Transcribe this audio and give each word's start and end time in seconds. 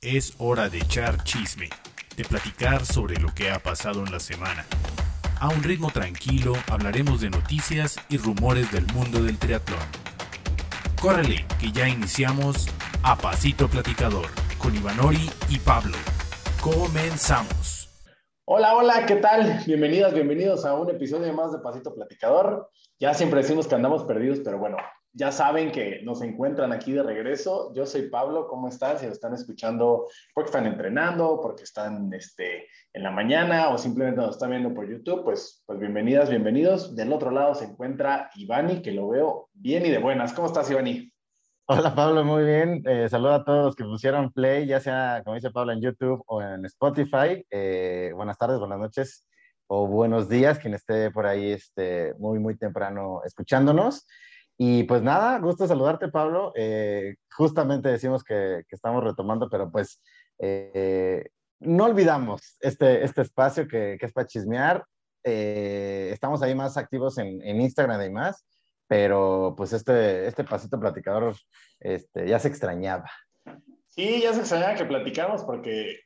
Es 0.00 0.34
hora 0.38 0.68
de 0.68 0.78
echar 0.78 1.24
chisme, 1.24 1.68
de 2.16 2.24
platicar 2.24 2.86
sobre 2.86 3.16
lo 3.16 3.34
que 3.34 3.50
ha 3.50 3.58
pasado 3.58 4.04
en 4.04 4.12
la 4.12 4.20
semana. 4.20 4.64
A 5.40 5.48
un 5.48 5.60
ritmo 5.60 5.90
tranquilo 5.90 6.52
hablaremos 6.70 7.20
de 7.20 7.30
noticias 7.30 7.96
y 8.08 8.16
rumores 8.16 8.70
del 8.70 8.86
mundo 8.94 9.20
del 9.20 9.36
triatlón. 9.38 9.80
Córrele, 11.02 11.44
que 11.58 11.72
ya 11.72 11.88
iniciamos 11.88 12.68
a 13.02 13.16
Pasito 13.16 13.66
Platicador 13.66 14.26
con 14.58 14.72
Ivanori 14.76 15.28
y 15.48 15.58
Pablo. 15.58 15.96
Comenzamos. 16.60 17.88
Hola, 18.44 18.76
hola, 18.76 19.04
¿qué 19.04 19.16
tal? 19.16 19.64
Bienvenidas, 19.66 20.14
bienvenidos 20.14 20.64
a 20.64 20.74
un 20.74 20.90
episodio 20.90 21.32
más 21.32 21.50
de 21.50 21.58
Pasito 21.58 21.92
Platicador. 21.92 22.70
Ya 23.00 23.14
siempre 23.14 23.42
decimos 23.42 23.66
que 23.66 23.74
andamos 23.74 24.04
perdidos, 24.04 24.38
pero 24.44 24.58
bueno, 24.58 24.76
ya 25.12 25.32
saben 25.32 25.72
que 25.72 26.00
nos 26.02 26.22
encuentran 26.22 26.72
aquí 26.72 26.92
de 26.92 27.02
regreso. 27.02 27.72
Yo 27.74 27.86
soy 27.86 28.08
Pablo, 28.08 28.46
¿cómo 28.48 28.68
están? 28.68 28.98
Si 28.98 29.06
nos 29.06 29.14
están 29.14 29.34
escuchando 29.34 30.06
porque 30.34 30.48
están 30.48 30.66
entrenando, 30.66 31.40
porque 31.42 31.64
están 31.64 32.12
este, 32.12 32.68
en 32.92 33.02
la 33.02 33.10
mañana 33.10 33.70
o 33.70 33.78
simplemente 33.78 34.20
nos 34.20 34.36
están 34.36 34.50
viendo 34.50 34.74
por 34.74 34.88
YouTube, 34.88 35.24
pues, 35.24 35.62
pues 35.66 35.78
bienvenidas, 35.78 36.30
bienvenidos. 36.30 36.94
Del 36.94 37.12
otro 37.12 37.30
lado 37.30 37.54
se 37.54 37.64
encuentra 37.64 38.30
Ivani, 38.36 38.82
que 38.82 38.92
lo 38.92 39.08
veo 39.08 39.48
bien 39.54 39.86
y 39.86 39.90
de 39.90 39.98
buenas. 39.98 40.32
¿Cómo 40.32 40.48
estás, 40.48 40.70
Ivani? 40.70 41.12
Hola 41.70 41.94
Pablo, 41.94 42.24
muy 42.24 42.44
bien. 42.44 42.82
Eh, 42.86 43.08
saludo 43.10 43.34
a 43.34 43.44
todos 43.44 43.64
los 43.66 43.76
que 43.76 43.84
pusieron 43.84 44.32
play, 44.32 44.66
ya 44.66 44.80
sea, 44.80 45.20
como 45.22 45.34
dice 45.34 45.50
Pablo, 45.50 45.72
en 45.72 45.82
YouTube 45.82 46.22
o 46.26 46.40
en 46.40 46.64
Spotify. 46.64 47.44
Eh, 47.50 48.10
buenas 48.14 48.38
tardes, 48.38 48.58
buenas 48.58 48.78
noches 48.78 49.26
o 49.66 49.86
buenos 49.86 50.28
días, 50.28 50.58
quien 50.58 50.74
esté 50.74 51.10
por 51.10 51.26
ahí 51.26 51.52
este, 51.52 52.14
muy, 52.18 52.38
muy 52.38 52.56
temprano 52.56 53.20
escuchándonos. 53.24 54.06
Y 54.60 54.82
pues 54.82 55.02
nada, 55.02 55.38
gusto 55.38 55.68
saludarte, 55.68 56.08
Pablo. 56.08 56.52
Eh, 56.56 57.14
justamente 57.30 57.88
decimos 57.88 58.24
que, 58.24 58.64
estamos 58.68 59.04
retomando, 59.04 59.48
pero 59.48 59.70
pues 59.70 60.02
eh, 60.40 61.28
no 61.60 61.84
olvidamos 61.84 62.56
este, 62.60 63.04
este 63.04 63.22
espacio 63.22 63.68
que, 63.68 63.96
es 64.00 64.12
para 64.12 64.26
chismear. 64.26 64.84
Eh, 65.22 66.10
estamos 66.12 66.42
ahí 66.42 66.56
más 66.56 66.76
activos 66.76 67.18
en, 67.18 67.40
Instagram 67.60 68.02
y 68.02 68.10
más, 68.10 68.44
pero 68.88 69.54
pues 69.56 69.72
este, 69.72 70.26
este 70.26 70.42
pasito 70.42 70.80
platicador 70.80 71.36
este, 71.78 72.26
ya 72.26 72.40
se 72.40 72.48
extrañaba. 72.48 73.08
Sí, 73.86 74.22
ya 74.22 74.34
se 74.34 74.40
extrañaba 74.40 74.74
que 74.74 74.86
platicamos 74.86 75.44
porque 75.44 76.00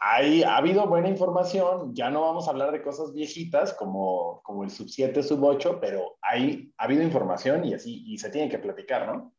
ha 0.00 0.56
habido 0.56 0.86
buena 0.86 1.08
información, 1.08 1.94
ya 1.94 2.10
no 2.10 2.22
vamos 2.22 2.46
a 2.46 2.50
hablar 2.50 2.72
de 2.72 2.82
cosas 2.82 3.12
viejitas 3.12 3.72
como, 3.72 4.40
como 4.42 4.64
el 4.64 4.70
sub 4.70 4.88
7, 4.88 5.22
sub 5.22 5.42
8, 5.42 5.78
pero 5.80 6.18
hay, 6.20 6.72
ha 6.76 6.84
habido 6.84 7.02
información 7.02 7.64
y 7.64 7.74
así, 7.74 8.04
y 8.06 8.18
se 8.18 8.30
tiene 8.30 8.48
que 8.48 8.58
platicar, 8.58 9.06
¿no? 9.06 9.32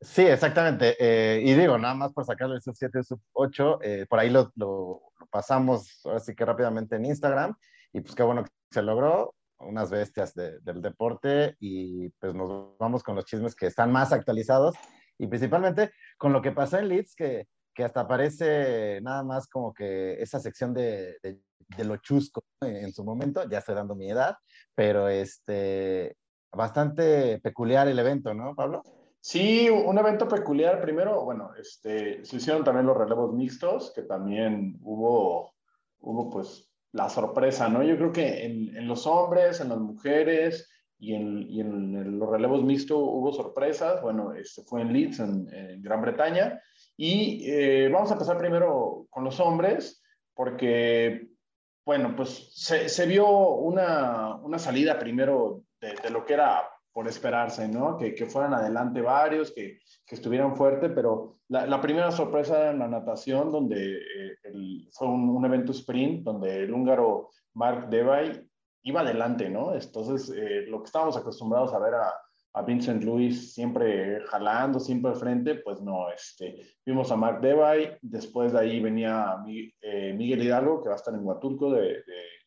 Sí, 0.00 0.22
exactamente. 0.22 0.96
Eh, 0.98 1.42
y 1.44 1.52
digo, 1.52 1.76
nada 1.76 1.94
más 1.94 2.12
por 2.12 2.24
sacarlo 2.24 2.54
el 2.54 2.62
sub 2.62 2.74
7, 2.74 3.02
sub 3.02 3.20
8, 3.32 3.78
eh, 3.82 4.06
por 4.08 4.18
ahí 4.18 4.30
lo, 4.30 4.50
lo, 4.56 5.02
pasamos 5.30 6.00
así 6.06 6.34
que 6.34 6.44
rápidamente 6.44 6.96
en 6.96 7.04
Instagram 7.04 7.54
y 7.92 8.00
pues 8.00 8.14
qué 8.14 8.22
bueno 8.22 8.44
que 8.44 8.50
se 8.70 8.82
logró, 8.82 9.34
unas 9.58 9.90
bestias 9.90 10.34
del 10.34 10.80
deporte 10.80 11.56
y 11.60 12.08
pues 12.18 12.34
nos 12.34 12.78
vamos 12.78 13.02
con 13.02 13.14
los 13.14 13.26
chismes 13.26 13.54
que 13.54 13.66
están 13.66 13.92
más 13.92 14.10
actualizados 14.10 14.74
y 15.18 15.26
principalmente 15.26 15.92
con 16.16 16.32
lo 16.32 16.40
que 16.40 16.52
pasó 16.52 16.78
en 16.78 16.88
Leeds, 16.88 17.14
que 17.14 17.46
que 17.80 17.84
hasta 17.86 18.06
parece 18.06 19.00
nada 19.00 19.22
más 19.22 19.48
como 19.48 19.72
que 19.72 20.20
esa 20.20 20.38
sección 20.38 20.74
de, 20.74 21.16
de, 21.22 21.84
lo 21.84 21.96
chusco 21.96 22.44
en, 22.60 22.92
su 22.92 23.04
momento, 23.04 23.48
ya 23.48 23.58
estoy 23.58 23.74
dando 23.74 23.94
mi 23.94 24.10
edad, 24.10 24.36
pero 24.74 25.08
este, 25.08 26.14
bastante 26.52 27.38
peculiar 27.38 27.88
el 27.88 27.98
evento, 27.98 28.34
¿no, 28.34 28.54
Pablo? 28.54 28.82
Sí, 29.18 29.70
un 29.70 29.96
evento 29.96 30.28
peculiar. 30.28 30.82
Primero, 30.82 31.24
bueno, 31.24 31.52
este, 31.58 32.22
se 32.22 32.36
hicieron 32.36 32.64
también 32.64 32.84
los 32.84 32.98
relevos 32.98 33.32
mixtos, 33.32 33.92
que 33.94 34.02
también 34.02 34.78
hubo, 34.82 35.54
hubo 36.00 36.28
pues 36.28 36.70
la 36.92 37.08
sorpresa, 37.08 37.70
¿no? 37.70 37.82
Yo 37.82 37.96
creo 37.96 38.12
que 38.12 38.44
en, 38.44 38.76
en 38.76 38.86
los 38.86 39.06
hombres, 39.06 39.60
en 39.62 39.70
las 39.70 39.78
mujeres 39.78 40.68
y 40.98 41.14
en, 41.14 41.48
y 41.48 41.60
en, 41.62 42.18
los 42.18 42.28
relevos 42.28 42.62
mixtos 42.62 42.98
hubo 43.00 43.32
sorpresas. 43.32 44.02
Bueno, 44.02 44.34
este 44.34 44.64
fue 44.64 44.82
en 44.82 44.92
Leeds, 44.92 45.20
en, 45.20 45.48
en 45.54 45.82
Gran 45.82 46.02
Bretaña, 46.02 46.60
y 47.02 47.50
eh, 47.50 47.88
vamos 47.88 48.10
a 48.10 48.12
empezar 48.12 48.36
primero 48.36 49.06
con 49.08 49.24
los 49.24 49.40
hombres, 49.40 50.02
porque, 50.34 51.30
bueno, 51.82 52.14
pues 52.14 52.52
se, 52.54 53.06
vio 53.06 53.26
una, 53.26 54.36
una, 54.36 54.58
salida 54.58 54.98
primero 54.98 55.62
de, 55.80 56.10
lo 56.10 56.26
que 56.26 56.34
era 56.34 56.68
por 56.92 57.08
esperarse, 57.08 57.66
¿no? 57.68 57.96
Que, 57.96 58.14
que 58.14 58.26
fueran 58.26 58.52
adelante 58.52 59.00
varios, 59.00 59.50
que, 59.50 59.78
que 60.04 60.14
estuvieran 60.14 60.54
fuertes, 60.54 60.92
pero 60.94 61.38
la, 61.48 61.80
primera 61.80 62.10
sorpresa 62.10 62.70
en 62.70 62.80
la 62.80 62.88
natación, 62.88 63.50
donde 63.50 63.94
eh, 63.96 64.88
fue 64.92 65.08
un, 65.08 65.42
evento 65.42 65.72
sprint, 65.72 66.22
donde 66.22 66.64
el 66.64 66.74
húngaro 66.74 67.30
Mark 67.54 67.88
Debay 67.88 68.46
iba 68.82 69.00
adelante, 69.00 69.48
¿no? 69.48 69.72
Entonces, 69.74 70.36
eh, 70.36 70.66
lo 70.68 70.82
que 70.82 70.86
estábamos 70.86 71.16
acostumbrados 71.16 71.72
a 71.72 71.78
ver 71.78 71.94
a, 71.94 72.12
a 72.52 72.62
Vincent 72.62 73.04
Lewis 73.04 73.54
siempre 73.54 74.20
jalando, 74.26 74.80
siempre 74.80 75.12
al 75.12 75.16
frente, 75.16 75.56
pues 75.56 75.80
no, 75.80 76.10
este, 76.10 76.74
vimos 76.84 77.10
a 77.12 77.16
Mark 77.16 77.40
Debay, 77.40 77.96
después 78.02 78.52
de 78.52 78.58
ahí 78.58 78.80
venía 78.80 79.36
eh, 79.82 80.12
Miguel 80.16 80.42
Hidalgo, 80.42 80.82
que 80.82 80.88
va 80.88 80.94
a 80.94 80.98
estar 80.98 81.14
en 81.14 81.24
Huatulco 81.24 81.72
de, 81.72 82.02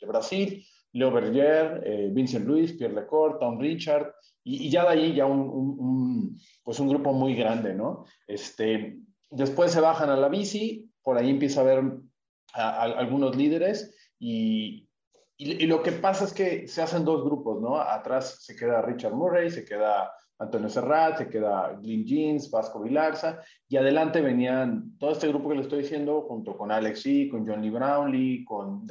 Brasil, 0.06 0.66
Leo 0.92 1.12
Berger, 1.12 1.82
eh, 1.86 2.10
Vincent 2.12 2.46
Lewis, 2.46 2.74
Pierre 2.74 2.94
Lecor, 2.94 3.40
Tom 3.40 3.58
Richard, 3.58 4.14
y, 4.44 4.70
ya 4.70 4.84
de 4.84 4.90
ahí 4.90 5.16
ya 5.16 5.26
un, 5.26 6.38
pues 6.62 6.80
un 6.82 6.90
grupo 6.90 7.14
muy 7.14 7.36
grande, 7.36 7.74
¿no? 7.74 8.04
Este, 8.28 9.00
después 9.32 9.72
se 9.72 9.80
bajan 9.80 10.10
a 10.10 10.18
la 10.18 10.28
bici, 10.28 10.92
por 11.02 11.18
ahí 11.18 11.30
empieza 11.30 11.62
a 11.62 11.64
haber 11.64 11.84
algunos 12.54 13.38
líderes 13.38 13.96
y, 14.20 14.90
y, 15.38 15.66
lo 15.66 15.82
que 15.82 15.92
pasa 15.92 16.26
es 16.26 16.34
que 16.34 16.68
se 16.68 16.82
hacen 16.82 17.06
dos 17.06 17.24
grupos, 17.24 17.60
¿no? 17.62 17.80
Atrás 17.80 18.44
se 18.44 18.56
queda 18.56 18.82
Richard 18.82 19.14
Murray, 19.14 19.50
se 19.50 19.66
queda 19.66 20.14
Antonio 20.38 20.70
Serrat, 20.70 21.18
se 21.18 21.30
queda 21.30 21.74
Glyn 21.82 22.06
Jeans, 22.06 22.52
Vasco 22.52 22.82
Vilarza, 22.82 23.40
y 23.68 23.78
adelante 23.78 24.22
venían 24.22 24.98
todo 25.00 25.12
este 25.12 25.28
grupo 25.28 25.50
que 25.50 25.56
le 25.56 25.62
estoy 25.62 25.82
diciendo, 25.82 26.22
junto 26.22 26.56
con 26.56 26.72
Alex 26.72 27.06
E., 27.06 27.30
con 27.30 27.48
John 27.48 27.62
Lee 27.62 27.70
Brownlee, 27.72 28.46
con 28.46 28.86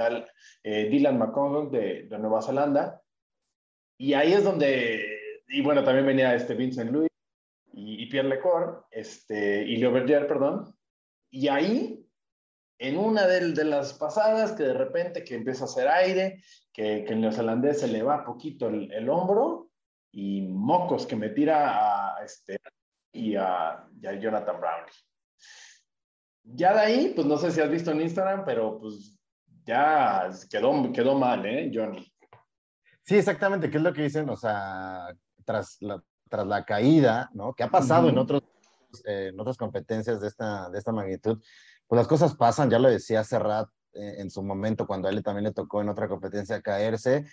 eh, 0.64 0.88
Dylan 0.90 1.18
McConaughey 1.18 1.70
de, 1.70 2.02
de, 2.08 2.18
Nueva 2.18 2.42
Zelanda. 2.42 3.00
Y 3.98 4.14
ahí 4.14 4.32
es 4.32 4.42
donde, 4.42 5.00
y 5.48 5.62
bueno, 5.62 5.84
también 5.84 6.06
venía 6.06 6.34
este 6.34 6.54
Vincent 6.54 6.90
Louis 6.90 7.08
y, 7.72 8.06
Pierre 8.06 8.28
Lecor, 8.28 8.86
este, 8.90 9.64
y 9.64 9.76
Leo 9.76 9.92
Berger, 9.92 10.26
perdón. 10.26 10.74
Y 11.30 11.48
ahí 11.48 12.01
en 12.78 12.98
una 12.98 13.26
de, 13.26 13.64
las 13.64 13.94
pasadas 13.94 14.52
que 14.52 14.64
de 14.64 14.74
repente 14.74 15.24
que 15.24 15.34
empieza 15.34 15.64
a 15.64 15.66
hacer 15.66 15.88
aire, 15.88 16.42
que, 16.72 17.04
el 17.04 17.20
neozelandés 17.20 17.80
se 17.80 17.88
le 17.88 18.02
va 18.02 18.24
poquito 18.24 18.68
el, 18.68 19.08
hombro 19.08 19.70
y 20.10 20.42
mocos 20.42 21.06
que 21.06 21.16
me 21.16 21.30
tira 21.30 22.16
a 22.16 22.24
este 22.24 22.58
y 23.12 23.36
a, 23.36 23.86
Jonathan 24.20 24.60
Brown. 24.60 24.84
Ya 26.44 26.72
de 26.74 26.80
ahí, 26.80 27.12
pues 27.14 27.26
no 27.26 27.36
sé 27.36 27.52
si 27.52 27.60
has 27.60 27.70
visto 27.70 27.92
en 27.92 28.00
Instagram, 28.00 28.44
pero 28.44 28.78
pues 28.78 29.16
ya 29.64 30.28
quedó, 30.50 30.92
quedó 30.92 31.16
mal, 31.16 31.46
¿eh, 31.46 31.70
Johnny? 31.72 32.12
Sí, 33.04 33.16
exactamente, 33.16 33.70
¿qué 33.70 33.76
es 33.76 33.82
lo 33.82 33.92
que 33.92 34.02
dicen? 34.02 34.28
O 34.28 34.36
sea, 34.36 35.06
tras 35.44 35.80
la, 35.80 36.02
tras 36.28 36.46
la 36.46 36.64
caída, 36.64 37.30
¿no? 37.34 37.52
Que 37.54 37.62
ha 37.62 37.68
pasado 37.68 38.08
en, 38.08 38.18
otros, 38.18 38.42
eh, 39.04 39.30
en 39.32 39.38
otras 39.38 39.56
competencias 39.56 40.20
de 40.20 40.28
esta, 40.28 40.70
de 40.70 40.78
esta 40.78 40.92
magnitud, 40.92 41.42
pues 41.92 41.98
las 41.98 42.08
cosas 42.08 42.34
pasan, 42.34 42.70
ya 42.70 42.78
lo 42.78 42.88
decía 42.88 43.22
Serrat 43.22 43.68
eh, 43.92 44.14
en 44.16 44.30
su 44.30 44.42
momento, 44.42 44.86
cuando 44.86 45.08
a 45.08 45.10
él 45.10 45.22
también 45.22 45.44
le 45.44 45.52
tocó 45.52 45.82
en 45.82 45.90
otra 45.90 46.08
competencia 46.08 46.62
caerse, 46.62 47.26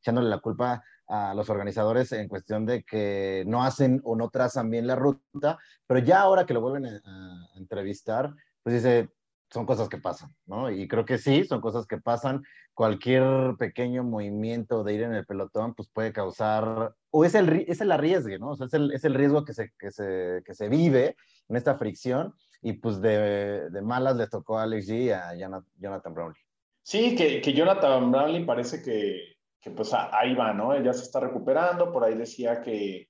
echándole 0.00 0.28
la 0.28 0.36
culpa 0.36 0.84
a 1.08 1.32
los 1.32 1.48
organizadores 1.48 2.12
en 2.12 2.28
cuestión 2.28 2.66
de 2.66 2.84
que 2.84 3.42
no 3.46 3.64
hacen 3.64 4.02
o 4.04 4.14
no 4.14 4.28
trazan 4.28 4.68
bien 4.68 4.86
la 4.86 4.96
ruta, 4.96 5.58
pero 5.86 6.00
ya 6.00 6.20
ahora 6.20 6.44
que 6.44 6.52
lo 6.52 6.60
vuelven 6.60 6.84
a, 6.88 7.48
entrevistar, 7.56 8.34
pues 8.62 8.74
dice, 8.74 9.08
son 9.50 9.64
cosas 9.64 9.88
que 9.88 9.96
pasan, 9.96 10.36
¿no? 10.44 10.70
Y 10.70 10.86
creo 10.88 11.06
que 11.06 11.16
sí, 11.16 11.44
son 11.44 11.62
cosas 11.62 11.86
que 11.86 11.96
pasan. 11.96 12.42
Cualquier 12.74 13.54
pequeño 13.58 14.04
movimiento 14.04 14.84
de 14.84 14.92
ir 14.92 15.02
en 15.04 15.14
el 15.14 15.24
pelotón, 15.24 15.72
pues 15.72 15.88
puede 15.88 16.12
causar, 16.12 16.94
o 17.10 17.24
es 17.24 17.34
el, 17.34 17.64
es 17.66 17.80
el 17.80 17.90
arriesgue, 17.90 18.38
¿no? 18.38 18.50
O 18.50 18.56
sea, 18.56 18.66
es 18.66 18.74
el, 18.74 18.92
es 18.92 19.04
el 19.06 19.14
riesgo 19.14 19.46
que 19.46 19.54
se, 19.54 19.72
que, 19.78 19.90
se, 19.90 20.42
que 20.44 20.52
se 20.52 20.68
vive 20.68 21.16
en 21.48 21.56
esta 21.56 21.76
fricción 21.76 22.34
y 22.62 22.74
pues 22.74 23.00
de, 23.00 23.70
de 23.70 23.82
malas 23.82 24.16
les 24.16 24.30
tocó 24.30 24.58
a 24.58 24.62
Alex 24.62 24.88
G 24.88 25.04
y 25.04 25.10
a 25.10 25.34
Jonathan 25.34 26.14
Brownlee. 26.14 26.40
Sí, 26.82 27.14
que, 27.14 27.40
que 27.40 27.52
Jonathan 27.52 28.10
Brownlee 28.10 28.44
parece 28.44 28.82
que, 28.82 29.36
que, 29.60 29.70
pues 29.70 29.92
ahí 29.94 30.34
va, 30.34 30.52
¿no? 30.52 30.74
Ella 30.74 30.92
se 30.92 31.02
está 31.02 31.20
recuperando, 31.20 31.92
por 31.92 32.04
ahí 32.04 32.14
decía 32.14 32.60
que, 32.60 33.08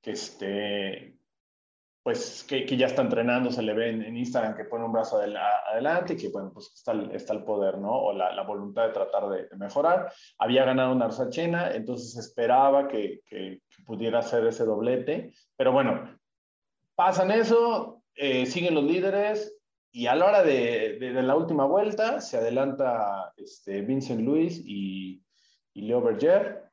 que 0.00 0.10
este, 0.12 1.18
pues 2.02 2.44
que, 2.48 2.64
que, 2.64 2.76
ya 2.76 2.86
está 2.86 3.02
entrenando, 3.02 3.50
se 3.50 3.62
le 3.62 3.74
ve 3.74 3.90
en, 3.90 4.16
Instagram 4.16 4.56
que 4.56 4.64
pone 4.64 4.84
un 4.84 4.92
brazo 4.92 5.18
adelante 5.18 6.14
y 6.14 6.16
que, 6.16 6.28
bueno, 6.30 6.50
pues 6.54 6.72
está, 6.74 6.92
está 7.12 7.34
el 7.34 7.44
poder, 7.44 7.78
¿no? 7.78 7.90
O 7.90 8.12
la, 8.12 8.32
la 8.32 8.44
voluntad 8.44 8.86
de 8.86 8.92
tratar 8.94 9.28
de, 9.28 9.48
mejorar. 9.56 10.12
Había 10.38 10.64
ganado 10.64 10.92
una 10.92 11.10
Chena, 11.28 11.72
entonces 11.72 12.16
esperaba 12.16 12.88
que, 12.88 13.20
que, 13.26 13.60
pudiera 13.84 14.20
hacer 14.20 14.46
ese 14.46 14.64
doblete, 14.64 15.32
pero 15.56 15.72
bueno, 15.72 16.18
pasan 16.94 17.30
eso, 17.30 17.97
eh, 18.18 18.46
siguen 18.46 18.74
los 18.74 18.84
líderes, 18.84 19.54
y 19.90 20.06
a 20.06 20.14
la 20.14 20.26
hora 20.26 20.42
de, 20.42 20.98
la 21.00 21.34
última 21.34 21.64
vuelta 21.64 22.20
se 22.20 22.36
adelanta 22.36 23.32
este, 23.36 23.80
Vincent 23.80 24.20
Luis 24.20 24.60
y, 24.64 25.22
y 25.72 25.82
Leo 25.82 26.02
Berger. 26.02 26.64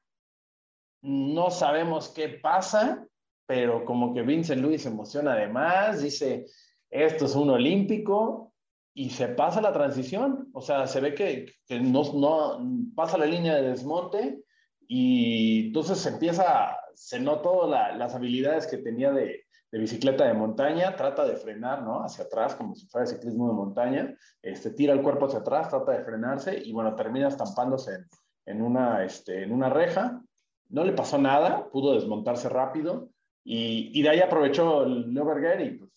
No 1.01 1.50
sabemos 1.50 2.09
qué 2.09 2.30
pasa, 2.30 3.07
pero 3.45 3.86
como 3.86 4.13
que 4.13 4.21
Vincent 4.21 4.62
Luis 4.62 4.81
se 4.81 4.89
emociona 4.89 5.33
además, 5.33 6.01
dice, 6.01 6.45
esto 6.89 7.25
es 7.25 7.36
un 7.36 7.51
olímpico, 7.51 8.53
y 8.98 9.09
se 9.09 9.27
pasa 9.27 9.62
la 9.62 9.74
transición, 9.74 10.50
o 10.53 10.62
sea, 10.62 10.88
se 10.88 11.01
ve 11.01 11.13
que, 11.13 11.53
que 11.68 11.81
no, 11.81 12.13
no, 12.13 12.94
pasa 12.95 13.18
la 13.18 13.25
línea 13.25 13.53
de 13.56 13.69
desmonte 13.69 14.39
y 14.88 15.68
entonces 15.68 15.98
se 15.98 16.09
empieza, 16.09 16.77
se 16.94 17.19
notó 17.19 17.68
las 17.69 18.15
habilidades 18.15 18.68
que 18.68 18.77
tenía 18.77 19.12
de, 19.12 19.44
de, 19.75 19.81
bicicleta 19.81 20.25
de 20.25 20.33
montaña, 20.33 20.95
trata 20.95 21.25
de 21.25 21.36
frenar, 21.36 21.83
¿no? 21.83 22.04
Hacia 22.04 22.25
atrás, 22.25 22.56
como 22.56 22.75
si 22.75 22.88
fuera 22.88 23.06
ciclismo 23.06 23.48
de 23.48 23.54
montaña, 23.54 24.18
este, 24.42 24.72
tira 24.72 24.94
el 24.94 25.01
cuerpo 25.01 25.25
hacia 25.25 25.39
atrás, 25.39 25.69
trata 25.69 25.92
de 25.92 26.04
frenarse 26.04 26.57
y 26.63 26.72
bueno, 26.72 26.95
termina 26.95 27.27
estampándose 27.27 27.95
en, 27.95 28.07
en 28.45 28.62
una, 28.62 29.04
este, 29.04 29.44
en 29.44 29.51
una 29.51 29.69
reja, 29.69 30.22
no 30.69 30.83
le 30.83 30.94
pasó 30.94 31.18
nada, 31.18 31.69
pudo 31.69 31.94
desmontarse 31.94 32.50
rápido 32.50 33.10
y, 33.44 33.92
y 33.94 34.01
de 34.01 34.10
ahí 34.10 34.19
aprovechó 34.22 34.83
el 34.83 35.13
Leo 35.13 35.25
Berger 35.25 35.62
y 35.62 35.72
pues, 35.77 35.92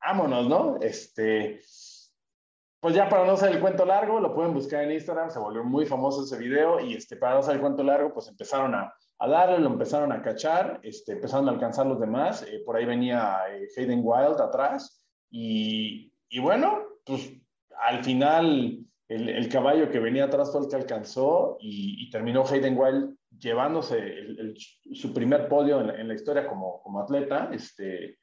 vámonos, 0.00 0.48
¿no? 0.48 0.76
Este, 0.80 1.60
pues 2.84 2.94
ya 2.94 3.08
para 3.08 3.24
no 3.24 3.32
hacer 3.32 3.50
el 3.50 3.62
cuento 3.62 3.86
largo, 3.86 4.20
lo 4.20 4.34
pueden 4.34 4.52
buscar 4.52 4.84
en 4.84 4.92
Instagram, 4.92 5.30
se 5.30 5.38
volvió 5.38 5.64
muy 5.64 5.86
famoso 5.86 6.22
ese 6.22 6.36
video 6.36 6.78
y 6.80 6.92
este, 6.92 7.16
para 7.16 7.32
no 7.32 7.40
hacer 7.40 7.54
el 7.54 7.62
cuento 7.62 7.82
largo, 7.82 8.12
pues 8.12 8.28
empezaron 8.28 8.74
a, 8.74 8.92
a 9.20 9.26
darle, 9.26 9.58
lo 9.58 9.70
empezaron 9.70 10.12
a 10.12 10.20
cachar, 10.20 10.80
este, 10.82 11.12
empezaron 11.12 11.48
a 11.48 11.52
alcanzar 11.52 11.86
los 11.86 11.98
demás, 11.98 12.42
eh, 12.42 12.60
por 12.62 12.76
ahí 12.76 12.84
venía 12.84 13.38
eh, 13.48 13.68
Hayden 13.74 14.02
Wild 14.04 14.38
atrás 14.38 15.02
y, 15.30 16.12
y, 16.28 16.38
bueno, 16.40 16.82
pues 17.06 17.32
al 17.80 18.04
final 18.04 18.78
el, 19.08 19.28
el, 19.30 19.48
caballo 19.48 19.90
que 19.90 19.98
venía 19.98 20.26
atrás 20.26 20.52
fue 20.52 20.60
el 20.60 20.68
que 20.68 20.76
alcanzó 20.76 21.56
y, 21.60 22.06
y 22.06 22.10
terminó 22.10 22.44
Hayden 22.44 22.76
Wild 22.78 23.16
llevándose 23.38 23.96
el, 23.96 24.58
su 24.92 25.14
primer 25.14 25.48
podio 25.48 25.80
en 25.80 25.86
la, 25.86 25.94
en 25.94 26.06
la, 26.06 26.14
historia 26.14 26.46
como, 26.46 26.82
como 26.82 27.00
atleta, 27.00 27.48
este, 27.50 28.18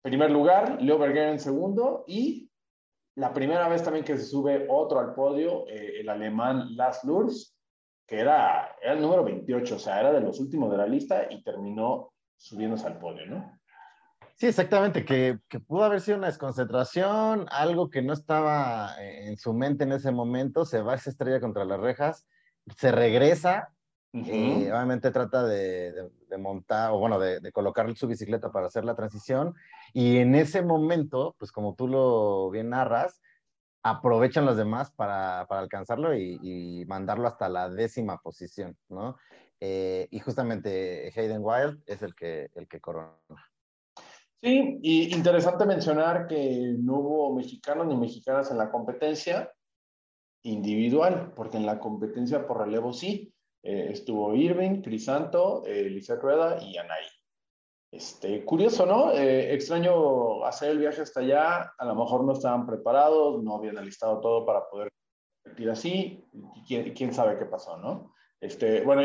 primer 0.00 0.30
lugar, 0.30 0.80
Leo 0.80 0.96
Berger 0.96 1.28
en 1.28 1.38
segundo 1.38 2.02
y 2.06 2.48
la 3.16 3.32
primera 3.32 3.66
vez 3.68 3.82
también 3.82 4.04
que 4.04 4.16
se 4.16 4.24
sube 4.24 4.66
otro 4.68 5.00
al 5.00 5.14
podio, 5.14 5.66
eh, 5.68 6.00
el 6.00 6.08
alemán 6.08 6.76
Lars 6.76 7.02
Lurs, 7.04 7.56
que 8.06 8.20
era, 8.20 8.76
el 8.82 9.00
número 9.00 9.24
28, 9.24 9.74
o 9.74 9.78
sea, 9.78 10.00
era 10.00 10.12
de 10.12 10.20
los 10.20 10.38
últimos 10.38 10.70
de 10.70 10.76
la 10.76 10.86
lista 10.86 11.26
y 11.30 11.42
terminó 11.42 12.12
subiéndose 12.36 12.86
al 12.86 12.98
podio, 12.98 13.26
¿no? 13.26 13.58
Sí, 14.36 14.46
exactamente, 14.46 15.06
que, 15.06 15.38
que, 15.48 15.60
pudo 15.60 15.84
haber 15.84 16.02
sido 16.02 16.18
una 16.18 16.26
desconcentración, 16.26 17.46
algo 17.50 17.88
que 17.88 18.02
no 18.02 18.12
estaba 18.12 18.94
en 19.00 19.38
su 19.38 19.54
mente 19.54 19.84
en 19.84 19.92
ese 19.92 20.12
momento, 20.12 20.66
se 20.66 20.82
va 20.82 20.94
esa 20.94 21.08
estrella 21.08 21.40
contra 21.40 21.64
las 21.64 21.80
rejas, 21.80 22.26
se 22.76 22.92
regresa, 22.92 23.74
uh 24.20 24.24
-huh. 24.24 24.66
eh, 24.66 24.72
obviamente 24.72 25.10
trata 25.10 25.44
de, 25.44 25.92
de, 25.92 26.10
de, 26.28 26.38
montar, 26.38 26.92
o 26.92 26.98
bueno, 26.98 27.18
de, 27.18 27.40
de 27.40 27.52
colocar 27.52 27.94
su 27.96 28.06
bicicleta 28.06 28.50
para 28.50 28.66
hacer 28.66 28.84
la 28.84 28.94
transición, 28.94 29.54
y 29.92 30.18
en 30.18 30.34
ese 30.34 30.62
momento, 30.62 31.34
pues 31.38 31.52
como 31.52 31.74
tú 31.74 31.88
lo 31.88 32.50
bien 32.50 32.70
narras, 32.70 33.20
aprovechan 33.82 34.44
los 34.44 34.56
demás 34.56 34.90
para, 34.90 35.46
para 35.48 35.60
alcanzarlo 35.60 36.16
y, 36.16 36.38
y, 36.42 36.84
mandarlo 36.86 37.28
hasta 37.28 37.48
la 37.48 37.68
décima 37.68 38.18
posición, 38.18 38.76
¿no? 38.88 39.16
Eh, 39.60 40.08
y 40.10 40.18
justamente 40.18 41.12
Hayden 41.14 41.40
Wild 41.42 41.82
es 41.86 42.02
el 42.02 42.14
que, 42.14 42.50
el 42.54 42.66
que 42.66 42.80
corona. 42.80 43.16
Sí, 44.42 44.78
y 44.82 45.14
interesante 45.14 45.64
mencionar 45.64 46.26
que 46.26 46.74
no 46.78 46.98
hubo 46.98 47.34
mexicanos 47.34 47.86
ni 47.86 47.96
mexicanas 47.96 48.50
en 48.50 48.58
la 48.58 48.70
competencia 48.70 49.52
individual, 50.42 51.32
porque 51.34 51.56
en 51.56 51.66
la 51.66 51.78
competencia 51.78 52.46
por 52.46 52.58
relevo 52.58 52.92
sí. 52.92 53.32
Eh, 53.68 53.88
estuvo 53.90 54.32
Irving, 54.32 54.80
Crisanto, 54.80 55.64
eh, 55.66 56.00
Rueda 56.22 56.62
y 56.62 56.76
Anaí. 56.76 57.04
Este, 57.90 58.44
curioso, 58.44 58.86
¿no? 58.86 59.10
Eh, 59.10 59.54
extraño 59.54 60.44
hacer 60.44 60.70
el 60.70 60.78
viaje 60.78 61.02
hasta 61.02 61.18
allá, 61.18 61.72
a 61.76 61.84
lo 61.84 61.96
mejor 61.96 62.22
no 62.22 62.34
estaban 62.34 62.64
preparados, 62.64 63.42
no 63.42 63.56
habían 63.56 63.76
alistado 63.76 64.20
todo 64.20 64.46
para 64.46 64.68
poder 64.68 64.92
ir 65.58 65.68
así, 65.68 66.24
quién, 66.68 66.94
quién 66.94 67.12
sabe 67.12 67.38
qué 67.40 67.46
pasó, 67.46 67.76
¿no? 67.78 68.14
Este, 68.40 68.82
bueno. 68.82 69.02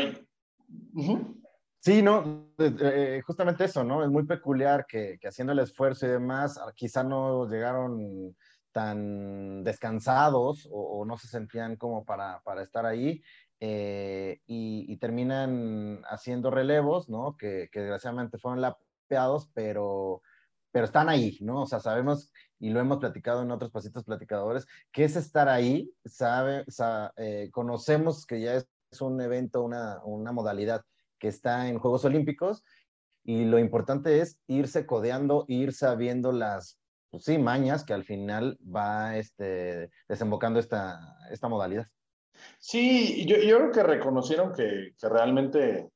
Sí, 1.80 2.00
no, 2.00 2.54
eh, 2.58 3.20
justamente 3.26 3.64
eso, 3.64 3.82
¿no? 3.82 4.04
Es 4.04 4.10
muy 4.10 4.26
peculiar 4.26 4.86
que, 4.86 5.18
que, 5.20 5.26
haciendo 5.26 5.54
el 5.54 5.58
esfuerzo 5.58 6.06
y 6.06 6.10
demás, 6.10 6.60
quizá 6.76 7.02
no 7.02 7.48
llegaron 7.48 8.36
tan 8.70 9.64
descansados 9.64 10.68
o, 10.70 11.00
o 11.00 11.04
no 11.04 11.18
se 11.18 11.26
sentían 11.26 11.74
como 11.74 12.04
para, 12.04 12.40
para 12.44 12.62
estar 12.62 12.86
ahí 12.86 13.20
eh, 13.64 14.40
y, 14.44 14.86
y, 14.92 14.96
terminan 14.96 16.02
haciendo 16.10 16.50
relevos, 16.50 17.08
¿no? 17.08 17.36
Que, 17.36 17.68
que, 17.70 17.78
desgraciadamente 17.78 18.36
fueron 18.36 18.60
lapeados, 18.60 19.50
pero, 19.54 20.20
pero 20.72 20.84
están 20.84 21.08
ahí, 21.08 21.38
¿no? 21.42 21.62
O 21.62 21.66
sea, 21.66 21.78
sabemos, 21.78 22.32
y 22.58 22.70
lo 22.70 22.80
hemos 22.80 22.98
platicado 22.98 23.40
en 23.42 23.52
otros 23.52 23.70
pasitos 23.70 24.02
platicadores, 24.02 24.66
que 24.90 25.04
es 25.04 25.14
estar 25.14 25.48
ahí, 25.48 25.94
sabe, 26.04 26.64
sabe 26.66 27.12
eh, 27.18 27.50
conocemos 27.52 28.26
que 28.26 28.40
ya 28.40 28.56
es 28.56 28.66
un 29.00 29.20
evento, 29.20 29.62
una, 29.62 30.02
una 30.02 30.32
modalidad 30.32 30.82
que 31.20 31.28
está 31.28 31.68
en 31.68 31.78
Juegos 31.78 32.04
Olímpicos, 32.04 32.64
y 33.22 33.44
lo 33.44 33.60
importante 33.60 34.20
es 34.20 34.40
irse 34.48 34.86
codeando, 34.86 35.44
ir 35.46 35.72
sabiendo 35.72 36.32
las, 36.32 36.80
pues 37.10 37.26
sí, 37.26 37.38
mañas 37.38 37.84
que 37.84 37.94
al 37.94 38.02
final 38.02 38.58
va 38.64 39.16
este, 39.18 39.88
desembocando 40.08 40.58
esta, 40.58 40.98
esta 41.30 41.46
modalidad. 41.46 41.86
Sí, 42.58 43.26
yo, 43.26 43.36
yo 43.38 43.58
creo 43.58 43.72
que 43.72 43.82
reconocieron 43.82 44.52
que, 44.52 44.94
que 44.98 45.08
realmente, 45.08 45.90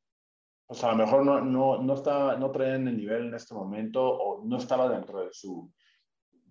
pues 0.67 0.83
a 0.85 0.93
lo 0.93 0.97
mejor 0.97 1.25
no, 1.25 1.41
no, 1.41 1.83
no, 1.83 1.95
estaba, 1.95 2.37
no 2.37 2.51
traían 2.51 2.89
el 2.89 2.97
nivel 2.97 3.27
en 3.29 3.35
este 3.35 3.55
momento 3.55 4.03
o 4.03 4.45
no 4.45 4.57
estaba 4.57 4.89
dentro 4.89 5.25
de 5.25 5.33
su, 5.33 5.73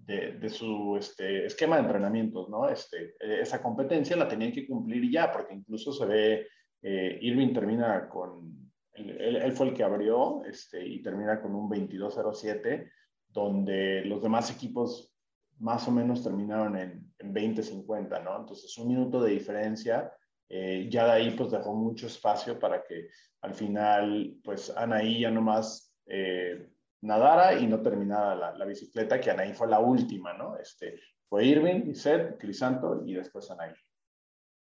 de, 0.06 0.50
su 0.50 0.96
este, 0.98 1.46
esquema 1.46 1.76
de 1.76 1.84
entrenamientos, 1.84 2.50
¿no? 2.50 2.70
Este, 2.70 3.16
esa 3.20 3.62
competencia 3.62 4.16
la 4.16 4.28
tenían 4.28 4.52
que 4.52 4.68
cumplir 4.68 5.12
ya, 5.12 5.32
porque 5.32 5.54
incluso 5.54 5.92
se 5.92 6.06
ve, 6.06 6.48
eh, 6.82 7.18
Irving 7.22 7.54
termina 7.54 8.08
con, 8.08 8.72
él, 8.94 9.38
él, 9.38 9.52
fue 9.52 9.70
el 9.70 9.74
que 9.74 9.84
abrió 9.84 10.44
este, 10.46 10.86
y 10.86 11.02
termina 11.02 11.42
con 11.42 11.56
un 11.56 11.70
22.07, 11.70 12.90
donde 13.28 14.06
los 14.06 14.22
demás 14.22 14.52
equipos 14.52 15.15
más 15.60 15.88
o 15.88 15.92
menos 15.92 16.24
terminaron 16.24 16.78
en, 16.78 17.14
en 17.20 17.34
20-50, 17.34 18.24
¿no? 18.24 18.40
Entonces, 18.40 18.78
un 18.78 18.88
minuto 18.88 19.22
de 19.22 19.32
diferencia, 19.32 20.12
eh, 20.50 20.88
ya 20.92 21.06
de 21.06 21.12
ahí 21.12 21.32
pues 21.32 21.52
dejó 21.52 21.74
mucho 21.74 22.08
espacio 22.08 22.60
para 22.60 22.84
que 22.84 23.10
al 23.42 23.54
final, 23.54 24.38
pues 24.44 24.72
Anaí 24.76 25.22
ya 25.22 25.32
nomás 25.32 25.96
eh, 26.08 26.70
nadara 27.02 27.54
y 27.54 27.68
no 27.68 27.82
terminara 27.82 28.36
la, 28.36 28.58
la, 28.58 28.66
bicicleta, 28.66 29.20
que 29.20 29.32
Anaí 29.32 29.54
fue 29.54 29.68
la 29.68 29.80
última, 29.80 30.34
¿no? 30.34 30.58
Este, 30.58 31.00
fue 31.28 31.46
Irving, 31.46 31.94
Seth, 31.94 32.38
Crisanto 32.40 33.02
y 33.06 33.14
después 33.14 33.50
Anaí. 33.50 33.74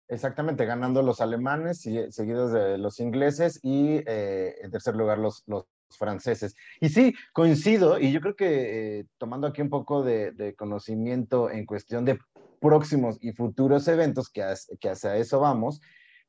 Exactamente, 0.08 0.66
ganando 0.66 1.02
los 1.02 1.20
alemanes, 1.20 1.86
y, 1.86 2.12
seguidos 2.12 2.52
de 2.52 2.76
los 2.78 3.00
ingleses 3.00 3.58
y 3.62 4.02
eh, 4.06 4.54
en 4.62 4.70
tercer 4.70 4.94
lugar 4.94 5.18
los, 5.18 5.42
los 5.46 5.64
franceses. 5.90 6.54
Y 6.80 6.88
sí, 6.88 7.14
coincido, 7.32 7.98
y 7.98 8.12
yo 8.12 8.20
creo 8.20 8.36
que 8.36 9.00
eh, 9.00 9.06
tomando 9.18 9.46
aquí 9.46 9.62
un 9.62 9.70
poco 9.70 10.02
de, 10.02 10.32
de, 10.32 10.54
conocimiento 10.54 11.50
en 11.50 11.66
cuestión 11.66 12.04
de 12.04 12.18
próximos 12.60 13.18
y 13.20 13.32
futuros 13.32 13.86
eventos, 13.88 14.30
que, 14.30 14.42
as, 14.42 14.66
que 14.80 14.90
hacia 14.90 15.16
eso 15.16 15.40
vamos, 15.40 15.80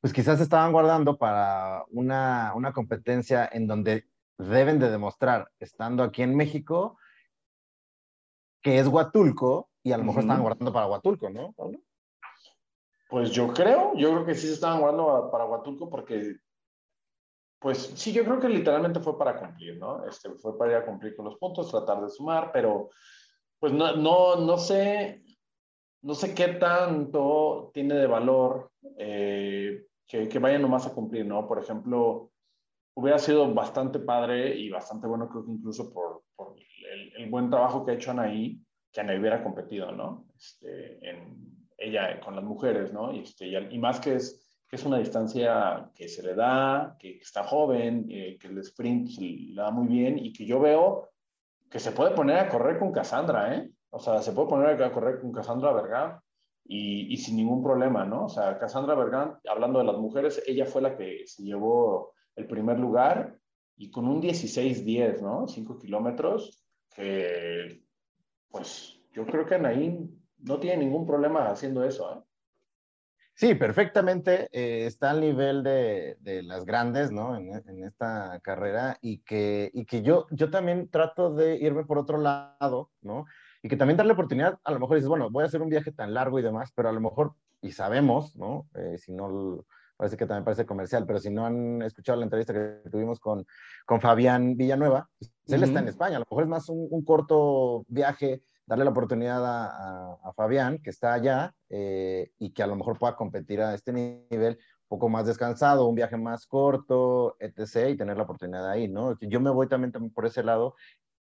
pues 0.01 0.13
quizás 0.13 0.39
estaban 0.39 0.71
guardando 0.71 1.17
para 1.17 1.83
una, 1.89 2.53
una, 2.55 2.73
competencia 2.73 3.49
en 3.51 3.67
donde 3.67 4.05
deben 4.37 4.79
de 4.79 4.91
demostrar, 4.91 5.49
estando 5.59 6.03
aquí 6.03 6.21
en 6.21 6.35
México, 6.35 6.97
que 8.61 8.79
es 8.79 8.87
Huatulco, 8.87 9.69
y 9.83 9.91
a 9.91 9.97
lo 9.97 10.03
mejor 10.03 10.17
uh 10.17 10.21
-huh. 10.21 10.25
estaban 10.25 10.41
guardando 10.41 10.73
para 10.73 10.87
Huatulco, 10.87 11.29
¿no, 11.29 11.53
Pablo? 11.53 11.79
Pues 13.09 13.31
yo 13.31 13.53
creo, 13.53 13.93
yo 13.95 14.11
creo 14.11 14.25
que 14.25 14.35
sí 14.35 14.47
se 14.47 14.53
estaban 14.53 14.79
guardando 14.79 15.29
para 15.31 15.45
Huatulco 15.45 15.89
porque 15.89 16.37
pues 17.59 17.77
sí, 17.95 18.11
yo 18.11 18.23
creo 18.23 18.39
que 18.39 18.49
literalmente 18.49 18.99
fue 18.99 19.17
para 19.17 19.37
cumplir, 19.37 19.77
¿no? 19.77 20.05
Este, 20.05 20.29
fue 20.31 20.57
para 20.57 20.71
ir 20.71 20.77
a 20.77 20.85
cumplir 20.85 21.15
con 21.15 21.25
los 21.25 21.37
puntos, 21.37 21.71
tratar 21.71 22.01
de 22.01 22.09
sumar, 22.09 22.51
pero 22.51 22.89
pues 23.59 23.73
no, 23.73 23.95
no, 23.95 24.35
no 24.35 24.57
sé, 24.57 25.23
no 26.01 26.13
sé 26.13 26.35
qué 26.35 26.49
tanto 26.49 27.71
tiene 27.73 27.95
de 27.95 28.07
valor 28.07 28.71
eh, 28.97 29.85
que, 30.05 30.27
que, 30.29 30.39
vayan 30.39 30.61
nomás 30.61 30.85
a 30.85 30.93
cumplir, 30.93 31.25
¿no? 31.25 31.47
Por 31.47 31.59
ejemplo, 31.59 32.31
hubiera 32.95 33.17
sido 33.19 33.51
bastante 33.53 33.99
padre 33.99 34.55
y 34.55 34.69
bastante 34.69 35.07
bueno, 35.07 35.29
creo 35.29 35.45
que 35.45 35.51
incluso 35.51 35.91
por, 35.91 36.23
por 36.35 36.55
el, 37.17 37.29
buen 37.29 37.49
trabajo 37.49 37.85
que 37.85 37.91
ha 37.91 37.95
hecho 37.95 38.11
Anaí, 38.11 38.61
que 38.91 39.01
Anaí 39.01 39.19
hubiera 39.19 39.43
competido, 39.43 39.91
¿no? 39.91 40.27
Este, 40.35 41.09
en, 41.09 41.55
ella 41.77 42.19
con 42.21 42.35
las 42.35 42.43
mujeres, 42.43 42.93
¿no? 42.93 43.11
Y, 43.13 43.19
este, 43.19 43.47
y 43.47 43.79
más 43.79 43.99
que 43.99 44.15
es 44.15 44.44
que 44.67 44.75
es 44.75 44.85
una 44.85 44.97
distancia 44.97 45.91
que 45.95 46.07
se 46.07 46.23
le 46.23 46.33
da, 46.33 46.95
que, 46.99 47.17
está 47.17 47.43
joven, 47.43 48.07
eh, 48.09 48.37
que 48.39 48.47
el 48.47 48.57
sprint 48.59 49.09
le 49.19 49.61
da 49.61 49.71
muy 49.71 49.87
bien 49.87 50.17
y 50.17 50.33
que 50.33 50.45
yo 50.45 50.59
veo 50.59 51.09
que 51.69 51.79
se 51.79 51.91
puede 51.91 52.15
poner 52.15 52.37
a 52.39 52.49
correr 52.49 52.79
con 52.79 52.91
Cassandra, 52.91 53.55
¿eh? 53.55 53.69
O 53.89 53.99
sea, 53.99 54.21
se 54.21 54.31
puede 54.31 54.49
poner 54.49 54.81
a 54.81 54.91
correr 54.91 55.19
con 55.19 55.31
Cassandra 55.31 55.71
Bergan 55.71 56.19
y, 56.63 57.13
y, 57.13 57.17
sin 57.17 57.35
ningún 57.35 57.63
problema, 57.63 58.05
¿no? 58.05 58.25
O 58.25 58.29
sea, 58.29 58.57
Cassandra 58.57 58.95
Bergan, 58.95 59.37
hablando 59.47 59.79
de 59.79 59.85
las 59.85 59.97
mujeres, 59.97 60.41
ella 60.47 60.65
fue 60.65 60.81
la 60.81 60.95
que 60.95 61.25
se 61.27 61.43
llevó 61.43 62.13
el 62.35 62.47
primer 62.47 62.79
lugar 62.79 63.37
y 63.77 63.91
con 63.91 64.07
un 64.07 64.21
16-10, 64.21 65.21
¿no? 65.21 65.47
5 65.47 65.77
kilómetros, 65.77 66.63
que 66.93 67.83
pues 68.49 68.99
yo 69.11 69.25
creo 69.25 69.45
que 69.45 69.55
Anaín 69.55 70.25
no 70.39 70.59
tiene 70.59 70.77
ningún 70.77 71.05
problema 71.05 71.49
haciendo 71.49 71.83
eso, 71.83 72.13
¿eh? 72.13 72.21
Sí, 73.37 73.53
perfectamente. 73.53 74.47
Eh, 74.53 74.85
está 74.85 75.11
al 75.11 75.19
nivel 75.19 75.61
de, 75.61 76.15
de 76.21 76.41
las 76.41 76.65
grandes, 76.65 77.11
¿no? 77.11 77.35
En, 77.35 77.49
en, 77.53 77.83
esta 77.83 78.39
carrera 78.41 78.97
y 79.01 79.19
que, 79.19 79.69
y 79.73 79.85
que 79.85 80.01
yo, 80.01 80.25
yo 80.31 80.49
también 80.49 80.89
trato 80.89 81.33
de 81.33 81.57
irme 81.57 81.83
por 81.83 81.97
otro 81.97 82.17
lado, 82.17 82.91
¿no? 83.01 83.25
Y 83.61 83.67
que 83.67 83.75
también 83.75 83.97
darle 83.97 84.13
oportunidad, 84.13 84.57
a 84.63 84.71
lo 84.71 84.79
mejor 84.79 84.95
dices, 84.95 85.09
bueno, 85.09 85.29
voy 85.29 85.43
a 85.43 85.47
hacer 85.47 85.61
un 85.61 85.69
viaje 85.69 85.91
tan 85.91 86.13
largo 86.13 86.39
y 86.39 86.43
demás, 86.43 86.71
pero 86.73 86.87
a 86.87 86.93
lo 86.93 87.01
mejor, 87.01 87.33
y 87.61 87.71
sabemos, 87.73 88.37
¿no? 88.37 88.69
Eh, 88.73 88.97
si 88.97 89.11
no, 89.11 89.65
parece 89.97 90.15
que 90.15 90.25
también 90.25 90.45
parece 90.45 90.65
comercial, 90.65 91.05
pero 91.05 91.19
si 91.19 91.29
no 91.29 91.45
han 91.45 91.81
escuchado 91.81 92.17
la 92.17 92.23
entrevista 92.23 92.53
que 92.53 92.89
tuvimos 92.89 93.19
con, 93.19 93.45
con 93.85 93.99
Fabián 93.99 94.55
Villanueva, 94.55 95.09
pues, 95.19 95.33
él 95.47 95.63
está 95.63 95.79
en 95.79 95.89
España, 95.89 96.15
a 96.15 96.19
lo 96.19 96.25
mejor 96.29 96.43
es 96.43 96.49
más 96.49 96.69
un, 96.69 96.87
un 96.89 97.03
corto 97.03 97.83
viaje 97.89 98.43
darle 98.65 98.83
la 98.83 98.91
oportunidad 98.91 99.45
a, 99.45 100.13
a, 100.23 100.33
Fabián, 100.33 100.79
que 100.81 100.89
está 100.89 101.13
allá, 101.13 101.53
eh, 101.69 102.31
y 102.39 102.51
que 102.51 102.63
a 102.63 102.67
lo 102.67 102.75
mejor 102.75 102.97
pueda 102.97 103.15
competir 103.15 103.61
a 103.61 103.73
este 103.73 103.93
nivel 103.93 104.57
un 104.57 104.87
poco 104.87 105.09
más 105.09 105.25
descansado, 105.25 105.87
un 105.87 105.95
viaje 105.95 106.17
más 106.17 106.45
corto, 106.47 107.37
etc., 107.39 107.89
y 107.89 107.97
tener 107.97 108.17
la 108.17 108.23
oportunidad 108.23 108.69
ahí, 108.69 108.87
¿no? 108.87 109.17
Yo 109.19 109.39
me 109.39 109.51
voy 109.51 109.67
también, 109.67 109.91
por 110.11 110.25
ese 110.25 110.43
lado. 110.43 110.75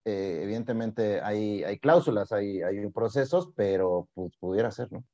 Eh, 0.04 0.40
evidentemente 0.42 1.20
hay, 1.20 1.78
cláusulas, 1.80 2.32
hay, 2.32 2.62
hay 2.62 2.88
procesos, 2.88 3.50
pero 3.54 4.08
pues, 4.14 4.35
pudiera 4.38 4.70
ser, 4.70 4.90
¿no? 4.90 5.04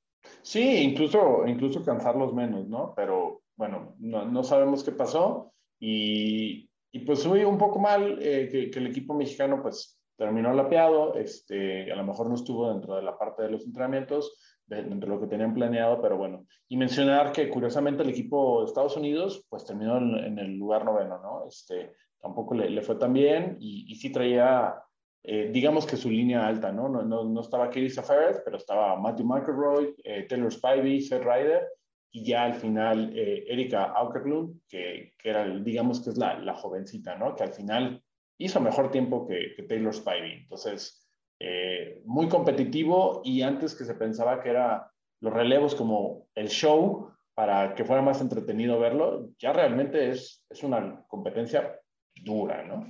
Sí, 0.42 0.78
incluso, 0.82 1.46
incluso 1.46 1.84
cansarlos 1.84 2.32
menos, 2.32 2.68
¿no? 2.68 2.92
Pero 2.94 3.42
bueno, 3.56 3.94
no, 3.98 4.44
sabemos 4.44 4.84
qué 4.84 4.92
pasó 4.92 5.52
y, 5.80 6.68
y 6.92 7.00
pues 7.00 7.26
fui 7.26 7.44
un 7.44 7.58
poco 7.58 7.78
mal 7.78 8.18
eh, 8.20 8.48
que, 8.50 8.70
que, 8.70 8.78
el 8.78 8.86
equipo 8.86 9.14
mexicano 9.14 9.60
pues 9.62 9.93
terminó 10.16 10.52
lapeado, 10.52 11.14
este, 11.14 11.90
a 11.92 11.96
lo 11.96 12.04
mejor 12.04 12.28
no 12.28 12.34
estuvo 12.34 12.72
dentro 12.72 12.96
de 12.96 13.02
la 13.02 13.18
parte 13.18 13.42
de 13.42 13.50
los 13.50 13.64
entrenamientos, 13.64 14.36
de, 14.66 14.82
dentro 14.82 15.08
de 15.08 15.14
lo 15.16 15.20
que 15.20 15.26
tenían 15.26 15.54
planeado, 15.54 16.00
pero 16.00 16.16
bueno. 16.16 16.46
Y 16.68 16.76
mencionar 16.76 17.32
que 17.32 17.48
curiosamente 17.48 18.02
el 18.02 18.10
equipo 18.10 18.60
de 18.60 18.66
Estados 18.66 18.96
Unidos 18.96 19.46
pues 19.48 19.64
terminó 19.64 19.98
en, 19.98 20.16
en 20.16 20.38
el 20.38 20.56
lugar 20.56 20.84
noveno, 20.84 21.20
¿no? 21.20 21.46
Este, 21.46 21.92
tampoco 22.20 22.54
le, 22.54 22.70
le 22.70 22.82
fue 22.82 22.96
tan 22.96 23.12
bien 23.12 23.56
y, 23.60 23.84
y 23.90 23.96
sí 23.96 24.10
traía, 24.10 24.74
eh, 25.22 25.50
digamos 25.52 25.86
que 25.86 25.96
su 25.96 26.10
línea 26.10 26.46
alta, 26.46 26.72
¿no? 26.72 26.88
No, 26.88 27.02
no, 27.02 27.24
no 27.24 27.40
estaba 27.40 27.66
Katie 27.66 27.90
Safaris, 27.90 28.40
pero 28.44 28.56
estaba 28.56 28.98
Matthew 28.98 29.26
McElroy, 29.26 29.94
eh, 30.04 30.26
Taylor 30.28 30.52
Spivey, 30.52 31.00
Seth 31.00 31.22
Ryder 31.22 31.66
y 32.12 32.24
ya 32.24 32.44
al 32.44 32.54
final 32.54 33.12
eh, 33.14 33.44
Erika 33.48 33.84
Aukerlund, 33.86 34.60
que, 34.68 35.14
que 35.18 35.30
era, 35.30 35.46
digamos 35.48 36.00
que 36.00 36.10
es 36.10 36.16
la, 36.16 36.38
la 36.38 36.54
jovencita, 36.54 37.16
¿no? 37.16 37.34
Que 37.34 37.42
al 37.42 37.52
final 37.52 38.02
hizo 38.38 38.60
mejor 38.60 38.90
tiempo 38.90 39.26
que, 39.26 39.54
que 39.56 39.62
Taylor 39.62 39.94
Spivey. 39.94 40.32
Entonces, 40.42 41.04
eh, 41.40 42.02
muy 42.04 42.28
competitivo 42.28 43.20
y 43.24 43.42
antes 43.42 43.74
que 43.74 43.84
se 43.84 43.94
pensaba 43.94 44.42
que 44.42 44.50
era 44.50 44.90
los 45.20 45.32
relevos 45.32 45.74
como 45.74 46.28
el 46.34 46.48
show 46.48 47.10
para 47.34 47.74
que 47.74 47.84
fuera 47.84 48.02
más 48.02 48.20
entretenido 48.20 48.78
verlo, 48.78 49.30
ya 49.38 49.52
realmente 49.52 50.10
es, 50.10 50.44
es 50.48 50.62
una 50.62 51.04
competencia 51.08 51.80
dura, 52.14 52.62
¿no? 52.62 52.86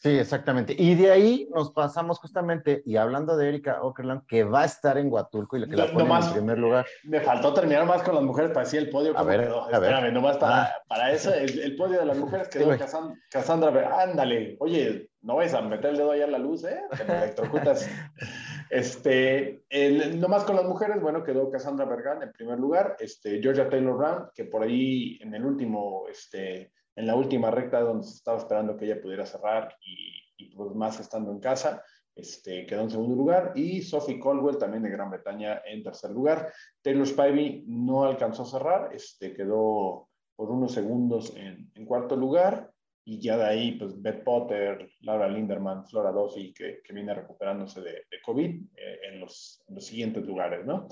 Sí, 0.00 0.10
exactamente. 0.10 0.76
Y 0.78 0.94
de 0.94 1.10
ahí 1.10 1.48
nos 1.52 1.72
pasamos 1.72 2.20
justamente, 2.20 2.82
y 2.86 2.94
hablando 2.94 3.36
de 3.36 3.48
Erika 3.48 3.82
Okerland, 3.82 4.24
que 4.26 4.44
va 4.44 4.62
a 4.62 4.64
estar 4.64 4.96
en 4.96 5.12
Huatulco 5.12 5.56
y 5.56 5.60
lo 5.60 5.66
que 5.66 5.74
la 5.74 5.86
pone 5.86 6.04
no 6.04 6.06
más, 6.06 6.28
en 6.28 6.34
primer 6.34 6.58
lugar. 6.58 6.86
Me 7.02 7.20
faltó 7.20 7.52
terminar 7.52 7.84
más 7.84 8.04
con 8.04 8.14
las 8.14 8.22
mujeres 8.22 8.52
para 8.52 8.64
decir 8.64 8.78
el 8.78 8.90
podio. 8.90 9.18
A 9.18 9.24
ver, 9.24 9.40
quedó. 9.40 9.64
a 9.64 9.78
ver. 9.80 9.90
Espérame, 9.90 10.14
nomás 10.14 10.36
para, 10.36 10.62
ah. 10.62 10.72
para 10.86 11.10
eso, 11.10 11.34
el, 11.34 11.58
el, 11.58 11.74
podio 11.74 11.98
de 11.98 12.06
las 12.06 12.16
mujeres 12.16 12.48
quedó 12.48 12.72
sí, 12.72 12.78
Cassandra, 12.78 13.16
Cassandra, 13.28 14.00
ándale, 14.00 14.56
oye, 14.60 15.10
no 15.20 15.34
vayas 15.34 15.54
a 15.54 15.62
meter 15.62 15.90
el 15.90 15.96
dedo 15.96 16.12
allá 16.12 16.26
en 16.26 16.32
la 16.32 16.38
luz, 16.38 16.62
¿eh? 16.62 16.80
Te 16.96 17.04
me 17.04 17.16
electrocutas. 17.16 17.90
este, 18.70 19.64
el, 19.68 20.20
nomás 20.20 20.44
con 20.44 20.54
las 20.54 20.64
mujeres, 20.64 21.00
bueno, 21.00 21.24
quedó 21.24 21.50
Cassandra 21.50 21.86
Bergan 21.86 22.22
en 22.22 22.32
primer 22.32 22.60
lugar, 22.60 22.94
este, 23.00 23.42
Georgia 23.42 23.68
Taylor 23.68 23.96
Brown, 23.96 24.30
que 24.32 24.44
por 24.44 24.62
ahí 24.62 25.18
en 25.20 25.34
el 25.34 25.44
último, 25.44 26.04
este, 26.08 26.70
en 26.98 27.06
la 27.06 27.14
última 27.14 27.52
recta 27.52 27.80
donde 27.80 28.04
se 28.04 28.16
estaba 28.16 28.38
esperando 28.38 28.76
que 28.76 28.84
ella 28.84 29.00
pudiera 29.00 29.24
cerrar 29.24 29.72
y, 29.80 30.50
pues 30.56 30.74
más 30.74 30.98
estando 30.98 31.30
en 31.30 31.38
casa, 31.38 31.84
este, 32.16 32.66
quedó 32.66 32.82
en 32.82 32.90
segundo 32.90 33.14
lugar 33.14 33.52
y 33.54 33.82
Sophie 33.82 34.18
Colwell 34.18 34.58
también 34.58 34.82
de 34.82 34.90
Gran 34.90 35.08
Bretaña 35.08 35.62
en 35.64 35.84
tercer 35.84 36.10
lugar. 36.10 36.52
Taylor 36.82 37.06
Spivey 37.06 37.62
no 37.68 38.02
alcanzó 38.04 38.42
a 38.42 38.46
cerrar, 38.46 38.90
este, 38.92 39.32
quedó 39.32 40.08
por 40.34 40.50
unos 40.50 40.72
segundos 40.72 41.32
en, 41.36 41.70
cuarto 41.86 42.16
lugar 42.16 42.72
y 43.04 43.20
ya 43.20 43.36
de 43.36 43.44
ahí 43.44 43.72
pues 43.78 44.02
Beth 44.02 44.24
Potter, 44.24 44.90
Laura 45.00 45.28
Linderman, 45.28 45.86
Flora 45.86 46.10
Duffy 46.10 46.52
que, 46.52 46.80
que 46.82 46.92
viene 46.92 47.14
recuperándose 47.14 47.80
de, 47.80 48.02
COVID 48.24 48.60
eh, 48.74 48.98
en, 49.08 49.20
los, 49.20 49.62
en 49.68 49.76
los 49.76 49.86
siguientes 49.86 50.26
lugares, 50.26 50.66
¿no? 50.66 50.88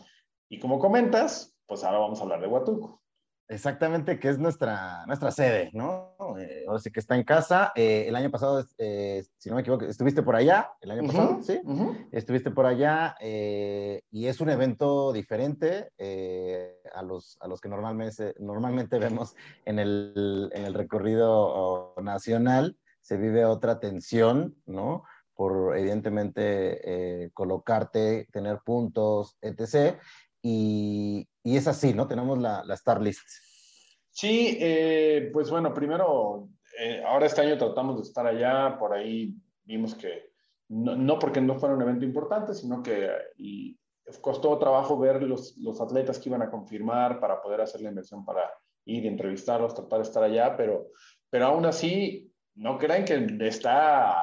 Y 0.48 0.60
como 0.60 0.78
comentas, 0.78 1.58
pues 1.66 1.82
ahora 1.82 1.98
vamos 1.98 2.20
a 2.20 2.22
hablar 2.22 2.40
de 2.40 2.46
Huatulco. 2.46 3.02
Exactamente, 3.48 4.18
que 4.18 4.28
es 4.28 4.38
nuestra, 4.38 5.06
nuestra 5.06 5.30
sede, 5.30 5.70
¿no? 5.72 6.16
Eh, 6.36 6.64
ahora 6.66 6.80
sí 6.80 6.90
que 6.90 6.98
está 6.98 7.14
en 7.14 7.22
casa. 7.22 7.72
Eh, 7.76 8.06
el 8.08 8.16
año 8.16 8.28
pasado, 8.28 8.64
eh, 8.76 9.24
si 9.38 9.48
no 9.48 9.54
me 9.54 9.60
equivoco, 9.60 9.84
estuviste 9.84 10.22
por 10.24 10.34
allá, 10.34 10.72
el 10.80 10.90
año 10.90 11.02
uh 11.02 11.04
-huh, 11.04 11.12
pasado, 11.12 11.42
¿sí? 11.42 11.60
Uh 11.62 11.72
-huh. 11.72 12.08
Estuviste 12.10 12.50
por 12.50 12.66
allá 12.66 13.14
eh, 13.20 14.02
y 14.10 14.26
es 14.26 14.40
un 14.40 14.50
evento 14.50 15.12
diferente 15.12 15.92
a, 16.92 17.02
los, 17.02 17.38
a 17.40 17.46
los 17.46 17.60
que 17.60 17.68
normalmente, 17.68 18.34
normalmente 18.40 18.98
vemos 18.98 19.36
en 19.64 19.78
el, 19.78 20.50
en 20.52 20.64
el 20.64 20.74
recorrido 20.74 21.94
nacional. 22.02 22.76
Se 23.00 23.16
vive 23.16 23.44
otra 23.44 23.78
tensión, 23.78 24.56
¿no? 24.66 25.04
Por 25.34 25.76
evidentemente 25.78 27.30
colocarte, 27.32 28.26
tener 28.32 28.58
puntos, 28.64 29.36
etc. 29.40 30.00
Y, 30.42 31.28
y, 31.46 31.56
es 31.56 31.66
así, 31.68 31.94
¿no? 31.94 32.06
Tenemos 32.06 32.38
la, 32.38 32.64
la 32.64 32.74
Star 32.74 33.00
List. 33.00 33.26
Sí, 34.10 34.56
eh, 34.60 35.30
pues 35.32 35.50
bueno, 35.50 35.72
primero, 35.74 36.48
eh, 36.78 37.02
ahora 37.06 37.26
este 37.26 37.42
año 37.42 37.58
tratamos 37.58 37.96
de 37.96 38.02
estar 38.02 38.26
allá, 38.26 38.76
por 38.78 38.92
ahí 38.92 39.34
vimos 39.64 39.94
que, 39.94 40.30
no, 40.68 40.96
no 40.96 41.18
porque 41.18 41.40
no 41.40 41.58
fuera 41.58 41.74
un 41.74 41.82
evento 41.82 42.04
importante, 42.04 42.54
sino 42.54 42.82
que 42.82 43.10
y 43.36 43.78
costó 44.20 44.56
trabajo 44.58 44.98
ver 44.98 45.22
los, 45.22 45.56
los 45.58 45.80
atletas 45.80 46.18
que 46.18 46.28
iban 46.28 46.42
a 46.42 46.50
confirmar 46.50 47.20
para 47.20 47.42
poder 47.42 47.60
hacer 47.60 47.80
la 47.80 47.88
inversión 47.88 48.24
para 48.24 48.50
ir 48.84 49.06
entrevistarlos, 49.06 49.74
tratar 49.74 49.98
de 49.98 50.04
estar 50.04 50.22
allá, 50.22 50.56
pero, 50.56 50.88
pero 51.28 51.46
aún 51.46 51.66
así, 51.66 52.32
no 52.54 52.78
crean 52.78 53.04
que 53.04 53.26
está, 53.46 54.16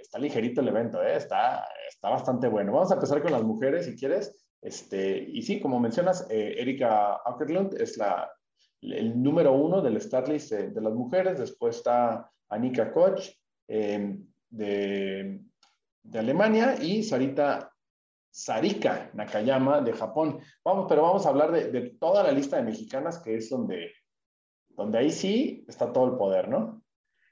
está 0.00 0.18
ligerito 0.18 0.60
el 0.60 0.68
evento, 0.68 1.02
¿eh? 1.02 1.16
está, 1.16 1.66
está 1.88 2.08
bastante 2.08 2.48
bueno. 2.48 2.72
Vamos 2.72 2.90
a 2.90 2.94
empezar 2.94 3.22
con 3.22 3.32
las 3.32 3.42
mujeres, 3.42 3.84
si 3.84 3.96
quieres. 3.96 4.45
Este, 4.66 5.16
y 5.32 5.42
sí, 5.42 5.60
como 5.60 5.78
mencionas, 5.78 6.26
eh, 6.28 6.56
Erika 6.58 7.20
Ackerlund 7.24 7.80
es 7.80 7.96
la, 7.98 8.28
el 8.80 9.22
número 9.22 9.52
uno 9.52 9.80
del 9.80 10.00
start 10.00 10.26
list 10.26 10.50
de, 10.50 10.80
las 10.80 10.92
mujeres. 10.92 11.38
Después 11.38 11.76
está 11.76 12.28
Anika 12.48 12.92
Koch 12.92 13.30
eh, 13.68 14.18
de, 14.50 15.40
de, 16.02 16.18
Alemania 16.18 16.74
y 16.82 17.04
Sarita 17.04 17.72
Sarika 18.28 19.08
Nakayama 19.14 19.82
de 19.82 19.92
Japón. 19.92 20.40
Vamos, 20.64 20.86
pero 20.88 21.02
vamos 21.02 21.24
a 21.26 21.28
hablar 21.28 21.52
de, 21.52 21.70
de, 21.70 21.90
toda 21.90 22.24
la 22.24 22.32
lista 22.32 22.56
de 22.56 22.64
mexicanas, 22.64 23.20
que 23.20 23.36
es 23.36 23.48
donde, 23.48 23.92
donde 24.70 24.98
ahí 24.98 25.10
sí 25.12 25.64
está 25.68 25.92
todo 25.92 26.06
el 26.06 26.18
poder, 26.18 26.48
¿no? 26.48 26.82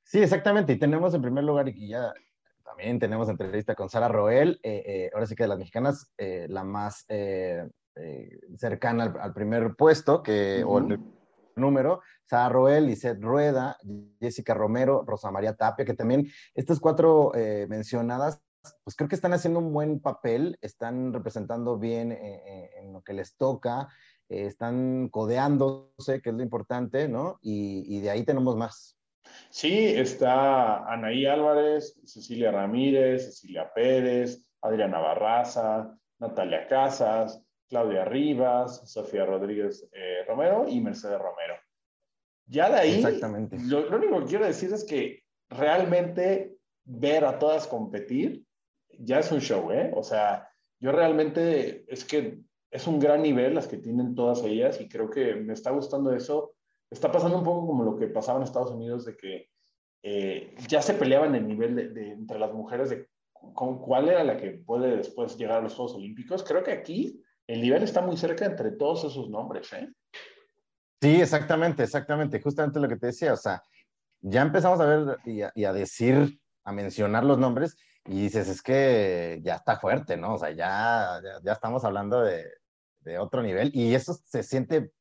Sí, 0.05 0.23
exactamente. 0.23 0.75
Y 0.75 0.79
tenemos 0.79 1.12
en 1.14 1.23
primer 1.23 1.43
lugar, 1.43 1.69
y 1.69 1.88
ya 1.88 2.14
también 2.76 2.99
tenemos 2.99 3.28
entrevista 3.28 3.75
con 3.76 3.88
Sara 3.88 4.09
Roel, 4.09 4.59
eh, 4.62 4.83
eh, 4.85 5.11
ahora 5.14 5.26
sí 5.26 5.37
que 5.37 5.45
de 5.45 5.49
las 5.49 5.59
mexicanas, 5.59 6.12
eh, 6.19 6.47
la 6.49 6.64
más 6.64 7.07
cercana 8.57 9.04
al, 9.04 9.21
al, 9.21 9.33
primer 9.33 9.76
puesto, 9.76 10.25
que, 10.25 10.64
uh 10.64 10.69
-huh. 10.69 10.73
o 10.73 10.78
el 10.78 11.00
número, 11.54 12.00
Sara 12.25 12.49
Roel, 12.49 12.87
Lisette 12.87 13.23
Rueda, 13.23 13.76
Jessica 14.21 14.54
Romero, 14.54 15.04
Rosa 15.07 15.31
María 15.31 15.54
Tapia, 15.54 15.85
que 15.85 15.95
también 15.95 16.26
estas 16.54 16.81
cuatro 16.81 17.31
mencionadas, 17.69 18.40
pues 18.83 18.97
creo 18.97 19.09
que 19.09 19.14
están 19.14 19.33
haciendo 19.33 19.61
un 19.61 19.73
buen 19.73 20.00
papel, 20.00 20.59
están 20.61 21.12
representando 21.12 21.78
bien 21.78 22.11
en 22.11 22.93
lo 22.93 23.02
que 23.02 23.12
les 23.12 23.37
toca, 23.37 23.88
están 24.28 25.09
codeándose, 25.11 26.21
que 26.21 26.31
es 26.31 26.35
lo 26.35 26.43
importante, 26.43 27.07
¿no? 27.09 27.38
Y, 27.43 27.85
y 27.87 28.00
de 28.00 28.11
ahí 28.11 28.25
tenemos 28.25 28.57
más. 28.57 28.97
Sí, 29.50 29.87
está 29.87 30.90
Anaí 30.93 31.26
Álvarez, 31.26 32.00
Cecilia 32.04 32.50
Ramírez, 32.50 33.26
Cecilia 33.26 33.71
Pérez, 33.73 34.47
Adriana 34.61 34.99
Barraza, 34.99 35.97
Natalia 36.19 36.66
Casas, 36.66 37.43
Claudia 37.69 38.04
Rivas, 38.04 38.90
Sofía 38.90 39.25
Rodríguez 39.25 39.88
eh, 39.93 40.25
Romero 40.26 40.66
y 40.69 40.81
Mercedes 40.81 41.19
Romero. 41.19 41.54
Ya 42.47 42.71
de 42.71 42.76
ahí, 42.76 42.95
Exactamente. 42.97 43.57
Lo, 43.66 43.88
lo, 43.88 43.97
único 43.97 44.21
que 44.21 44.26
quiero 44.26 44.47
decir 44.47 44.73
es 44.73 44.85
que 44.85 45.23
realmente 45.49 46.57
ver 46.85 47.25
a 47.25 47.38
todas 47.38 47.66
competir 47.66 48.45
ya 48.99 49.19
es 49.19 49.33
un 49.33 49.40
show, 49.40 49.73
¿eh? 49.73 49.90
O 49.95 50.02
sea, 50.02 50.49
yo 50.78 50.93
realmente 50.93 51.85
es 51.88 52.04
que 52.04 52.38
es 52.71 52.87
un 52.87 52.99
gran 52.99 53.23
nivel 53.23 53.54
las 53.54 53.69
que 53.69 53.78
tienen 53.78 54.14
todas 54.14 54.43
ellas 54.43 54.81
y 54.81 54.88
creo 54.88 55.09
que 55.09 55.35
me 55.37 55.52
está 55.52 55.71
gustando 55.71 56.12
eso. 56.12 56.53
Está 56.94 57.10
pasando 57.10 57.38
un 57.38 57.44
poco 57.44 57.66
como 57.66 57.82
lo 57.82 57.96
que 57.96 58.06
pasaba 58.06 58.38
en 58.38 58.44
Estados 58.44 58.70
Unidos 58.70 59.04
de 59.04 59.16
que 59.16 59.50
eh, 60.04 60.54
ya 60.68 60.80
se 60.80 60.94
peleaban 60.94 61.34
el 61.34 61.44
nivel 61.44 61.92
de, 61.92 62.12
entre 62.12 62.38
las 62.38 62.52
mujeres 62.52 62.88
de 62.88 63.08
con 63.32 63.80
cuál 63.80 64.08
era 64.08 64.22
la 64.22 64.36
que 64.36 64.52
puede 64.52 64.96
después 64.96 65.36
llegar 65.36 65.58
a 65.58 65.62
los 65.62 65.74
Juegos 65.74 65.96
Olímpicos. 65.96 66.44
Creo 66.44 66.62
que 66.62 66.70
aquí 66.70 67.20
el 67.48 67.60
nivel 67.60 67.82
está 67.82 68.00
muy 68.00 68.16
cerca 68.16 68.46
entre 68.46 68.70
todos 68.70 69.02
esos 69.04 69.28
nombres. 69.28 69.72
¿eh? 69.72 69.92
Sí, 71.02 71.20
exactamente, 71.20 71.82
exactamente. 71.82 72.40
Justamente 72.40 72.78
lo 72.78 72.88
que 72.88 72.96
te 72.96 73.08
decía, 73.08 73.32
o 73.32 73.36
sea, 73.36 73.60
ya 74.20 74.42
empezamos 74.42 74.80
a 74.80 74.86
ver 74.86 75.18
y 75.26 75.64
a, 75.64 75.72
decir, 75.72 76.40
a 76.62 76.72
mencionar 76.72 77.24
los 77.24 77.38
nombres 77.38 77.76
y 78.06 78.22
dices, 78.22 78.48
es 78.48 78.62
que 78.62 79.40
ya 79.42 79.56
está 79.56 79.80
fuerte, 79.80 80.16
¿no? 80.16 80.34
O 80.34 80.38
sea, 80.38 80.52
ya, 80.52 81.20
ya, 81.42 81.52
estamos 81.52 81.84
hablando 81.84 82.22
de, 82.22 82.46
de, 83.00 83.18
otro 83.18 83.42
nivel 83.42 83.72
y 83.74 83.94
eso 83.94 84.14
se 84.14 84.44
siente 84.44 84.92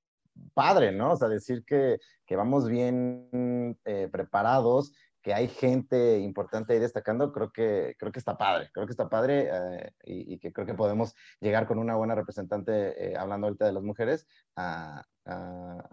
padre, 0.54 0.92
¿no? 0.92 1.14
O 1.14 1.16
sea, 1.16 1.28
decir 1.28 1.64
que, 1.66 2.00
que 2.26 2.36
vamos 2.36 2.68
bien 2.68 3.78
eh, 3.86 4.10
preparados, 4.12 4.94
que 5.22 5.34
hay 5.34 5.48
gente 5.48 6.20
importante 6.20 6.74
ahí 6.74 6.80
destacando, 6.80 7.32
creo 7.32 7.52
que, 7.52 7.96
creo 7.98 8.12
que 8.12 8.20
está 8.20 8.38
padre, 8.38 8.70
creo 8.74 8.86
que 8.86 8.92
está 8.92 9.08
padre 9.08 9.50
eh, 9.52 9.92
y, 10.04 10.38
que 10.38 10.52
creo 10.52 10.68
que 10.68 10.74
podemos 10.74 11.16
llegar 11.40 11.66
con 11.66 11.80
una 11.80 11.96
buena 11.96 12.16
representante, 12.16 13.12
eh, 13.12 13.16
hablando 13.18 13.48
ahorita 13.48 13.66
de 13.66 13.74
las 13.74 13.84
mujeres, 13.84 14.28
a, 14.56 15.04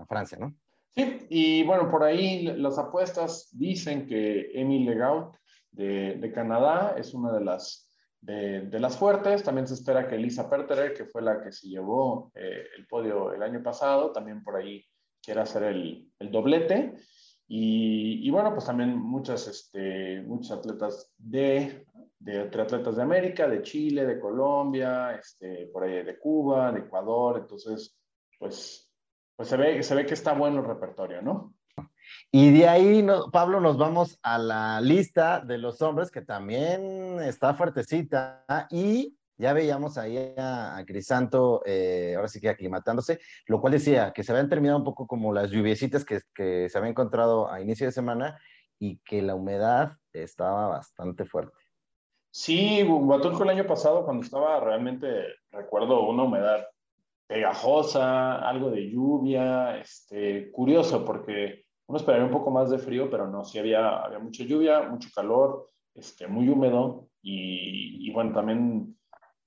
Francia, 0.08 0.36
¿no? 0.40 0.52
Sí, 0.88 1.26
y 1.30 1.62
bueno, 1.62 1.88
por 1.88 2.02
ahí 2.02 2.42
las 2.42 2.78
apuestas 2.78 3.48
dicen 3.52 4.08
que 4.08 4.50
Emily 4.52 4.86
Legault 4.86 5.36
de 5.70 6.32
Canadá 6.34 6.96
es 6.98 7.14
una 7.14 7.32
de 7.32 7.44
las 7.44 7.89
de, 8.20 8.80
las 8.80 8.96
fuertes. 8.96 9.42
También 9.42 9.66
se 9.66 9.74
espera 9.74 10.06
que 10.06 10.16
Elisa 10.16 10.48
Perterer, 10.48 10.94
que 10.94 11.04
fue 11.04 11.22
la 11.22 11.42
que 11.42 11.52
se 11.52 11.68
llevó 11.68 12.30
eh, 12.34 12.64
el 12.76 12.86
podio 12.86 13.32
el 13.32 13.42
año 13.42 13.62
pasado, 13.62 14.12
también 14.12 14.42
por 14.42 14.56
ahí 14.56 14.84
quiera 15.22 15.42
hacer 15.42 15.64
el, 15.64 16.10
el 16.18 16.30
doblete. 16.30 16.94
Y, 17.46 18.26
y, 18.26 18.30
bueno, 18.30 18.52
pues 18.52 18.64
también 18.64 18.96
muchas, 18.96 19.48
este, 19.48 20.22
muchos 20.22 20.52
atletas 20.52 21.12
de, 21.18 21.84
de 22.20 22.40
atletas 22.42 22.94
de 22.94 23.02
América, 23.02 23.48
de 23.48 23.62
Chile, 23.62 24.06
de 24.06 24.20
Colombia, 24.20 25.16
este, 25.16 25.66
por 25.72 25.82
ahí 25.82 26.04
de 26.04 26.16
Cuba, 26.16 26.70
de 26.70 26.80
Ecuador. 26.80 27.38
Entonces, 27.40 27.98
pues, 28.38 28.88
pues 29.34 29.48
se 29.48 29.56
ve, 29.56 29.82
se 29.82 29.94
ve 29.96 30.06
que 30.06 30.14
está 30.14 30.32
bueno 30.32 30.60
el 30.60 30.66
repertorio, 30.66 31.22
¿no? 31.22 31.54
Y 32.30 32.50
de 32.50 32.68
ahí, 32.68 33.06
Pablo, 33.32 33.60
nos 33.60 33.78
vamos 33.78 34.18
a 34.22 34.38
la 34.38 34.80
lista 34.80 35.40
de 35.40 35.58
los 35.58 35.82
hombres, 35.82 36.10
que 36.10 36.22
también 36.22 37.20
está 37.20 37.54
fuertecita. 37.54 38.44
Y 38.70 39.16
ya 39.36 39.52
veíamos 39.52 39.96
ahí 39.96 40.34
a, 40.36 40.82
Crisanto, 40.86 41.62
eh, 41.64 42.14
ahora 42.16 42.28
sí 42.28 42.40
que 42.40 42.50
aclimatándose, 42.50 43.20
lo 43.46 43.60
cual 43.60 43.72
decía 43.72 44.12
que 44.12 44.22
se 44.22 44.32
habían 44.32 44.48
terminado 44.48 44.78
un 44.78 44.84
poco 44.84 45.06
como 45.06 45.32
las 45.32 45.50
lluviecitas 45.50 46.04
que, 46.04 46.20
que 46.34 46.68
se 46.68 46.78
habían 46.78 46.92
encontrado 46.92 47.50
a 47.50 47.60
inicio 47.60 47.86
de 47.86 47.92
semana 47.92 48.38
y 48.78 48.98
que 48.98 49.22
la 49.22 49.34
humedad 49.34 49.92
estaba 50.12 50.68
bastante 50.68 51.24
fuerte. 51.24 51.56
Sí, 52.32 52.82
Huatulco 52.84 53.42
el 53.42 53.50
año 53.50 53.66
pasado, 53.66 54.04
cuando 54.04 54.22
estaba 54.22 54.60
realmente, 54.60 55.24
recuerdo 55.50 56.06
una 56.08 56.22
humedad 56.24 56.66
pegajosa, 57.26 58.36
algo 58.36 58.70
de 58.70 58.90
lluvia, 58.90 59.78
este, 59.78 60.50
curioso 60.52 61.04
porque 61.04 61.64
uno 61.90 61.98
esperaría 61.98 62.24
un 62.24 62.30
poco 62.30 62.52
más 62.52 62.70
de 62.70 62.78
frío, 62.78 63.10
pero 63.10 63.26
no, 63.26 63.44
sí 63.44 63.58
había, 63.58 63.96
había 63.98 64.20
mucha 64.20 64.44
lluvia, 64.44 64.82
mucho 64.82 65.08
calor, 65.12 65.66
este, 65.92 66.28
muy 66.28 66.48
húmedo 66.48 67.08
y, 67.20 68.08
bueno, 68.12 68.32
también, 68.32 68.96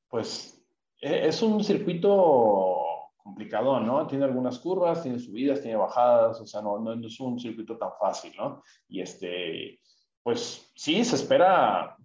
pues, 0.09 0.61
e, 0.99 1.25
es 1.25 1.41
un 1.41 1.63
circuito 1.63 2.81
complicado, 3.15 3.79
¿no? 3.79 4.05
Tiene 4.07 4.25
algunas 4.25 4.59
curvas, 4.59 5.03
tiene 5.03 5.19
subidas, 5.19 5.61
tiene 5.61 5.77
bajadas, 5.77 6.41
o 6.41 6.45
sea, 6.45 6.61
no, 6.61 6.77
no, 6.79 7.07
es 7.07 7.17
un 7.21 7.39
circuito 7.39 7.77
tan 7.77 7.91
fácil, 7.97 8.33
¿no? 8.37 8.61
Y 8.89 8.99
este, 8.99 9.79
pues 10.21 10.69
sí, 10.75 11.05
se 11.05 11.15
espera, 11.15 11.95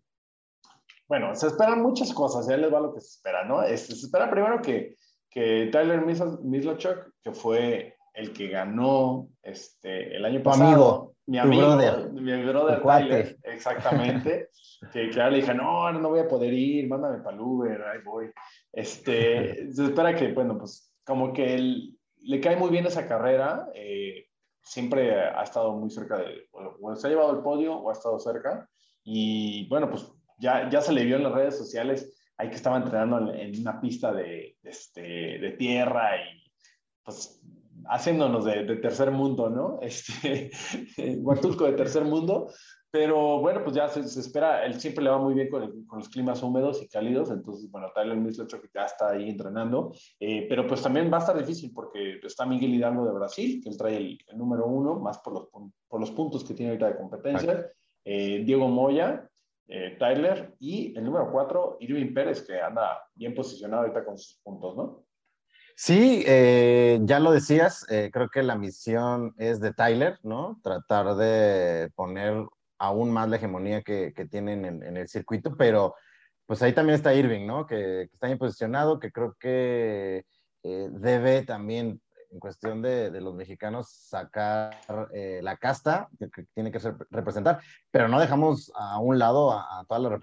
bueno, 1.09 1.35
se 1.35 1.48
esperan 1.48 1.83
muchas 1.83 2.12
cosas, 2.14 2.46
ya 2.46 2.57
les 2.57 2.72
va 2.72 2.79
lo 2.79 2.94
que 2.94 3.01
se 3.01 3.09
espera, 3.09 3.44
¿no? 3.44 3.64
Este, 3.64 3.92
se 3.96 4.07
espera 4.07 4.31
primero 4.31 4.62
que, 4.62 4.94
que 5.29 5.68
Tyler 5.72 6.01
Mislachuk, 6.07 7.12
que 7.24 7.33
fue 7.33 7.97
el 8.18 8.33
que 8.33 8.48
ganó 8.48 9.28
este, 9.42 10.16
el 10.16 10.24
año 10.24 10.42
pasado. 10.42 11.14
Mi 11.26 11.38
amigo, 11.38 11.76
mi 12.12 12.42
brother 12.42 12.83
Tyler, 12.83 13.37
exactamente. 13.44 14.48
que 14.92 15.11
claro, 15.11 15.31
le 15.31 15.37
dije, 15.38 15.54
no, 15.54 15.92
no 15.92 16.09
voy 16.09 16.20
a 16.20 16.28
poder 16.28 16.52
ir, 16.52 16.88
mándame 16.88 17.18
para 17.18 17.37
el 17.37 17.42
Uber, 17.42 17.83
ahí 17.83 18.00
voy. 18.04 18.31
Este, 18.72 19.72
se 19.72 19.85
espera 19.85 20.16
que, 20.16 20.33
bueno, 20.33 20.59
pues 20.59 20.92
como 21.04 21.33
que 21.33 21.54
él, 21.54 21.98
le 22.22 22.40
cae 22.40 22.57
muy 22.57 22.70
bien 22.70 22.87
esa 22.87 23.07
carrera. 23.07 23.68
Eh, 23.74 24.26
siempre 24.62 25.14
ha 25.14 25.42
estado 25.42 25.72
muy 25.76 25.90
cerca 25.90 26.18
de, 26.18 26.48
o 26.52 26.96
se 26.96 27.07
ha 27.07 27.11
llevado 27.11 27.37
el 27.37 27.42
podio 27.42 27.74
o 27.74 27.90
ha 27.90 27.92
estado 27.92 28.18
cerca. 28.18 28.68
Y 29.04 29.68
bueno, 29.68 29.88
pues 29.88 30.11
ya, 30.38 30.68
ya 30.68 30.81
se 30.81 30.92
le 30.92 31.04
vio 31.04 31.16
en 31.16 31.22
las 31.22 31.33
redes 31.33 31.57
sociales 31.57 32.14
ahí 32.37 32.48
que 32.48 32.57
estaba 32.57 32.78
entrenando 32.78 33.33
en, 33.33 33.61
una 33.61 33.81
pista 33.81 34.12
de, 34.12 34.57
este, 34.62 35.38
de 35.38 35.50
tierra 35.52 36.16
y 36.16 36.44
pues 37.04 37.40
haciéndonos 37.88 38.44
de, 38.44 38.64
tercer 38.77 39.11
mundo, 39.11 39.51
¿no? 39.51 39.79
Este, 39.88 40.51
Huatulco 41.18 41.64
de 41.64 41.72
tercer 41.72 42.05
mundo, 42.05 42.51
pero 42.90 43.38
bueno, 43.40 43.62
pues 43.62 43.77
ya 43.77 43.88
se, 43.88 44.01
espera, 44.01 44.64
él 44.64 44.81
siempre 44.81 45.05
le 45.05 45.11
va 45.11 45.18
muy 45.18 45.35
bien 45.35 45.51
con, 45.51 45.85
con, 45.85 45.98
los 45.98 46.09
climas 46.09 46.42
húmedos 46.42 46.83
y 46.83 46.88
cálidos, 46.88 47.31
entonces, 47.31 47.70
bueno, 47.70 47.88
Tyler 47.94 48.18
hecho 48.27 48.61
que 48.61 48.68
ya 48.74 48.85
está 48.85 49.11
ahí 49.11 49.29
entrenando, 49.29 49.92
eh, 50.18 50.46
pero 50.48 50.66
pues 50.66 50.83
también 50.83 51.12
va 51.12 51.18
a 51.18 51.20
estar 51.20 51.38
difícil 51.38 51.72
porque 51.74 52.18
está 52.22 52.46
Miguel 52.46 52.74
Hidalgo 52.74 53.05
de 53.05 53.12
Brasil, 53.12 53.61
que 53.62 53.68
él 53.68 53.77
trae 53.77 53.96
el, 53.96 54.18
número 54.35 54.66
uno, 54.66 54.94
más 54.98 55.18
por 55.18 55.35
los, 55.35 55.48
por 55.87 56.01
los 56.01 56.11
puntos 56.12 56.44
que 56.44 56.55
tiene 56.55 56.72
ahorita 56.72 56.88
de 56.88 56.96
competencia, 56.96 57.66
eh, 58.05 58.42
Diego 58.44 58.68
Moya, 58.68 59.29
eh, 59.70 59.96
Tyler 59.98 60.55
y 60.59 60.96
el 60.96 61.05
número 61.05 61.31
cuatro, 61.31 61.77
Irving 61.81 62.14
Pérez, 62.14 62.42
que 62.42 62.59
anda 62.59 63.03
bien 63.14 63.35
posicionado 63.35 63.83
ahorita 63.83 64.03
con 64.03 64.16
sus 64.16 64.40
puntos, 64.42 64.74
¿no? 64.74 65.05
Sí, 65.80 66.24
eh, 66.26 66.98
ya 67.04 67.20
lo 67.20 67.30
decías, 67.30 67.86
eh, 67.88 68.10
creo 68.12 68.28
que 68.30 68.42
la 68.42 68.56
misión 68.56 69.32
es 69.38 69.60
de 69.60 69.72
Tyler, 69.72 70.18
¿no? 70.24 70.58
Tratar 70.64 71.14
de 71.14 71.92
poner 71.94 72.34
aún 72.78 73.12
más 73.12 73.28
la 73.28 73.36
hegemonía 73.36 73.82
que, 73.82 74.12
tienen 74.28 74.64
en, 74.64 74.96
el 74.96 75.08
circuito, 75.08 75.56
pero 75.56 75.94
pues 76.46 76.62
ahí 76.62 76.72
también 76.72 76.96
está 76.96 77.14
Irving, 77.14 77.46
¿no? 77.46 77.64
Que, 77.64 78.02
está 78.12 78.26
bien 78.26 78.38
posicionado, 78.38 78.98
que 78.98 79.12
creo 79.12 79.36
que 79.38 80.24
debe 80.64 81.42
también 81.42 82.02
en 82.32 82.40
cuestión 82.40 82.82
de, 82.82 83.12
de 83.12 83.20
los 83.20 83.36
mexicanos 83.36 83.88
sacar 83.88 84.74
eh, 85.12 85.38
la 85.44 85.58
casta 85.58 86.08
que, 86.18 86.44
tiene 86.54 86.72
que 86.72 86.80
ser, 86.80 86.96
representar, 87.10 87.60
pero 87.92 88.08
no 88.08 88.18
dejamos 88.18 88.72
a 88.74 88.98
un 88.98 89.20
lado 89.20 89.52
a, 89.52 89.84
toda 89.88 90.00
la 90.00 90.18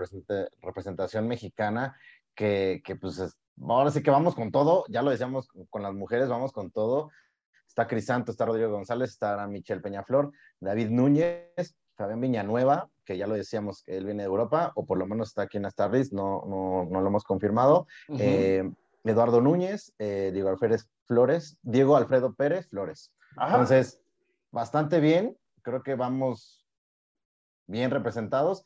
representación 0.62 1.30
mexicana 1.30 1.96
que, 2.36 2.82
que 2.84 2.98
pues 2.98 3.38
ahora 3.62 3.92
sí 3.92 4.02
que 4.04 4.12
vamos 4.12 4.36
con 4.36 4.52
todo, 4.52 4.86
ya 4.90 5.02
lo 5.02 5.12
decíamos 5.12 5.48
con 5.70 5.84
las 5.84 5.94
mujeres, 5.94 6.30
vamos 6.30 6.52
con 6.52 6.72
todo. 6.72 7.12
Está 7.68 7.88
Crisanto, 7.88 8.32
está 8.32 8.46
Rodrigo 8.46 8.72
González, 8.72 9.10
está 9.12 9.46
Michelle 9.48 9.82
Peñaflor, 9.82 10.32
David 10.60 10.90
Núñez, 10.90 11.76
Fabián 11.96 12.22
Viñanueva, 12.22 12.90
que 13.04 13.18
ya 13.18 13.28
lo 13.28 13.36
decíamos 13.36 13.84
que 13.84 13.98
él 13.98 14.06
viene 14.06 14.24
de 14.24 14.28
Europa, 14.28 14.72
o 14.76 14.86
por 14.86 14.98
lo 14.98 15.08
menos 15.08 15.30
está 15.30 15.44
aquí 15.44 15.58
en 15.58 15.66
Astarris, 15.66 16.14
no, 16.14 16.44
no, 16.48 16.88
no 16.90 17.02
lo 17.02 17.08
hemos 17.08 17.24
confirmado. 17.24 17.88
Eduardo 19.04 19.40
Núñez, 19.40 19.94
eh, 20.00 20.32
Diego 20.34 20.50
Alfredo 20.50 20.78
Flores, 21.06 21.58
Diego 21.62 21.96
Alfredo 21.96 22.34
Pérez 22.34 22.68
Flores. 22.68 23.12
Entonces, 23.40 24.02
bastante 24.52 25.00
bien, 25.00 25.38
creo 25.62 25.84
que 25.84 25.96
vamos 25.96 26.66
bien 27.68 27.92
representados 27.92 28.64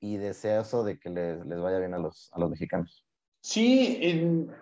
y 0.00 0.16
deseoso 0.16 0.84
de 0.84 0.98
que 0.98 1.10
les, 1.10 1.44
les 1.44 1.60
vaya 1.60 1.78
bien 1.78 1.94
a 1.94 1.98
los, 1.98 2.30
a 2.32 2.38
los 2.38 2.50
mexicanos. 2.50 3.05
Sí, 3.48 4.00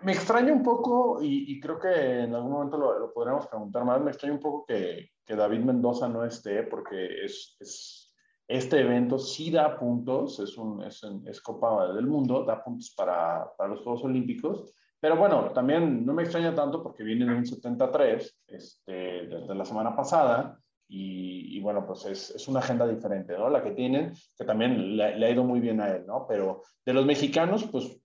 me 0.03 0.11
extraña 0.11 0.53
un 0.53 0.61
poco, 0.61 1.17
y, 1.19 1.59
creo 1.59 1.79
que 1.79 2.19
en 2.19 2.35
algún 2.35 2.51
momento 2.51 2.77
lo, 2.77 2.99
lo, 2.99 3.11
preguntar 3.11 3.83
más, 3.83 3.99
me 3.99 4.11
extraña 4.11 4.35
un 4.35 4.39
poco 4.39 4.63
que, 4.63 5.09
que 5.25 5.35
David 5.35 5.61
Mendoza 5.61 6.07
no 6.07 6.23
esté, 6.23 6.61
porque 6.61 7.25
es, 7.25 7.57
es, 7.59 8.13
este 8.47 8.81
evento 8.81 9.17
sí 9.17 9.49
da 9.49 9.75
puntos, 9.75 10.39
es, 10.39 10.55
un, 10.55 10.83
es, 10.83 11.01
es 11.25 11.41
Copa 11.41 11.93
del 11.93 12.05
Mundo, 12.05 12.45
da 12.45 12.63
puntos 12.63 12.93
para, 12.95 13.51
para 13.57 13.71
los 13.71 13.81
Juegos 13.81 14.03
Olímpicos, 14.03 14.71
pero 14.99 15.17
bueno, 15.17 15.51
también 15.51 16.05
no 16.05 16.13
me 16.13 16.21
extraña 16.21 16.53
tanto 16.53 16.83
porque 16.83 17.03
viene 17.03 17.25
de 17.25 17.33
un 17.33 17.45
73 17.45 18.39
este, 18.45 18.93
desde 19.25 19.55
la 19.55 19.65
semana 19.65 19.95
pasada 19.95 20.59
y, 20.87 21.59
bueno, 21.59 21.87
pues 21.87 22.05
es, 22.05 22.29
es, 22.35 22.47
una 22.47 22.59
agenda 22.59 22.87
diferente, 22.87 23.33
¿no? 23.35 23.49
La 23.49 23.63
que 23.63 23.71
tienen, 23.71 24.13
que 24.37 24.45
también 24.45 24.95
le, 24.95 25.25
ha 25.25 25.31
ido 25.31 25.43
muy 25.43 25.59
bien 25.59 25.81
a 25.81 25.89
él, 25.89 26.05
¿no? 26.05 26.27
Pero 26.27 26.61
de 26.85 26.93
los 26.93 27.07
mexicanos, 27.07 27.63
pues, 27.71 27.99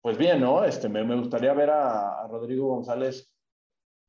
pues 0.00 0.16
bien, 0.16 0.40
¿no? 0.40 0.64
Este, 0.64 0.88
me, 0.88 1.04
me 1.04 1.16
gustaría 1.16 1.52
ver 1.52 1.70
a, 1.70 2.26
Rodrigo 2.28 2.68
González. 2.68 3.34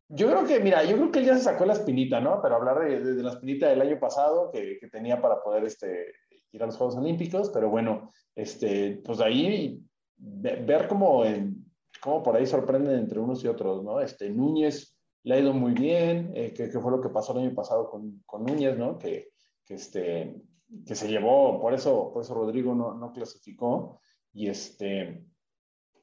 Yo 0.08 0.28
creo 0.28 0.46
que, 0.46 0.60
mira, 0.60 0.84
yo 0.84 0.96
creo 0.98 1.12
que 1.12 1.20
él 1.20 1.26
ya 1.26 1.36
se 1.36 1.44
sacó 1.44 1.66
la 1.66 1.74
espinita, 1.74 2.20
¿no? 2.20 2.42
Pero 2.42 2.56
hablar 2.56 2.80
de, 2.80 3.16
de, 3.16 3.24
la 3.24 3.32
espinita 3.32 3.68
del 3.70 3.82
año 3.82 4.00
pasado 4.00 4.50
que, 4.52 4.78
que, 4.80 4.88
tenía 4.88 5.22
para 5.22 5.42
poder 5.42 5.64
este, 5.66 6.14
ir 6.52 6.64
a 6.64 6.66
los 6.66 6.78
Juegos 6.78 6.98
Olímpicos, 6.98 7.50
pero 7.50 7.70
bueno, 7.70 8.12
este, 8.36 9.02
pues 9.04 9.20
de 9.20 9.26
ahí 9.26 9.84
ver 10.18 10.88
cómo, 10.88 11.26
en, 11.26 11.66
cómo 12.02 12.24
por 12.24 12.36
ahí 12.36 12.46
sorprenden 12.46 13.00
entre 13.00 13.20
unos 13.20 13.44
y 13.44 13.48
otros, 13.48 13.84
¿no? 13.84 14.00
Este, 14.02 14.30
Núñez 14.30 14.98
le 15.24 15.36
ha 15.36 15.40
ido 15.40 15.54
muy 15.54 15.74
bien, 15.74 16.32
eh, 16.36 16.54
que, 16.54 16.70
fue 16.70 16.92
lo 16.92 17.02
que 17.02 17.10
pasó 17.10 17.34
el 17.34 17.46
año 17.46 17.56
pasado 17.56 17.90
con, 17.90 18.22
con 18.26 18.46
Núñez, 18.46 18.78
¿no? 18.78 18.98
Que, 18.98 19.30
que, 19.66 19.76
este, 19.76 20.42
que 20.86 20.96
se 20.96 21.08
llevó, 21.08 21.60
por 21.60 21.74
eso, 21.74 22.12
por 22.12 22.24
eso 22.24 22.34
Rodrigo 22.34 22.74
no, 22.74 22.94
no 22.96 23.12
clasificó. 23.12 24.00
Y, 24.34 24.48
este, 24.48 25.26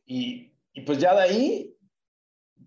y, 0.07 0.53
pues 0.87 0.99
ya 0.99 1.14
de 1.14 1.23
ahí, 1.23 1.77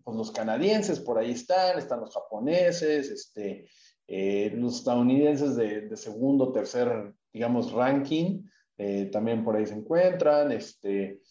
pues 0.03 0.17
los 0.17 0.31
canadienses 0.31 0.99
por 0.99 1.17
ahí 1.17 1.31
están, 1.31 1.79
están 1.79 2.01
los 2.01 2.13
japoneses, 2.13 3.09
este, 3.09 3.69
eh, 4.07 4.51
los 4.55 4.79
estadounidenses 4.79 5.55
de, 5.55 5.81
de, 5.81 5.97
segundo, 5.97 6.51
tercer, 6.51 7.13
digamos, 7.31 7.71
ranking, 7.71 8.43
eh, 8.77 9.05
también 9.05 9.43
por 9.43 9.55
ahí 9.55 9.65
se 9.65 9.75
encuentran. 9.75 10.51
Este, 10.51 11.21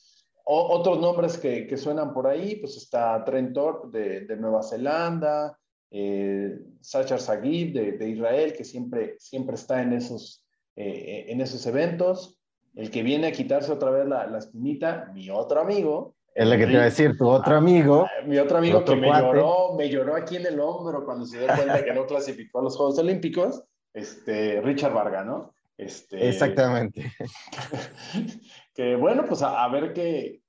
otros 0.44 0.98
nombres 0.98 1.36
que, 1.36 1.76
suenan 1.76 2.14
por 2.14 2.26
ahí, 2.26 2.56
pues 2.56 2.76
está 2.76 3.22
Trent 3.24 3.56
de, 3.92 4.22
de 4.22 4.36
Nueva 4.36 4.62
Zelanda, 4.62 5.58
eh, 5.90 6.58
Sachar 6.80 7.20
Sagib 7.20 7.74
de, 7.98 8.08
Israel, 8.08 8.54
que 8.54 8.64
siempre, 8.64 9.16
siempre 9.18 9.56
está 9.56 9.82
en 9.82 9.92
esos, 9.92 10.46
en 10.74 11.40
esos 11.42 11.66
eventos. 11.66 12.37
El 12.78 12.92
que 12.92 13.02
viene 13.02 13.26
a 13.26 13.32
quitarse 13.32 13.72
otra 13.72 13.90
vez 13.90 14.06
la, 14.06 14.28
la 14.28 14.38
espinita, 14.38 15.10
mi 15.12 15.28
otro 15.30 15.60
amigo. 15.60 16.14
Es 16.32 16.46
lo 16.46 16.56
que 16.56 16.64
te 16.64 16.72
iba 16.74 16.82
a 16.82 16.84
decir, 16.84 17.18
tu 17.18 17.28
otro 17.28 17.56
ah, 17.56 17.58
amigo. 17.58 18.06
mi 18.24 18.38
otro 18.38 18.58
amigo 18.58 18.84
que 18.84 18.94
me 18.94 19.08
lloró, 19.08 19.74
me 19.76 19.90
lloró 19.90 20.14
aquí 20.14 20.36
en 20.36 20.46
el 20.46 20.60
hombro 20.60 21.04
cuando 21.04 21.26
se 21.26 21.40
dio 21.40 21.48
cuenta 21.48 21.84
que 21.84 21.92
no 21.92 22.06
clasificó 22.06 22.60
a 22.60 22.62
los 22.62 22.76
Juegos 22.76 22.96
Olímpicos, 23.00 23.64
este, 23.92 24.60
Richard 24.60 24.92
Varga, 24.92 25.24
¿no? 25.24 25.52
Este, 25.76 26.28
Exactamente. 26.28 27.12
que 28.74 28.94
bueno, 28.94 29.24
pues 29.26 29.42
a, 29.42 29.66
ver 29.66 29.92
qué. 29.92 30.40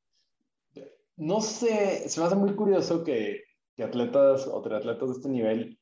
No 1.18 1.42
sé, 1.42 2.08
se 2.10 2.20
me 2.20 2.28
hace 2.28 2.36
muy 2.36 2.54
curioso 2.54 3.04
que, 3.04 3.42
que 3.76 3.84
atletas 3.84 4.46
o 4.46 4.62
triatletas 4.62 5.10
de 5.10 5.16
este 5.16 5.30
nivel 5.30 5.79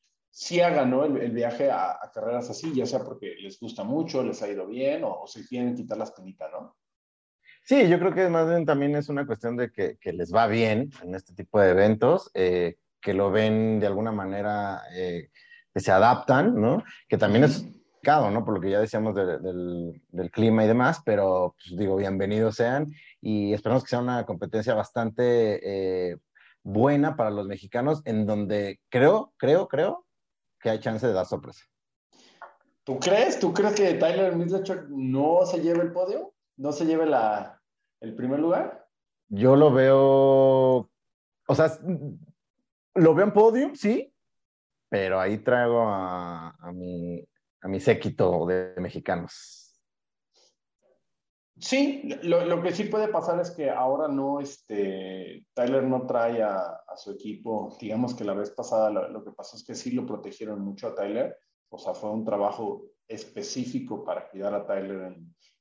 hagan 0.62 0.90
¿no? 0.90 1.04
el, 1.04 1.32
viaje 1.32 1.70
a, 1.70 1.98
carreras 2.12 2.50
así, 2.50 2.74
ya 2.74 2.86
sea 2.86 3.00
porque 3.00 3.34
les 3.40 3.58
gusta 3.58 3.84
mucho, 3.84 4.22
les 4.22 4.42
ha 4.42 4.48
ido 4.48 4.66
bien 4.66 5.02
o, 5.04 5.26
se 5.26 5.46
quieren 5.46 5.74
quitar 5.74 5.98
la 5.98 6.04
espinita, 6.04 6.48
¿no? 6.50 6.76
Sí, 7.64 7.88
yo 7.88 7.98
creo 7.98 8.14
que 8.14 8.28
más 8.28 8.48
bien 8.48 8.64
también 8.64 8.96
es 8.96 9.08
una 9.08 9.26
cuestión 9.26 9.56
de 9.56 9.70
que, 9.70 9.98
que 9.98 10.12
les 10.12 10.34
va 10.34 10.46
bien 10.46 10.90
en 11.02 11.14
este 11.14 11.34
tipo 11.34 11.60
de 11.60 11.70
eventos, 11.70 12.30
eh, 12.34 12.76
que 13.00 13.12
lo 13.12 13.30
ven 13.30 13.78
de 13.78 13.86
alguna 13.86 14.12
manera, 14.12 14.82
eh, 14.94 15.28
que 15.74 15.80
se 15.80 15.92
adaptan, 15.92 16.58
¿no? 16.58 16.82
Que 17.08 17.18
también 17.18 17.44
es 17.44 17.66
¿no? 18.08 18.44
Por 18.44 18.54
lo 18.54 18.60
que 18.60 18.70
ya 18.70 18.80
decíamos 18.80 19.14
del, 19.14 20.00
del, 20.08 20.30
clima 20.30 20.64
y 20.64 20.66
demás, 20.66 21.02
pero 21.04 21.54
pues, 21.58 21.78
digo, 21.78 21.96
bienvenidos 21.96 22.54
sean 22.56 22.86
y 23.20 23.52
esperamos 23.52 23.84
que 23.84 23.90
sea 23.90 23.98
una 23.98 24.24
competencia 24.24 24.74
bastante 24.74 25.60
eh, 26.10 26.16
buena 26.62 27.16
para 27.16 27.30
los 27.30 27.46
mexicanos, 27.46 28.00
en 28.06 28.24
donde 28.24 28.80
creo, 28.88 29.34
creo, 29.36 29.68
creo 29.68 30.06
que 30.60 30.70
hay 30.70 30.80
chance 30.80 31.06
de 31.06 31.12
dar 31.12 31.26
sorpresa. 31.26 31.64
¿Tú 32.84 32.98
crees? 32.98 33.38
¿Tú 33.38 33.52
crees 33.52 33.74
que 33.74 33.94
Tyler 33.94 34.34
Middleton 34.34 34.86
no 34.90 35.44
se 35.44 35.60
lleve 35.60 35.82
el 35.82 35.92
podio? 35.92 36.34
¿No 36.56 36.72
se 36.72 36.86
lleve 36.86 37.06
la, 37.06 37.60
el 38.00 38.14
primer 38.14 38.40
lugar? 38.40 38.88
Yo 39.28 39.56
lo 39.56 39.72
veo, 39.72 39.98
o 39.98 41.54
sea, 41.54 41.70
lo 42.94 43.14
veo 43.14 43.26
en 43.26 43.32
podium, 43.32 43.74
sí, 43.74 44.12
pero 44.88 45.20
ahí 45.20 45.38
traigo 45.38 45.82
a, 45.82 46.56
a, 46.58 46.72
mi, 46.72 47.22
a 47.60 47.68
mi 47.68 47.78
séquito 47.78 48.46
de 48.46 48.74
mexicanos. 48.78 49.57
Sí, 51.60 52.08
lo, 52.22 52.44
lo, 52.44 52.62
que 52.62 52.72
sí 52.72 52.84
puede 52.84 53.08
pasar 53.08 53.40
es 53.40 53.50
que 53.50 53.68
ahora 53.68 54.06
no, 54.06 54.40
este, 54.40 55.44
Tyler 55.54 55.82
no 55.82 56.06
trae 56.06 56.42
a, 56.42 56.80
su 56.96 57.12
equipo. 57.12 57.76
Digamos 57.80 58.14
que 58.14 58.24
la 58.24 58.34
vez 58.34 58.50
pasada 58.50 58.90
lo, 58.90 59.24
que 59.24 59.32
pasó 59.32 59.56
es 59.56 59.64
que 59.64 59.74
sí 59.74 59.92
lo 59.92 60.06
protegieron 60.06 60.60
mucho 60.60 60.88
a 60.88 60.94
Tyler. 60.94 61.36
O 61.68 61.78
sea, 61.78 61.94
fue 61.94 62.10
un 62.10 62.24
trabajo 62.24 62.86
específico 63.06 64.04
para 64.04 64.28
cuidar 64.28 64.54
a 64.54 64.66
Tyler 64.66 65.16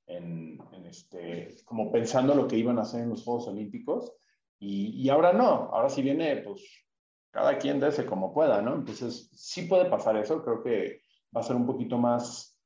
en, 0.07 0.59
en, 0.71 0.85
este, 0.85 1.55
como 1.65 1.91
pensando 1.91 2.33
lo 2.33 2.47
que 2.47 2.57
iban 2.57 2.79
a 2.79 2.83
hacer 2.83 3.01
en 3.01 3.09
los 3.09 3.23
Juegos 3.23 3.47
Olímpicos. 3.47 4.13
Y, 4.59 5.01
y 5.01 5.09
ahora 5.09 5.33
no, 5.33 5.45
ahora 5.45 5.89
sí 5.89 6.01
viene, 6.01 6.37
pues, 6.37 6.63
cada 7.31 7.57
quien 7.57 7.79
dése 7.79 8.05
como 8.05 8.33
pueda, 8.33 8.61
¿no? 8.61 8.75
Entonces, 8.75 9.29
sí 9.33 9.63
puede 9.63 9.85
pasar 9.85 10.17
eso. 10.17 10.43
Creo 10.43 10.63
que 10.63 11.01
va 11.35 11.41
a 11.41 11.43
ser 11.43 11.55
un 11.55 11.65
poquito 11.65 11.97
más, 11.97 12.56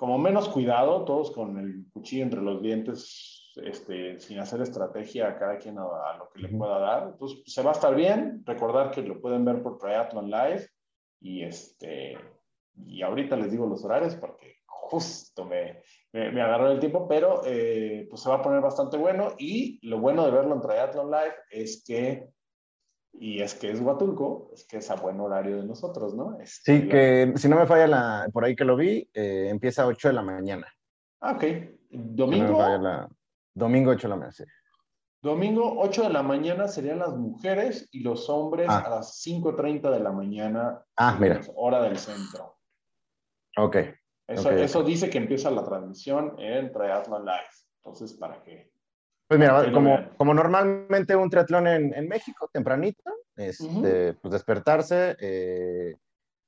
como 0.00 0.16
menos 0.16 0.48
cuidado, 0.48 1.04
todos 1.04 1.30
con 1.30 1.58
el 1.58 1.84
cuchillo 1.92 2.22
entre 2.22 2.40
los 2.40 2.62
dientes, 2.62 3.52
este, 3.56 4.18
sin 4.18 4.38
hacer 4.38 4.62
estrategia 4.62 5.28
a 5.28 5.38
cada 5.38 5.58
quien 5.58 5.76
a, 5.76 6.16
lo 6.16 6.30
que 6.30 6.40
le 6.40 6.48
pueda 6.48 6.78
dar. 6.78 7.08
Entonces, 7.12 7.42
se 7.44 7.62
va 7.62 7.72
a 7.72 7.74
estar 7.74 7.94
bien. 7.94 8.42
Recordar 8.46 8.92
que 8.92 9.02
lo 9.02 9.20
pueden 9.20 9.44
ver 9.44 9.62
por 9.62 9.76
Triathlon 9.76 10.30
Live 10.30 10.68
y 11.20 11.42
este, 11.42 12.16
y 12.76 13.02
ahorita 13.02 13.36
les 13.36 13.50
digo 13.50 13.66
los 13.66 13.84
horarios 13.84 14.16
porque 14.16 14.60
justo 14.64 15.44
me, 15.44 15.82
me, 16.14 16.40
agarró 16.40 16.70
el 16.70 16.80
tiempo, 16.80 17.06
pero 17.06 17.42
eh, 17.44 18.06
pues 18.08 18.22
se 18.22 18.30
va 18.30 18.36
a 18.36 18.42
poner 18.42 18.62
bastante 18.62 18.96
bueno 18.96 19.34
y 19.36 19.86
lo 19.86 20.00
bueno 20.00 20.24
de 20.24 20.30
verlo 20.30 20.54
en 20.54 20.62
Triathlon 20.62 21.10
Live 21.10 21.34
es 21.50 21.84
que 21.86 22.26
y 23.12 23.42
es 23.42 23.54
que 23.54 23.70
es 23.70 23.80
Huatulco, 23.80 24.50
es 24.54 24.64
que 24.64 24.78
es 24.78 24.90
a 24.90 24.96
buen 24.96 25.20
horario 25.20 25.56
de 25.56 25.66
nosotros, 25.66 26.14
¿no? 26.14 26.38
sí, 26.44 26.88
que 26.88 27.32
si 27.36 27.48
no 27.48 27.56
me 27.56 27.66
falla 27.66 27.86
la, 27.86 28.28
por 28.32 28.44
ahí 28.44 28.54
que 28.54 28.64
lo 28.64 28.76
vi, 28.76 29.08
eh, 29.12 29.48
empieza 29.50 29.82
a 29.82 29.86
8 29.86 30.08
de 30.08 30.14
la 30.14 30.22
mañana. 30.22 30.66
Ah, 31.20 31.32
ok. 31.32 31.44
¿Domingo? 31.90 32.58
Domingo 33.52 33.90
8 33.90 34.02
de 34.02 34.08
la 34.08 34.16
mañana, 34.16 34.32
sí. 34.32 34.44
Domingo 35.22 35.74
8 35.80 36.04
de 36.04 36.10
la 36.10 36.22
mañana 36.22 36.66
serían 36.66 37.00
las 37.00 37.14
mujeres 37.14 37.88
y 37.92 38.00
los 38.00 38.30
hombres 38.30 38.68
ah. 38.70 38.84
a 38.86 38.90
las 38.90 39.22
5.30 39.26 39.90
de 39.90 40.00
la 40.00 40.12
mañana. 40.12 40.82
Ah, 40.96 41.16
mira. 41.20 41.40
Hora 41.56 41.82
del 41.82 41.98
centro. 41.98 42.56
Ok. 43.58 43.76
Eso, 44.26 44.50
eso 44.50 44.82
dice 44.82 45.10
que 45.10 45.18
empieza 45.18 45.50
la 45.50 45.64
transmisión 45.64 46.36
en 46.38 46.72
Triathlon 46.72 47.24
Live. 47.24 47.50
Entonces, 47.82 48.14
para 48.14 48.42
que 48.42 48.70
pues 49.30 49.38
mira, 49.38 49.70
como, 49.70 49.96
como 50.16 50.34
normalmente 50.34 51.14
un 51.14 51.30
triatlón 51.30 51.68
en, 51.68 51.94
en 51.94 52.08
México, 52.08 52.50
tempranito, 52.52 53.04
este, 53.36 54.14
pues 54.14 54.32
despertarse, 54.32 55.16
eh, 55.20 55.94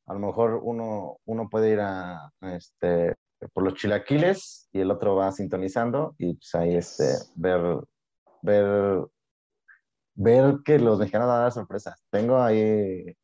a 0.07 0.15
lo 0.15 0.19
mejor 0.19 0.59
uno, 0.65 1.19
uno 1.25 1.49
puede 1.49 1.75
ir 1.75 1.79
a, 1.81 2.33
este, 2.41 3.15
por 3.53 3.63
los 3.63 3.75
chilaquiles 3.75 4.69
y 4.73 4.81
el 4.81 4.91
otro 4.91 5.15
va 5.15 5.31
sintonizando 5.31 6.17
y 6.19 6.35
pues 6.35 6.53
ahí 6.57 6.75
este, 6.75 7.05
ver, 7.37 7.61
ver, 8.43 9.07
ver 10.15 10.57
que 10.65 10.81
los 10.81 10.99
mexicanos 10.99 11.29
van 11.29 11.37
a 11.37 11.43
dar 11.43 11.53
sorpresas. 11.53 12.03
Tengo 12.11 12.43
ahí 12.43 13.17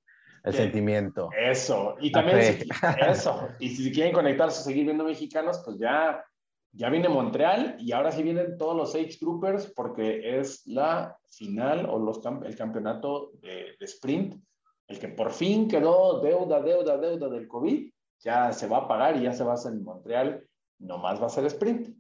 el 0.45 0.55
sentimiento. 0.55 1.31
Eso, 1.37 1.97
y 1.99 2.13
también 2.13 2.65
eso, 3.09 3.49
y 3.59 3.71
si 3.71 3.91
quieren 3.91 4.13
conectarse, 4.13 4.63
seguir 4.63 4.85
viendo 4.85 5.03
mexicanos, 5.03 5.61
pues 5.65 5.81
ya 5.81 6.25
ya 6.73 6.91
viene 6.91 7.09
Montreal 7.09 7.77
y 7.79 7.93
ahora 7.93 8.13
sí 8.13 8.23
vienen 8.23 8.59
todos 8.59 8.77
los 8.77 8.95
Age 8.95 9.19
Groupers 9.21 9.73
porque 9.75 10.39
es 10.39 10.67
la 10.67 11.17
final 11.29 11.87
o 11.89 11.99
los, 11.99 12.21
el 12.45 12.57
campeonato 12.57 13.33
de, 13.41 13.77
sprint, 13.81 14.43
el 14.87 14.99
que 14.99 15.09
por 15.09 15.33
fin 15.33 15.69
quedó 15.69 16.21
deuda, 16.21 16.61
deuda, 16.61 16.99
deuda 16.99 17.29
del 17.29 17.49
COVID, 17.49 17.91
ya 18.21 18.53
se 18.53 18.67
va 18.67 18.79
a 18.79 18.89
pagar 18.89 19.17
y 19.17 19.23
ya 19.23 19.33
se 19.33 19.45
va 19.45 19.53
a 19.53 19.55
hacer 19.55 19.73
en 19.73 19.83
Montreal, 19.83 20.47
nomás 20.79 21.21
va 21.21 21.27
a 21.27 21.31
ser 21.31 21.45
sprint. 21.47 21.97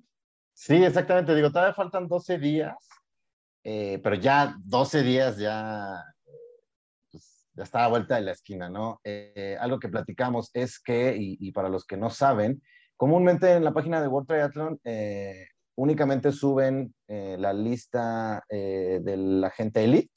Sí, 0.52 0.74
exactamente, 0.74 1.34
digo, 1.34 1.50
todavía 1.50 1.74
faltan 1.74 2.08
12 2.08 2.38
días, 2.38 2.76
eh, 3.62 4.00
pero 4.02 4.16
ya 4.16 4.56
12 4.64 5.02
días 5.02 5.38
ya, 5.38 6.02
pues, 7.10 7.48
ya 7.52 7.62
está 7.62 7.84
a 7.84 7.88
vuelta 7.88 8.16
de 8.16 8.22
la 8.22 8.32
esquina, 8.32 8.68
¿no? 8.68 9.00
Eh, 9.04 9.56
algo 9.60 9.78
que 9.78 9.88
platicamos 9.88 10.50
es 10.54 10.80
que, 10.80 11.16
y 11.16 11.52
para 11.52 11.68
los 11.68 11.84
que 11.84 11.96
no 11.96 12.10
saben, 12.10 12.60
Comúnmente 12.98 13.52
en 13.52 13.62
la 13.62 13.72
página 13.72 14.02
de 14.02 14.08
World 14.08 14.26
Triathlon 14.26 14.80
eh, 14.82 15.46
únicamente 15.76 16.32
suben 16.32 16.92
eh, 17.06 17.36
la 17.38 17.52
lista 17.52 18.42
eh, 18.48 18.98
de 19.00 19.16
la 19.16 19.50
gente 19.50 19.84
elite, 19.84 20.12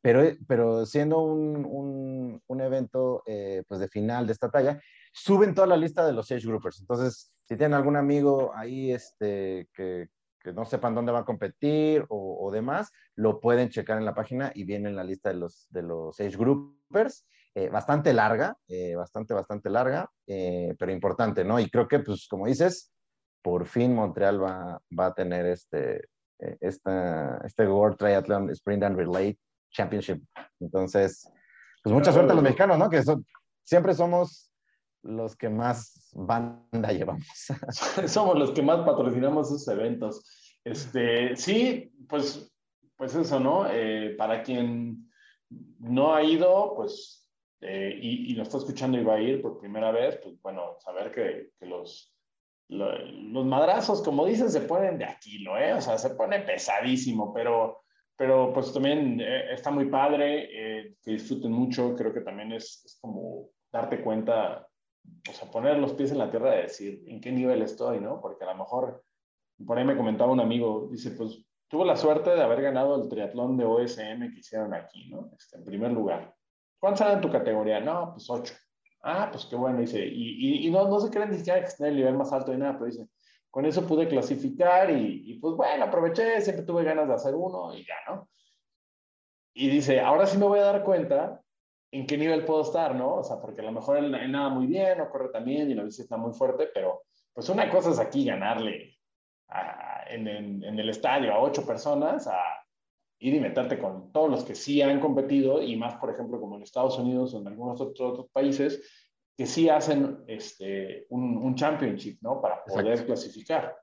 pero, 0.00 0.22
pero 0.48 0.86
siendo 0.86 1.20
un, 1.20 2.40
un, 2.46 2.60
evento 2.62 3.22
pues 3.68 3.80
de 3.80 3.88
final 3.88 4.26
de 4.26 4.32
esta 4.32 4.50
talla, 4.50 4.80
suben 5.12 5.54
toda 5.54 5.66
la 5.66 5.76
lista 5.76 6.06
de 6.06 6.14
los 6.14 6.32
age 6.32 6.46
groupers. 6.46 6.80
Entonces, 6.80 7.30
si 7.46 7.56
tienen 7.58 7.74
algún 7.74 7.96
amigo 7.96 8.50
ahí 8.54 8.90
este, 8.90 9.68
que, 9.74 10.08
que 10.42 10.54
no 10.54 10.64
sepan 10.64 10.94
dónde 10.94 11.12
va 11.12 11.20
a 11.20 11.24
competir 11.26 12.06
o, 12.08 12.50
demás, 12.50 12.90
lo 13.14 13.40
pueden 13.40 13.68
checar 13.68 13.98
en 13.98 14.06
la 14.06 14.14
página 14.14 14.52
y 14.54 14.64
viene 14.64 14.88
en 14.88 14.96
la 14.96 15.04
lista 15.04 15.28
de 15.28 15.36
los, 15.36 15.66
de 15.68 15.82
los 15.82 16.18
age 16.18 16.38
groupers. 16.38 17.26
Eh, 17.54 17.68
bastante 17.68 18.14
larga, 18.14 18.56
eh, 18.66 18.94
bastante, 18.94 19.34
bastante 19.34 19.68
larga, 19.68 20.10
eh, 20.26 20.74
pero 20.78 20.90
importante, 20.90 21.44
¿no? 21.44 21.60
Y 21.60 21.68
creo 21.68 21.86
que, 21.86 21.98
pues, 21.98 22.26
como 22.26 22.46
dices, 22.46 22.90
por 23.42 23.66
fin 23.66 23.94
Montreal 23.94 24.42
va, 24.42 24.80
va 24.98 25.06
a 25.06 25.14
tener 25.14 25.44
este, 25.46 26.08
esta, 26.38 27.38
este 27.44 27.66
World 27.66 27.98
Triathlon 27.98 28.50
Sprint 28.50 28.84
and 28.84 28.96
Relay 28.96 29.38
Championship. 29.70 30.22
Entonces, 30.60 31.30
pues 31.82 31.92
mucha 31.94 32.12
suerte 32.12 32.32
a 32.32 32.34
los 32.34 32.44
mexicanos, 32.44 32.78
¿no? 32.78 32.88
Que 32.88 33.02
siempre 33.64 33.92
somos 33.92 34.50
los 35.02 35.36
que 35.36 35.48
más 35.48 36.10
banda 36.14 36.92
llevamos. 36.92 37.26
Somos 38.06 38.38
los 38.38 38.52
que 38.52 38.62
más 38.62 38.86
patrocinamos 38.86 39.48
esos 39.48 39.68
eventos. 39.68 40.58
Este, 40.64 41.36
sí, 41.36 41.92
pues, 42.08 42.50
pues 42.96 43.14
eso, 43.14 43.40
¿no? 43.40 43.66
Eh, 43.68 44.14
para 44.16 44.42
quien 44.42 45.10
no 45.80 46.14
ha 46.14 46.22
ido, 46.22 46.74
pues, 46.76 47.21
eh, 47.62 47.96
y, 48.00 48.32
y, 48.32 48.34
lo 48.34 48.42
está 48.42 48.58
escuchando 48.58 48.98
y 48.98 49.04
va 49.04 49.14
a 49.14 49.20
ir 49.20 49.40
por 49.40 49.58
primera 49.58 49.92
vez, 49.92 50.18
pues 50.22 50.34
bueno, 50.42 50.76
saber 50.80 51.12
que, 51.12 51.50
que 51.58 51.66
los, 51.66 52.12
los 52.68 53.44
madrazos, 53.44 54.02
como 54.02 54.26
dicen, 54.26 54.50
se 54.50 54.62
ponen 54.62 54.98
de 54.98 55.04
aquí, 55.04 55.44
¿eh? 55.58 55.74
O 55.74 55.80
sea, 55.80 55.98
se 55.98 56.10
pone 56.10 56.40
pesadísimo, 56.40 57.32
pero, 57.32 57.82
pero 58.16 58.52
pues 58.52 58.72
también 58.72 59.20
eh, 59.20 59.52
está 59.52 59.70
muy 59.70 59.86
padre, 59.86 60.48
eh, 60.50 60.94
que 61.02 61.12
disfruten 61.12 61.52
mucho, 61.52 61.94
creo 61.94 62.12
que 62.12 62.22
también 62.22 62.52
es, 62.52 62.82
es, 62.84 62.98
como 63.00 63.50
darte 63.70 64.02
cuenta, 64.02 64.66
o 65.28 65.32
sea, 65.32 65.50
poner 65.50 65.78
los 65.78 65.92
pies 65.92 66.12
en 66.12 66.18
la 66.18 66.30
tierra 66.30 66.52
de 66.52 66.62
decir 66.62 67.04
en 67.06 67.20
qué 67.20 67.30
nivel 67.30 67.62
estoy, 67.62 68.00
¿no? 68.00 68.20
Porque 68.20 68.44
a 68.44 68.52
lo 68.52 68.58
mejor, 68.58 69.04
por 69.64 69.78
ahí 69.78 69.84
me 69.84 69.96
comentaba 69.96 70.32
un 70.32 70.40
amigo, 70.40 70.88
dice, 70.90 71.12
pues 71.12 71.44
tuvo 71.68 71.84
la 71.84 71.96
suerte 71.96 72.30
de 72.30 72.42
haber 72.42 72.62
ganado 72.62 73.02
el 73.02 73.08
triatlón 73.08 73.56
de 73.56 73.64
OSM 73.64 74.32
que 74.32 74.40
hicieron 74.40 74.74
aquí, 74.74 75.08
¿no? 75.10 75.30
Este, 75.36 75.58
en 75.58 75.64
primer 75.64 75.92
lugar. 75.92 76.34
¿Cuántos 76.82 77.02
eran 77.02 77.14
en 77.14 77.20
tu 77.20 77.30
categoría? 77.30 77.78
No, 77.78 78.10
pues 78.10 78.28
ocho. 78.28 78.54
Ah, 79.04 79.28
pues 79.30 79.46
qué 79.46 79.54
bueno, 79.54 79.78
dice. 79.78 80.04
Y, 80.04 80.66
y, 80.66 80.70
no, 80.72 80.88
no 80.88 80.98
se 80.98 81.10
creen 81.10 81.30
ni 81.30 81.36
siquiera 81.36 81.60
que 81.60 81.66
esté 81.66 81.84
en 81.84 81.90
el 81.90 81.96
nivel 81.98 82.16
más 82.16 82.32
alto 82.32 82.50
de 82.50 82.58
nada, 82.58 82.72
pero 82.72 82.86
dice, 82.86 83.06
con 83.52 83.64
eso 83.64 83.86
pude 83.86 84.08
clasificar 84.08 84.90
y, 84.90 85.22
y, 85.30 85.38
pues 85.38 85.54
bueno, 85.54 85.84
aproveché, 85.84 86.40
siempre 86.40 86.64
tuve 86.64 86.82
ganas 86.82 87.06
de 87.06 87.14
hacer 87.14 87.36
uno 87.36 87.72
y 87.72 87.86
ya, 87.86 87.94
¿no? 88.08 88.28
Y 89.54 89.68
dice, 89.68 90.00
ahora 90.00 90.26
sí 90.26 90.36
me 90.38 90.46
voy 90.46 90.58
a 90.58 90.64
dar 90.64 90.82
cuenta 90.82 91.40
en 91.92 92.04
qué 92.04 92.18
nivel 92.18 92.44
puedo 92.44 92.62
estar, 92.62 92.96
¿no? 92.96 93.14
O 93.14 93.22
sea, 93.22 93.40
porque 93.40 93.60
a 93.60 93.64
lo 93.64 93.70
mejor 93.70 93.98
él, 93.98 94.12
él 94.16 94.32
nada 94.32 94.48
muy 94.48 94.66
bien, 94.66 95.00
o 95.02 95.08
corre 95.08 95.28
también 95.28 95.70
y 95.70 95.74
la 95.74 95.84
bici 95.84 96.02
está 96.02 96.16
muy 96.16 96.32
fuerte, 96.32 96.68
pero 96.74 97.04
pues 97.32 97.48
una 97.48 97.70
cosa 97.70 97.90
es 97.90 98.00
aquí 98.00 98.24
ganarle 98.24 98.98
a, 99.46 100.02
en, 100.08 100.26
en, 100.26 100.64
en 100.64 100.80
el 100.80 100.88
estadio 100.88 101.32
a 101.32 101.38
ocho 101.38 101.64
personas, 101.64 102.26
a 102.26 102.40
ir 103.22 103.34
y 103.34 103.40
meterte 103.40 103.78
con 103.78 104.12
todos 104.12 104.28
los 104.28 104.44
que 104.44 104.54
sí 104.54 104.82
han 104.82 105.00
competido 105.00 105.62
y 105.62 105.76
más, 105.76 105.94
por 105.94 106.10
ejemplo, 106.10 106.40
como 106.40 106.56
en 106.56 106.62
Estados 106.62 106.98
Unidos 106.98 107.32
o 107.32 107.40
en 107.40 107.46
algunos 107.46 107.80
otros, 107.80 108.12
otros 108.12 108.26
países, 108.32 108.82
que 109.36 109.46
sí 109.46 109.68
hacen 109.68 110.24
este, 110.26 111.06
un, 111.08 111.36
un 111.38 111.54
championship, 111.54 112.18
¿no? 112.20 112.40
Para 112.40 112.64
poder 112.64 112.88
Exacto. 112.88 113.06
clasificar. 113.06 113.76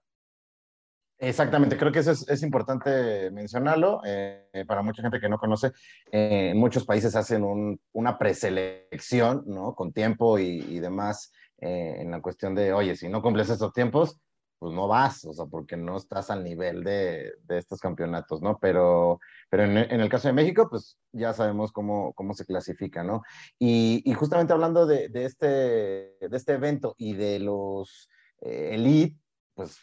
Exactamente, 1.22 1.76
creo 1.78 1.92
que 1.92 2.00
eso 2.00 2.12
es, 2.12 2.28
es 2.30 2.44
importante 2.44 3.30
mencionarlo. 3.32 4.02
Eh, 4.06 4.66
para 4.68 4.82
mucha 4.82 5.02
gente 5.02 5.20
que 5.20 5.28
no 5.28 5.38
conoce, 5.38 5.72
eh, 6.12 6.54
muchos 6.56 6.86
países 6.86 7.16
hacen 7.16 7.44
un, 7.44 7.80
una 7.94 8.18
preselección, 8.18 9.44
¿no? 9.46 9.74
Con 9.74 9.92
tiempo 9.92 10.40
y, 10.40 10.66
y 10.70 10.80
demás, 10.80 11.32
eh, 11.58 11.96
en 12.00 12.12
la 12.12 12.22
cuestión 12.22 12.56
de, 12.56 12.72
oye, 12.72 12.96
si 12.96 13.10
no 13.10 13.22
cumples 13.22 13.50
estos 13.50 13.74
tiempos, 13.74 14.18
pues 14.60 14.74
no 14.74 14.88
vas, 14.88 15.24
o 15.26 15.34
sea, 15.34 15.46
porque 15.46 15.78
no 15.78 15.96
estás 15.98 16.30
al 16.30 16.44
nivel 16.44 16.84
de, 16.84 17.34
de 17.44 17.58
estos 17.58 17.80
campeonatos, 17.80 18.42
¿no? 18.42 18.60
Pero, 18.60 19.20
pero 19.50 19.64
en, 19.64 19.78
en, 19.78 20.02
el 20.02 20.10
caso 20.10 20.28
de 20.28 20.34
México, 20.34 20.68
pues 20.70 21.00
ya 21.14 21.34
sabemos 21.34 21.72
cómo, 21.72 22.14
cómo 22.14 22.34
se 22.34 22.46
clasifica, 22.46 23.02
¿no? 23.02 23.24
Y, 23.58 24.04
y 24.06 24.14
justamente 24.14 24.52
hablando 24.52 24.86
de, 24.86 25.08
de, 25.08 25.24
este, 25.24 25.48
de 25.48 26.30
este 26.32 26.54
evento 26.54 26.94
y 26.98 27.14
de 27.14 27.40
los 27.40 28.10
eh, 28.42 28.72
elite, 28.74 29.18
pues 29.56 29.78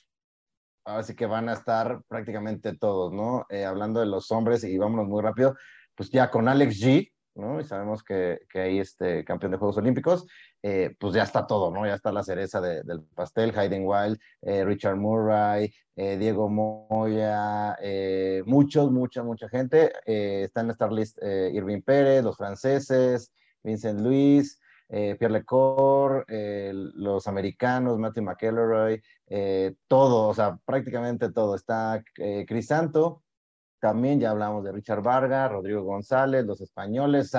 ahora 0.84 1.02
sí 1.02 1.16
que 1.16 1.26
van 1.26 1.48
a 1.48 1.54
estar 1.54 2.02
prácticamente 2.06 2.76
todos, 2.76 3.12
¿no? 3.14 3.46
Eh, 3.48 3.64
hablando 3.64 4.00
de 4.00 4.06
los 4.06 4.30
hombres, 4.30 4.62
y 4.62 4.76
vámonos 4.76 5.08
muy 5.08 5.22
rápido, 5.22 5.56
pues 5.94 6.10
ya 6.10 6.30
con 6.30 6.48
Alex 6.48 6.80
G, 6.82 7.12
Y 7.37 7.64
sabemos 7.64 8.03
que, 8.03 8.40
que 8.49 8.61
hay 8.61 8.79
este 8.79 9.22
campeón 9.22 9.53
de 9.53 9.59
Juegos 9.59 9.77
Olímpicos, 9.77 10.27
eh, 10.62 10.96
pues 10.99 11.12
ya 11.12 11.22
está 11.22 11.46
todo, 11.46 11.70
¿no? 11.70 11.87
Ya 11.87 11.94
está 11.94 12.11
la 12.11 12.22
cereza 12.22 12.62
de, 12.62 12.83
del 12.83 13.03
pastel, 13.14 13.53
Hayden 13.57 13.83
Wild, 13.85 14.18
eh, 14.40 14.64
Richard 14.64 14.96
Murray, 14.96 15.70
eh, 15.96 16.16
Diego 16.16 16.49
Moya, 16.49 17.77
muchos, 18.46 18.90
mucha, 18.90 19.22
mucha 19.22 19.51
gente. 19.51 19.92
Está 20.07 20.62
en 20.62 20.68
la 20.68 20.72
Star 20.72 20.92
List 20.92 21.18
Irving 21.22 21.83
Pérez, 21.83 22.25
los 22.25 22.38
franceses, 22.38 23.31
Vincent 23.62 24.01
Luis, 24.01 24.59
Pierre 24.88 25.31
Lecor, 25.31 26.25
los 26.29 27.27
americanos, 27.27 27.99
Matthew 27.99 28.25
McElroy, 28.25 29.03
todo, 29.88 30.29
o 30.29 30.35
sea, 30.35 30.59
prácticamente 30.64 31.31
todo. 31.33 31.55
Está 31.55 32.03
Crisanto, 32.46 33.22
también 33.80 34.20
ya 34.20 34.30
hablamos 34.30 34.64
de 34.64 34.72
Richard 34.72 35.02
Vargas, 35.02 35.50
Rodrigo 35.50 35.82
González, 35.82 36.44
los 36.44 36.60
españoles, 36.60 37.32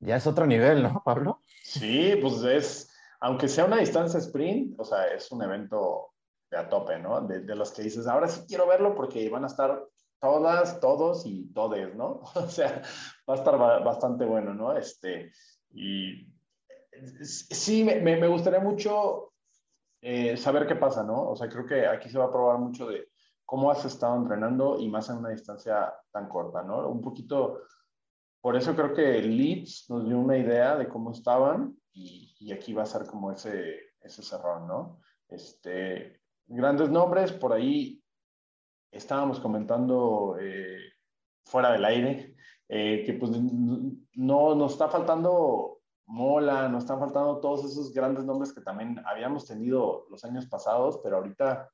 ya 0.00 0.16
es 0.16 0.26
otro 0.26 0.46
nivel, 0.46 0.82
¿no, 0.82 1.02
Pablo? 1.04 1.40
Sí, 1.62 2.16
pues 2.20 2.42
es, 2.42 2.92
aunque 3.20 3.48
sea 3.48 3.64
una 3.64 3.78
distancia 3.78 4.18
sprint, 4.18 4.78
o 4.78 4.84
sea, 4.84 5.06
es 5.08 5.30
un 5.32 5.42
evento 5.42 6.12
de 6.50 6.58
a 6.58 6.68
tope, 6.68 6.98
¿no? 6.98 7.20
De, 7.22 7.54
los 7.54 7.72
que 7.72 7.82
dices, 7.82 8.06
ahora 8.06 8.28
sí 8.28 8.42
quiero 8.46 8.66
verlo 8.66 8.94
porque 8.94 9.28
van 9.30 9.44
a 9.44 9.48
estar 9.48 9.82
todas, 10.20 10.80
todos 10.80 11.24
y 11.26 11.52
todes, 11.52 11.94
¿no? 11.94 12.22
O 12.34 12.48
sea, 12.48 12.82
va 13.28 13.34
a 13.34 13.38
estar 13.38 13.58
bastante 13.58 14.24
bueno, 14.24 14.54
¿no? 14.54 14.76
Este, 14.76 15.32
y 15.72 16.28
sí, 17.22 17.84
me, 17.84 18.00
me 18.00 18.28
gustaría 18.28 18.60
mucho 18.60 19.32
eh, 20.00 20.36
saber 20.36 20.66
qué 20.66 20.76
pasa, 20.76 21.02
¿no? 21.02 21.30
O 21.30 21.36
sea, 21.36 21.48
creo 21.48 21.66
que 21.66 21.86
aquí 21.86 22.08
se 22.08 22.18
va 22.18 22.26
a 22.26 22.30
probar 22.30 22.58
mucho 22.58 22.86
de 22.86 23.08
cómo 23.46 23.70
has 23.70 23.84
estado 23.84 24.16
entrenando 24.16 24.78
y 24.78 24.88
más 24.88 25.08
en 25.08 25.18
una 25.18 25.30
distancia 25.30 25.94
tan 26.12 26.28
corta, 26.28 26.62
¿no? 26.62 26.88
Un 26.88 27.00
poquito 27.00 27.62
por 28.46 28.54
eso 28.54 28.76
creo 28.76 28.94
que 28.94 29.22
Leeds 29.22 29.86
nos 29.88 30.06
dio 30.06 30.18
una 30.18 30.36
idea 30.36 30.76
de 30.76 30.88
cómo 30.88 31.10
estaban 31.10 31.76
y, 31.92 32.36
y 32.38 32.52
aquí 32.52 32.72
va 32.72 32.84
a 32.84 32.86
ser 32.86 33.06
como 33.06 33.32
ese, 33.32 33.76
ese 34.00 34.22
cerrón, 34.22 34.68
¿no? 34.68 35.00
Este, 35.28 36.20
grandes 36.46 36.90
nombres, 36.90 37.32
por 37.32 37.52
ahí 37.52 38.00
estábamos 38.92 39.40
comentando 39.40 40.36
eh, 40.40 40.78
fuera 41.44 41.72
del 41.72 41.84
aire, 41.84 42.36
eh, 42.68 43.02
que 43.04 43.14
pues 43.14 43.32
no 43.32 44.54
nos 44.54 44.72
está 44.72 44.88
faltando 44.88 45.80
Mola, 46.08 46.68
nos 46.68 46.84
están 46.84 47.00
faltando 47.00 47.40
todos 47.40 47.64
esos 47.64 47.92
grandes 47.92 48.24
nombres 48.24 48.52
que 48.52 48.60
también 48.60 49.02
habíamos 49.06 49.44
tenido 49.44 50.06
los 50.08 50.24
años 50.24 50.46
pasados, 50.46 51.00
pero 51.02 51.16
ahorita 51.16 51.68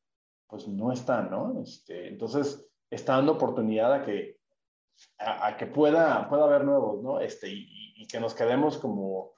pues 0.52 0.68
no 0.68 0.92
están, 0.92 1.30
¿no? 1.30 1.62
Este, 1.62 2.08
entonces 2.08 2.70
está 2.90 3.14
dando 3.14 3.32
oportunidad 3.32 3.90
a 3.90 4.02
que 4.02 4.36
a, 5.18 5.46
a, 5.46 5.56
que 5.56 5.64
pueda, 5.64 6.28
pueda 6.28 6.44
haber 6.44 6.64
nuevos, 6.64 7.02
¿no? 7.02 7.20
Este, 7.20 7.48
y, 7.48 7.94
y, 7.96 8.06
que 8.06 8.20
nos 8.20 8.34
quedemos 8.34 8.76
como, 8.76 9.32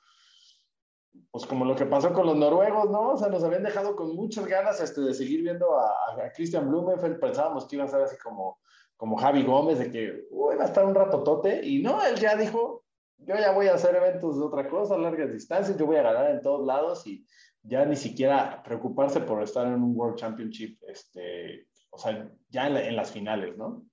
pues 1.30 1.46
como 1.46 1.64
lo 1.64 1.76
que 1.76 1.86
pasó 1.86 2.12
con 2.12 2.26
los 2.26 2.36
noruegos, 2.36 2.90
¿no? 2.90 3.12
O 3.12 3.16
sea, 3.16 3.28
nos 3.28 3.44
habían 3.44 3.62
dejado 3.62 3.94
con 3.94 4.16
muchas 4.16 4.44
ganas 4.46 4.80
este, 4.80 5.02
de 5.02 5.14
seguir 5.14 5.42
viendo 5.42 5.78
a, 5.78 5.86
a 5.86 6.32
Christian 6.32 6.68
Blumenfeld, 6.68 7.20
pensábamos 7.20 7.66
que 7.66 7.76
iba 7.76 7.84
a 7.84 7.88
ser 7.88 8.02
así 8.02 8.16
como, 8.18 8.58
como 8.96 9.16
Javi 9.16 9.44
Gómez, 9.44 9.78
de 9.78 9.92
que, 9.92 10.26
uy, 10.32 10.56
va 10.56 10.64
a 10.64 10.66
estar 10.66 10.84
un 10.84 10.96
rato 10.96 11.22
tote, 11.22 11.64
y 11.64 11.80
no, 11.80 12.04
él 12.04 12.16
ya 12.16 12.34
dijo, 12.34 12.82
yo 13.18 13.36
ya 13.36 13.52
voy 13.52 13.68
a 13.68 13.74
hacer 13.74 13.94
eventos 13.94 14.36
de 14.36 14.44
otra 14.44 14.68
cosa, 14.68 14.98
largas 14.98 15.32
distancias, 15.32 15.78
yo 15.78 15.86
voy 15.86 15.98
a 15.98 16.02
ganar 16.02 16.28
en 16.32 16.42
todos 16.42 16.66
lados, 16.66 17.06
y 17.06 17.24
ya 17.64 17.84
ni 17.84 17.96
siquiera 17.96 18.62
preocuparse 18.62 19.20
por 19.20 19.42
estar 19.42 19.66
en 19.66 19.82
un 19.82 19.96
World 19.96 20.16
Championship, 20.16 20.78
este, 20.86 21.66
o 21.90 21.98
sea, 21.98 22.30
ya 22.50 22.66
en, 22.66 22.74
la, 22.74 22.86
en 22.86 22.96
las 22.96 23.10
finales, 23.10 23.56
¿no? 23.56 23.84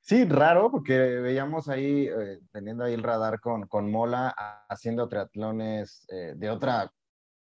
Sí, 0.00 0.24
raro, 0.24 0.70
porque 0.70 0.98
veíamos 0.98 1.68
ahí, 1.68 2.06
eh, 2.08 2.40
teniendo 2.52 2.84
ahí 2.84 2.92
el 2.92 3.02
radar 3.02 3.40
con, 3.40 3.66
con 3.68 3.90
Mola, 3.90 4.34
haciendo 4.68 5.08
triatlones 5.08 6.06
eh, 6.10 6.34
de 6.36 6.50
otra 6.50 6.92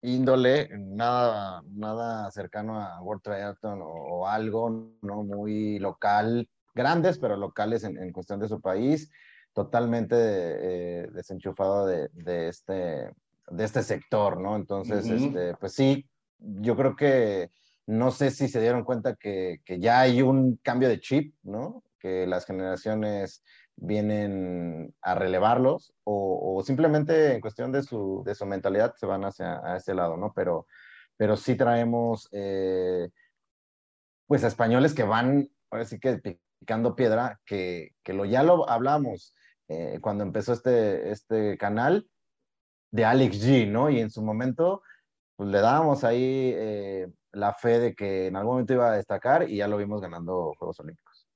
índole, 0.04 0.70
nada, 0.78 1.64
nada 1.68 2.30
cercano 2.32 2.80
a 2.80 3.02
World 3.02 3.24
Triathlon 3.24 3.80
o, 3.84 4.28
algo, 4.28 4.94
¿no? 5.02 5.24
Muy 5.24 5.80
local, 5.80 6.50
grandes, 6.74 7.18
pero 7.18 7.36
locales 7.36 7.84
en, 7.84 7.98
en 7.98 8.12
cuestión 8.12 8.40
de 8.40 8.48
su 8.48 8.62
país, 8.62 9.12
totalmente 9.54 10.16
eh, 10.18 11.08
desenchufado 11.12 11.86
de, 11.86 12.10
de, 12.14 12.48
este, 12.48 13.12
de 13.52 13.64
este 13.64 13.84
sector, 13.84 14.40
¿no? 14.40 14.56
Entonces, 14.56 15.06
uh 15.06 15.10
-huh. 15.10 15.28
este, 15.28 15.56
pues 15.56 15.74
sí, 15.74 16.10
yo 16.40 16.76
creo 16.76 16.96
que 16.96 17.50
no 17.88 18.12
sé 18.12 18.32
si 18.32 18.48
se 18.48 18.62
dieron 18.62 18.84
cuenta 18.84 19.16
que, 19.16 19.62
que 19.66 19.80
ya 19.80 20.00
hay 20.02 20.22
un 20.22 20.58
cambio 20.64 20.90
de 20.90 21.00
chip, 21.00 21.36
¿no? 21.44 21.84
que 22.02 22.26
las 22.28 22.46
generaciones 22.46 23.44
vienen 23.76 24.94
a 25.02 25.16
relevarlos 25.16 25.94
o, 26.04 26.56
o, 26.58 26.64
simplemente 26.64 27.34
en 27.34 27.42
cuestión 27.42 27.72
de 27.72 27.84
su, 27.84 28.24
de 28.26 28.36
su 28.36 28.46
mentalidad 28.46 28.96
se 28.96 29.06
van 29.06 29.24
hacia 29.24 29.62
a 29.64 29.78
ese 29.78 29.94
lado, 29.94 30.18
¿no? 30.18 30.34
Pero, 30.36 30.68
pero 31.16 31.38
sí 31.38 31.56
traemos 31.56 32.28
eh, 32.32 33.10
pues 34.28 34.44
a 34.44 34.48
españoles 34.48 34.94
que 34.94 35.04
van, 35.04 35.50
ahora 35.70 35.86
sí 35.86 36.00
que 36.00 36.18
picando 36.60 36.96
piedra, 36.96 37.40
que, 37.46 37.92
que 38.04 38.14
lo, 38.14 38.26
ya 38.26 38.44
lo 38.44 38.70
hablamos 38.70 39.34
eh, 39.68 40.00
cuando 40.02 40.24
empezó 40.24 40.54
este, 40.54 41.12
este 41.12 41.58
canal 41.58 42.08
de 42.92 43.06
Alex 43.06 43.46
G, 43.46 43.68
¿no? 43.68 43.90
Y 43.90 44.00
en 44.00 44.12
su 44.12 44.22
momento 44.22 44.84
pues 45.36 45.50
le 45.50 45.60
dábamos 45.60 46.04
ahí 46.04 46.54
eh, 46.56 47.12
la 47.32 47.54
fe 47.54 47.80
de 47.80 47.96
que 47.96 48.28
en 48.28 48.36
algún 48.36 48.54
momento 48.54 48.74
iba 48.74 48.92
a 48.92 48.98
destacar 48.98 49.50
y 49.50 49.58
ya 49.58 49.68
lo 49.68 49.78
vimos 49.78 50.02
ganando 50.02 50.54
Juegos 50.60 50.80
Olímpicos. 50.82 51.28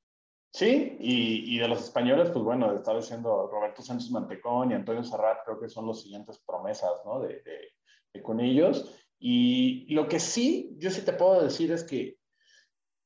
Sí, 0.54 0.96
y, 1.00 1.56
y, 1.56 1.60
de 1.60 1.68
los 1.68 1.84
españoles, 1.84 2.30
pues 2.30 2.46
bueno, 2.46 2.72
estaba 2.74 3.00
diciendo 3.00 3.50
Roberto 3.52 3.82
Sánchez 3.82 4.12
Mantecón 4.12 4.72
y 4.72 4.74
Antonio 4.76 5.04
Serrat, 5.04 5.40
creo 5.44 5.60
que 5.60 5.68
son 5.68 5.86
los 5.86 6.02
siguientes 6.02 6.40
promesas, 6.46 7.02
¿no? 7.04 7.20
De, 7.20 7.42
de, 7.42 7.74
de, 8.14 8.22
con 8.24 8.40
ellos. 8.40 8.96
Y 9.20 9.94
lo 9.94 10.08
que 10.08 10.20
sí, 10.20 10.76
yo 10.78 10.92
sí 10.92 11.02
te 11.04 11.14
puedo 11.14 11.42
decir 11.44 11.72
es 11.72 11.84
que 11.84 12.18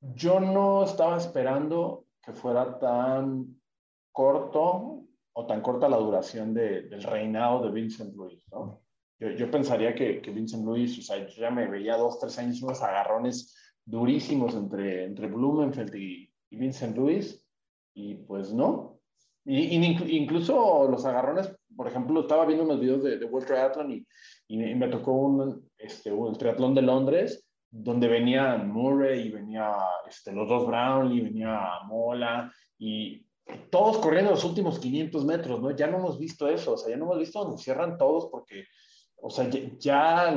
Yo 0.01 0.39
no 0.39 0.83
estaba 0.83 1.17
esperando 1.17 2.05
que 2.21 2.33
fuera 2.33 2.77
tan 2.79 3.59
corto 4.11 4.98
o 5.33 5.45
tan 5.45 5.61
corta 5.61 5.87
la 5.87 5.97
duración 5.97 6.53
del 6.53 7.03
reinado 7.03 7.63
de 7.63 7.71
Vincent 7.71 8.15
Luis, 8.15 8.45
¿no? 8.51 8.81
Yo, 9.19 9.51
pensaría 9.51 9.93
que, 9.93 10.21
Vincent 10.31 10.65
Luis, 10.65 10.97
o 10.97 11.01
sea, 11.01 11.17
yo 11.17 11.41
ya 11.41 11.51
me 11.51 11.67
veía 11.67 11.97
dos, 11.97 12.19
tres 12.19 12.37
años 12.39 12.61
unos 12.61 12.81
agarrones 12.81 13.53
durísimos 13.83 14.55
entre, 14.55 15.03
entre 15.03 15.27
Blumenfeld 15.27 15.93
y, 15.93 16.31
Vincent 16.51 16.97
Luis, 16.97 17.45
y 17.93 18.15
pues 18.15 18.53
no. 18.53 19.01
Y, 19.45 19.75
incluso 20.15 20.87
los 20.89 21.05
agarrones, 21.05 21.53
por 21.75 21.87
ejemplo, 21.87 22.21
estaba 22.21 22.45
viendo 22.45 22.63
unos 22.63 22.79
videos 22.79 23.03
de, 23.03 23.25
World 23.25 23.47
Triathlon 23.47 23.91
y, 23.91 24.07
y, 24.47 24.75
me 24.75 24.87
tocó 24.87 25.11
un, 25.11 25.69
este, 25.77 26.13
un 26.13 26.37
triatlón 26.37 26.73
de 26.73 26.81
Londres, 26.81 27.45
donde 27.71 28.07
venían 28.07 28.71
Murray 28.71 29.27
y 29.27 29.31
venía 29.31 29.75
este, 30.07 30.31
los 30.31 30.47
dos 30.47 30.65
Brown 30.65 31.11
y 31.11 31.21
venía 31.21 31.59
Mola 31.87 32.51
y 32.77 33.25
todos 33.69 33.97
corriendo 33.97 34.31
los 34.31 34.43
últimos 34.43 34.79
500 34.79 35.25
metros, 35.25 35.61
¿no? 35.61 35.71
Ya 35.71 35.87
no 35.87 35.97
hemos 35.97 36.19
visto 36.19 36.47
eso, 36.47 36.73
o 36.73 36.77
sea, 36.77 36.89
ya 36.89 36.97
no 36.97 37.05
hemos 37.05 37.19
visto 37.19 37.43
donde 37.43 37.61
cierran 37.61 37.97
todos 37.97 38.27
porque 38.31 38.65
o 39.21 39.29
sea, 39.29 39.49
ya, 39.79 40.33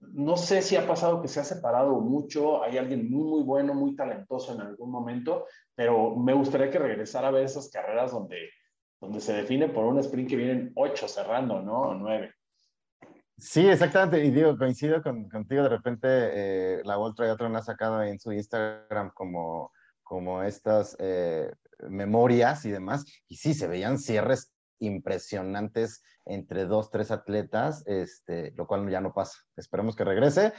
no 0.00 0.36
sé 0.36 0.62
si 0.62 0.76
ha 0.76 0.86
pasado 0.86 1.22
que 1.22 1.28
se 1.28 1.40
ha 1.40 1.44
separado 1.44 2.00
mucho, 2.00 2.62
hay 2.62 2.78
alguien 2.78 3.10
muy, 3.10 3.28
muy 3.28 3.42
bueno, 3.42 3.74
muy 3.74 3.94
talentoso 3.94 4.54
en 4.54 4.60
algún 4.60 4.90
momento, 4.90 5.46
pero 5.74 6.16
me 6.16 6.32
gustaría 6.32 6.70
que 6.70 6.78
regresara 6.78 7.28
a 7.28 7.32
ver 7.32 7.44
esas 7.44 7.70
carreras 7.70 8.12
donde, 8.12 8.50
donde 9.00 9.20
se 9.20 9.34
define 9.34 9.68
por 9.68 9.84
un 9.84 9.98
sprint 9.98 10.30
que 10.30 10.36
vienen 10.36 10.72
ocho 10.74 11.06
cerrando, 11.06 11.60
¿no? 11.60 11.94
Nueve. 11.94 12.34
Sí, 13.38 13.66
exactamente. 13.66 14.22
Y 14.22 14.30
digo, 14.30 14.56
coincido 14.58 15.02
contigo, 15.02 15.62
de 15.62 15.68
repente 15.68 16.08
eh, 16.08 16.82
la 16.84 16.98
World 16.98 17.16
Triathlon 17.16 17.56
ha 17.56 17.62
sacado 17.62 18.02
en 18.02 18.18
su 18.18 18.32
Instagram 18.32 19.12
como, 19.14 19.72
como 20.02 20.42
estas 20.42 20.94
eh, 20.98 21.50
memorias 21.88 22.64
y 22.64 22.70
demás, 22.70 23.04
y 23.28 23.36
sí, 23.36 23.54
se 23.54 23.66
veían 23.66 23.98
cierres 23.98 24.52
impresionantes 24.80 26.02
entre 26.26 26.66
dos, 26.66 26.90
tres 26.90 27.10
atletas, 27.10 27.84
este, 27.86 28.52
lo 28.52 28.66
cual 28.66 28.88
ya 28.90 29.00
no 29.00 29.12
pasa. 29.12 29.38
Esperemos 29.56 29.96
que 29.96 30.04
regrese 30.04 30.52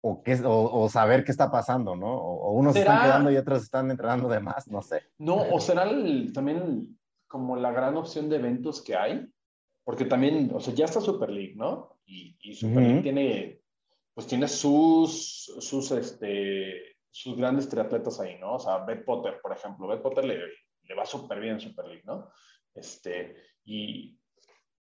o, 0.00 0.22
que, 0.22 0.40
o, 0.44 0.88
saber 0.88 1.24
qué 1.24 1.32
está 1.32 1.50
pasando, 1.50 1.96
¿no? 1.96 2.14
O, 2.14 2.52
unos 2.52 2.76
están 2.76 3.02
quedando 3.02 3.30
y 3.30 3.36
otros 3.36 3.62
están 3.62 3.90
entrenando 3.90 4.28
de 4.28 4.40
más, 4.40 4.68
no 4.68 4.82
sé. 4.82 5.02
No, 5.18 5.36
o 5.36 5.60
será 5.60 5.84
también 6.32 6.98
como 7.26 7.56
la 7.56 7.72
gran 7.72 7.96
opción 7.96 8.28
de 8.28 8.36
eventos 8.36 8.82
que 8.82 8.96
hay, 8.96 9.28
porque 9.84 10.04
también, 10.04 10.50
o 10.54 10.60
sea, 10.60 10.74
ya 10.74 10.84
está 10.84 11.00
Super 11.00 11.30
League, 11.30 11.54
¿no? 11.56 11.98
Y, 12.06 12.36
Super 12.54 12.82
League 12.82 13.02
tiene, 13.02 13.60
pues 14.14 14.26
tiene 14.26 14.48
sus, 14.48 15.52
sus, 15.58 15.90
este, 15.90 16.87
sus 17.10 17.36
grandes 17.36 17.68
triatletas 17.68 18.20
ahí, 18.20 18.38
¿no? 18.38 18.54
O 18.54 18.58
sea, 18.58 18.78
Beth 18.78 19.04
Potter, 19.04 19.40
por 19.42 19.52
ejemplo, 19.52 19.86
Beth 19.88 20.02
Potter 20.02 20.24
le, 20.24 20.38
le 20.82 20.94
va 20.94 21.04
súper 21.04 21.40
bien 21.40 21.54
en 21.54 21.60
Super 21.60 21.86
League, 21.86 22.04
¿no? 22.04 22.30
Este, 22.74 23.36
y, 23.64 24.18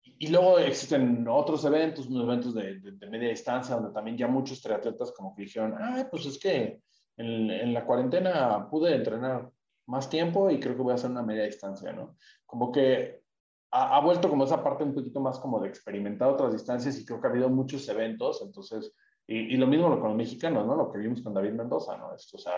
y 0.03 0.29
luego 0.29 0.59
existen 0.59 1.27
otros 1.29 1.65
eventos, 1.65 2.07
unos 2.07 2.25
eventos 2.25 2.55
de, 2.55 2.81
de, 2.81 3.07
media 3.07 3.29
distancia, 3.29 3.77
donde 3.77 3.93
también 3.93 4.17
ya 4.17 4.29
muchos 4.29 4.61
triatletas 4.61 5.13
como 5.13 5.35
que 5.35 5.43
dijeron, 5.43 5.75
ah, 5.79 6.07
pues 6.11 6.27
es 6.27 6.39
que 6.39 6.81
en, 7.17 7.51
en, 7.51 7.73
la 7.73 7.85
cuarentena 7.85 8.69
pude 8.71 8.95
entrenar 8.95 9.51
más 9.87 10.09
tiempo 10.09 10.51
y 10.51 10.61
creo 10.61 10.77
que 10.77 10.83
voy 10.83 10.93
a 10.93 10.97
hacer 10.97 11.11
una 11.11 11.23
media 11.23 11.45
distancia, 11.45 11.93
¿no? 11.93 12.17
Como 12.45 12.73
que 12.73 13.23
ha, 13.71 13.97
ha, 13.97 14.01
vuelto 14.01 14.29
como 14.29 14.45
esa 14.45 14.63
parte 14.63 14.85
un 14.85 14.95
poquito 14.95 15.21
más 15.21 15.39
como 15.39 15.61
de 15.61 15.69
experimentar 15.69 16.29
otras 16.29 16.53
distancias 16.53 16.99
y 16.99 17.05
creo 17.05 17.21
que 17.21 17.27
ha 17.27 17.31
habido 17.31 17.49
muchos 17.49 17.89
eventos, 17.89 18.43
entonces, 18.43 18.95
y, 19.27 19.55
y 19.55 19.57
lo 19.57 19.67
mismo 19.67 19.89
con 19.99 20.09
los 20.09 20.17
mexicanos, 20.17 20.67
¿no? 20.67 20.77
Lo 20.77 20.91
que 20.91 20.99
vimos 20.99 21.23
con 21.23 21.35
David 21.35 21.53
Mendoza, 21.53 21.97
¿no? 21.97 22.15
Esto, 22.15 22.37
o 22.37 22.41
sea, 22.41 22.55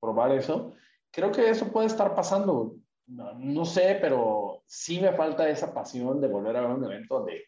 probar 0.00 0.32
eso. 0.32 0.72
Creo 1.10 1.30
que 1.30 1.48
eso 1.48 1.70
puede 1.70 1.86
estar 1.86 2.14
pasando 2.14 2.76
no, 3.06 3.64
sé, 3.64 3.98
pero 4.00 4.62
sí 4.66 5.00
me 5.00 5.12
falta 5.12 5.48
esa 5.48 5.74
pasión 5.74 6.20
de 6.20 6.28
volver 6.28 6.56
a 6.56 6.62
ver 6.62 6.70
un 6.70 6.84
evento 6.84 7.18
donde, 7.18 7.44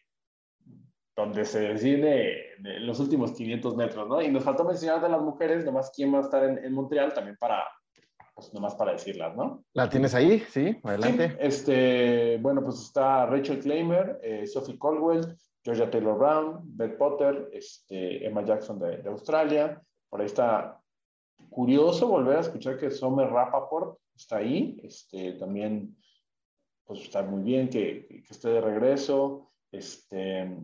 donde 1.15 1.45
se 1.45 1.61
decide 1.61 2.55
los 2.59 2.99
últimos 2.99 3.31
500 3.31 3.75
metros, 3.75 4.07
¿no? 4.07 4.21
Y 4.21 4.29
nos 4.29 4.43
faltó 4.43 4.63
mencionar 4.63 5.01
de 5.01 5.09
las 5.09 5.21
mujeres, 5.21 5.65
nomás 5.65 5.91
quién 5.95 6.13
va 6.13 6.19
a 6.19 6.21
estar 6.21 6.43
en, 6.43 6.73
Montreal, 6.73 7.13
también 7.13 7.37
para, 7.39 7.63
pues 8.35 8.53
nomás 8.53 8.75
para 8.75 8.91
decirlas, 8.91 9.35
¿no? 9.35 9.63
¿La 9.73 9.89
tienes 9.89 10.13
ahí? 10.13 10.39
Sí, 10.41 10.77
adelante. 10.83 11.35
este, 11.39 12.37
bueno, 12.37 12.63
pues 12.63 12.79
está 12.79 13.25
Rachel 13.25 13.59
Kleimer, 13.59 14.19
eh, 14.21 14.45
Sophie 14.45 14.77
Colwell, 14.77 15.37
Georgia 15.67 15.91
Taylor 15.91 16.17
Brown, 16.17 16.61
Beth 16.63 16.97
Potter, 16.97 17.49
este, 17.51 18.25
Emma 18.25 18.41
Jackson 18.45 18.79
de, 18.79 19.03
Australia. 19.09 19.81
Por 20.09 20.21
ahí 20.21 20.27
está 20.27 20.79
curioso 21.49 22.07
volver 22.07 22.37
a 22.37 22.39
escuchar 22.39 22.77
que 22.77 22.89
Sommer 22.89 23.27
Rappaport 23.27 23.99
está 24.15 24.37
ahí. 24.37 24.79
Este, 24.81 25.33
también, 25.33 25.97
pues 26.85 27.01
está 27.01 27.21
muy 27.21 27.41
bien 27.41 27.69
que, 27.69 28.23
esté 28.29 28.47
de 28.47 28.61
regreso. 28.61 29.51
Este, 29.69 30.57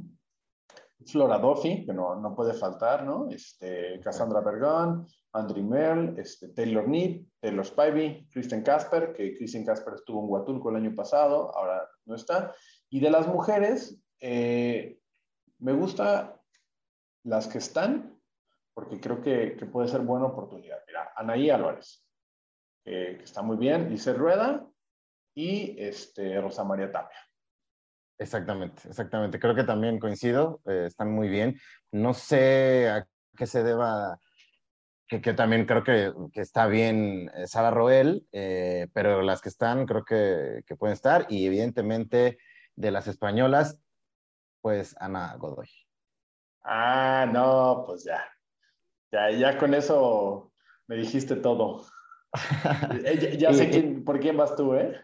Flora 1.06 1.38
Duffy, 1.38 1.86
que 1.86 1.92
no, 1.94 2.16
no, 2.16 2.34
puede 2.34 2.54
faltar, 2.54 3.04
¿no? 3.04 3.30
Este, 3.30 4.00
Cassandra 4.00 4.40
Bergan, 4.40 5.06
Andrew 5.34 5.66
Merle, 5.66 6.14
este, 6.22 6.48
Taylor 6.54 6.88
Need, 6.88 7.26
Taylor 7.42 7.66
Spivey, 7.66 8.26
Kristen 8.30 8.64
Casper, 8.64 9.12
que 9.12 9.36
Kristen 9.36 9.66
Casper 9.66 9.96
estuvo 9.96 10.24
en 10.24 10.30
Huatulco 10.30 10.70
el 10.70 10.78
año 10.78 10.96
pasado, 10.96 11.54
ahora 11.58 11.90
no 12.06 12.16
está. 12.16 12.56
Y 12.90 13.02
de 13.02 13.10
las 13.10 13.28
mujeres, 13.28 14.00
eh, 14.26 15.02
me 15.60 15.74
gusta 15.74 16.42
las 17.26 17.46
que 17.50 17.58
están, 17.58 18.18
porque 18.74 18.98
creo 19.02 19.22
que, 19.22 19.58
puede 19.70 19.90
ser 19.90 20.00
buena 20.00 20.28
oportunidad. 20.28 20.78
Mira, 20.88 21.12
Anaí 21.18 21.50
Álvarez, 21.50 22.08
que 22.86 23.22
está 23.22 23.42
muy 23.42 23.58
bien, 23.58 23.90
Lice 23.90 24.14
Rueda 24.14 24.66
y 25.36 25.76
este, 25.78 26.40
Rosa 26.40 26.64
María 26.64 26.90
Tapia. 26.90 27.18
Exactamente, 28.18 28.88
exactamente. 28.88 29.40
Creo 29.40 29.56
que 29.56 29.66
también 29.66 30.00
coincido, 30.00 30.62
eh, 30.68 30.86
están 30.88 31.12
muy 31.12 31.28
bien. 31.28 31.60
No 31.92 32.14
sé 32.14 32.88
a 32.90 33.06
qué 33.36 33.46
se 33.46 33.62
deba, 33.62 34.22
que, 35.06 35.20
también 35.34 35.66
creo 35.66 35.84
que, 35.84 36.14
que, 36.32 36.40
está 36.40 36.68
bien 36.68 37.30
eh, 37.36 37.46
Sara 37.46 37.72
Roel, 37.72 38.26
pero 38.32 39.22
las 39.22 39.42
que 39.42 39.50
están 39.50 39.86
creo 39.86 40.06
que, 40.06 40.64
que, 40.66 40.78
pueden 40.78 40.94
estar 40.94 41.26
y 41.28 41.46
evidentemente 41.46 42.38
de 42.76 42.92
las 42.92 43.08
españolas, 43.08 43.83
pues 44.64 44.96
Ana 44.98 45.36
Godoy. 45.36 45.68
Ah, 46.64 47.28
no, 47.30 47.84
pues 47.86 48.06
ya. 48.06 48.24
Ya, 49.12 49.30
ya 49.30 49.58
con 49.58 49.74
eso 49.74 50.54
me 50.88 50.96
dijiste 50.96 51.36
todo. 51.36 51.86
Eh, 53.06 53.38
ya, 53.38 53.54
sé 53.54 53.70
quién, 53.70 54.04
por 54.04 54.20
quién 54.20 54.36
vas 54.36 54.56
tú, 54.56 54.74
¿eh? 54.74 55.00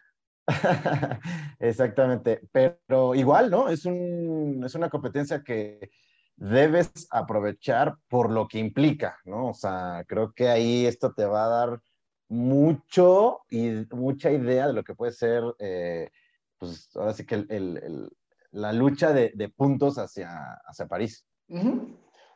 Exactamente, 1.59 2.41
pero 2.51 3.13
igual, 3.13 3.51
¿no? 3.51 3.69
Es, 3.69 3.85
un, 3.85 4.63
es 4.65 4.73
una 4.73 4.89
competencia 4.89 5.43
que 5.43 5.91
debes 6.35 6.91
aprovechar 7.11 7.97
por 8.07 8.31
lo 8.31 8.47
que 8.47 8.57
implica, 8.57 9.19
¿no? 9.25 9.49
O 9.49 9.53
sea, 9.53 10.03
creo 10.07 10.33
que 10.33 10.47
ahí 10.47 10.87
esto 10.87 11.13
te 11.13 11.25
va 11.25 11.45
a 11.45 11.49
dar 11.49 11.81
mucho 12.29 13.41
y 13.49 13.85
mucha 13.91 14.31
idea 14.31 14.67
de 14.67 14.73
lo 14.73 14.83
que 14.83 14.95
puede 14.95 15.11
ser, 15.11 15.43
eh, 15.59 16.09
pues 16.57 16.89
ahora 16.95 17.13
sí 17.13 17.27
que 17.27 17.35
el, 17.35 17.47
el, 17.49 18.09
la 18.51 18.73
lucha 18.73 19.13
de, 19.13 19.31
de, 19.35 19.49
puntos 19.49 19.97
hacia, 19.97 20.29
hacia 20.65 20.87
París. 20.87 21.25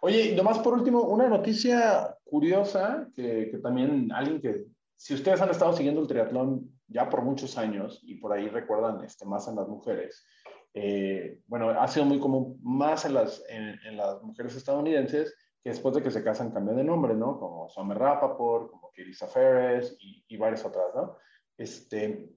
Oye, 0.02 0.32
y 0.32 0.36
nomás 0.36 0.60
por 0.60 0.74
último, 0.74 1.02
una 1.04 1.28
noticia 1.28 2.16
curiosa 2.24 3.08
que, 3.16 3.50
que 3.50 3.58
también 3.60 4.12
alguien 4.12 4.42
que 4.42 4.66
si 4.96 5.14
ustedes 5.14 5.42
han 5.42 5.50
estado 5.50 5.74
siguiendo 5.74 6.02
el 6.02 6.08
triatlón 6.08 6.80
ya 6.88 7.10
por 7.10 7.24
muchos 7.24 7.58
años 7.58 8.00
y 8.04 8.16
por 8.16 8.34
ahí 8.34 8.48
recuerdan 8.48 9.04
este, 9.04 9.26
más 9.26 9.48
en 9.48 9.56
las 9.56 9.68
mujeres, 9.68 10.26
eh, 10.74 11.40
bueno, 11.48 11.70
ha 11.70 11.88
sido 11.88 12.06
muy 12.06 12.20
común 12.20 12.60
más 12.64 13.06
en 13.06 13.14
las, 13.14 13.44
en, 13.50 13.98
las 13.98 14.22
mujeres 14.24 14.56
estadounidenses 14.56 15.36
que 15.64 15.70
después 15.70 15.96
de 15.96 16.02
que 16.02 16.12
se 16.12 16.24
casan 16.24 16.52
cambian 16.52 16.78
de 16.78 16.84
nombre, 16.84 17.14
¿no? 17.14 17.40
Como 17.40 17.70
Summer 17.70 17.98
Rappaport, 17.98 18.70
como 18.72 18.92
Kirisa 18.92 19.28
Ferres 19.28 19.96
y, 20.00 20.26
y 20.28 20.38
varias 20.38 20.66
otras, 20.66 20.94
¿no? 20.96 21.18
Este, 21.58 22.30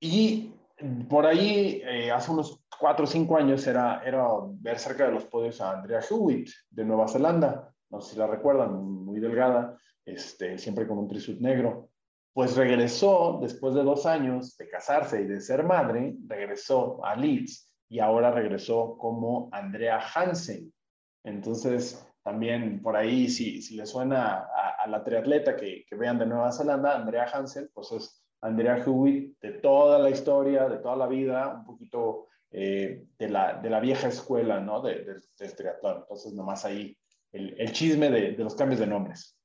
y 0.00 0.54
por 1.08 1.26
ahí, 1.26 1.82
eh, 1.84 2.10
hace 2.10 2.32
unos 2.32 2.63
cuatro 2.78 3.04
o 3.04 3.06
cinco 3.06 3.36
años, 3.36 3.66
era, 3.66 4.02
era 4.04 4.26
ver 4.60 4.78
cerca 4.78 5.06
de 5.06 5.12
los 5.12 5.24
podios 5.24 5.60
a 5.60 5.72
Andrea 5.72 6.00
Hewitt 6.00 6.50
de 6.70 6.84
Nueva 6.84 7.08
Zelanda, 7.08 7.74
no 7.90 8.00
sé 8.00 8.14
si 8.14 8.18
la 8.18 8.26
recuerdan, 8.26 8.82
muy 8.82 9.20
delgada, 9.20 9.78
este, 10.04 10.58
siempre 10.58 10.86
con 10.86 10.98
un 10.98 11.08
trisuit 11.08 11.40
negro. 11.40 11.90
Pues 12.32 12.56
regresó, 12.56 13.38
después 13.40 13.74
de 13.74 13.84
dos 13.84 14.06
años 14.06 14.56
de 14.56 14.68
casarse 14.68 15.22
y 15.22 15.26
de 15.26 15.40
ser 15.40 15.62
madre, 15.64 16.16
regresó 16.26 17.04
a 17.04 17.14
Leeds 17.14 17.70
y 17.88 18.00
ahora 18.00 18.32
regresó 18.32 18.96
como 18.98 19.48
Andrea 19.52 20.00
Hansen. 20.14 20.72
Entonces, 21.22 22.04
también 22.24 22.82
por 22.82 22.96
ahí, 22.96 23.28
si, 23.28 23.62
si 23.62 23.76
le 23.76 23.86
suena 23.86 24.48
a, 24.82 24.86
la 24.88 25.04
triatleta 25.04 25.56
que, 25.56 25.84
que, 25.88 25.94
vean 25.94 26.18
de 26.18 26.26
Nueva 26.26 26.50
Zelanda, 26.50 26.96
Andrea 26.96 27.26
Hansen, 27.32 27.70
pues 27.72 27.92
es 27.92 28.24
Andrea 28.40 28.78
Hewitt 28.78 29.38
de 29.40 29.52
toda 29.52 29.98
la 29.98 30.10
historia, 30.10 30.68
de 30.68 30.78
toda 30.78 30.96
la 30.96 31.06
vida, 31.06 31.54
un 31.54 31.64
poquito 31.64 32.26
eh, 32.56 33.04
de, 33.18 33.28
la, 33.28 33.54
de, 33.54 33.68
la, 33.68 33.80
vieja 33.80 34.06
escuela, 34.06 34.60
¿no? 34.60 34.80
De, 34.80 35.04
del 35.38 35.56
triatlón. 35.56 35.98
Entonces, 36.02 36.32
nomás 36.34 36.64
ahí 36.64 36.96
el, 37.32 37.60
el 37.60 37.72
chisme 37.72 38.10
de, 38.10 38.32
de 38.32 38.44
los 38.44 38.54
cambios 38.54 38.78
de 38.78 38.86
nombres. 38.86 39.36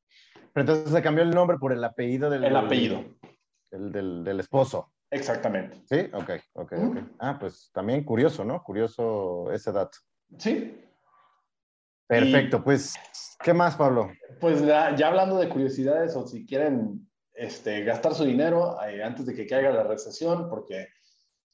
Pero 0.53 0.61
entonces 0.61 0.93
se 0.93 1.01
cambió 1.01 1.23
el 1.23 1.31
nombre 1.31 1.57
por 1.57 1.73
el 1.73 1.83
apellido 1.83 2.29
del... 2.29 2.43
El 2.43 2.55
apellido. 2.55 3.03
El 3.71 3.91
del, 3.91 4.23
del 4.23 4.39
esposo. 4.39 4.93
Exactamente. 5.09 5.81
Sí, 5.85 6.07
ok, 6.13 6.29
ok, 6.53 6.73
ok. 6.73 6.97
Ah, 7.17 7.37
pues 7.39 7.71
también 7.73 8.03
curioso, 8.03 8.45
¿no? 8.45 8.63
Curioso 8.63 9.51
ese 9.51 9.71
dato. 9.71 9.97
Sí. 10.37 10.79
Perfecto, 12.07 12.63
pues, 12.63 12.93
¿qué 13.43 13.53
más, 13.53 13.75
Pablo? 13.75 14.11
Pues 14.39 14.63
ya, 14.63 14.95
ya, 14.95 15.07
hablando 15.07 15.37
de 15.37 15.49
curiosidades 15.49 16.15
o 16.15 16.27
si 16.27 16.45
quieren 16.45 17.07
este, 17.33 17.83
gastar 17.83 18.13
su 18.13 18.25
dinero 18.25 18.77
eh, 18.83 19.03
antes 19.03 19.25
de 19.25 19.33
que 19.33 19.47
caiga 19.47 19.71
la 19.71 19.83
recesión, 19.83 20.47
porque 20.49 20.89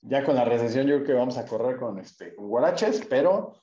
ya 0.07 0.23
con 0.23 0.35
la 0.35 0.45
recesión 0.45 0.87
yo 0.87 0.95
creo 0.95 1.07
que 1.07 1.13
vamos 1.13 1.37
a 1.37 1.45
correr 1.45 1.77
con, 1.77 1.99
este, 1.99 2.35
con 2.35 2.47
guaraches, 2.47 3.05
pero 3.09 3.53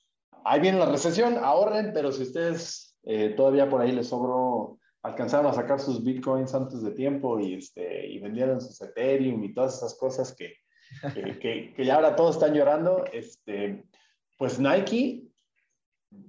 ahí 0.45 0.61
viene 0.61 0.79
la 0.79 0.87
recesión, 0.87 1.39
ahorren, 1.39 1.93
pero 1.93 2.11
si 2.11 2.23
ustedes 2.23 2.97
eh, 3.05 3.31
todavía 3.37 3.69
por 3.69 3.81
ahí 3.81 3.93
les 3.93 4.09
sobró, 4.09 4.79
alcanzaron 5.03 5.47
a 5.47 5.55
sacar 5.55 5.81
sus 5.81 6.03
bitcoins 6.05 6.55
antes 6.55 6.83
de 6.83 6.93
tiempo 6.93 7.39
y, 7.39 7.55
este, 7.55 8.07
y 8.07 8.19
vendieron 8.19 8.61
sus 8.61 8.81
Ethereum 8.81 9.43
y 9.45 9.53
todas 9.53 9.77
esas 9.77 9.95
cosas 9.97 10.35
que, 10.35 10.55
que, 11.15 11.73
que, 11.75 11.85
ya 11.85 11.97
ahora 11.97 12.17
todos 12.17 12.37
están 12.37 12.55
llorando, 12.55 13.05
este, 13.13 13.85
pues 14.37 14.59
Nike 14.59 15.29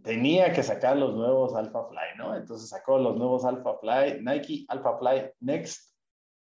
tenía 0.04 0.54
que 0.54 0.64
sacar 0.64 0.98
los 0.98 1.16
nuevos 1.16 1.56
Alpha 1.56 1.88
Fly, 1.88 2.18
¿no? 2.18 2.36
Entonces 2.36 2.70
sacó 2.70 2.98
los 2.98 3.18
nuevos 3.18 3.46
Alpha 3.46 3.78
Fly, 3.80 4.22
Nike 4.22 4.66
Alpha 4.70 4.98
Fly 4.98 5.32
Next 5.40 5.94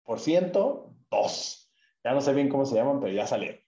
por 0.03 0.19
ciento, 0.19 0.93
dos. 1.09 1.66
Ya 2.07 2.13
no 2.13 2.21
sé 2.21 2.33
bien 2.33 2.47
cómo 2.47 2.65
se 2.65 2.75
llaman, 2.75 3.01
pero 3.01 3.11
ya 3.11 3.27
salieron. 3.27 3.59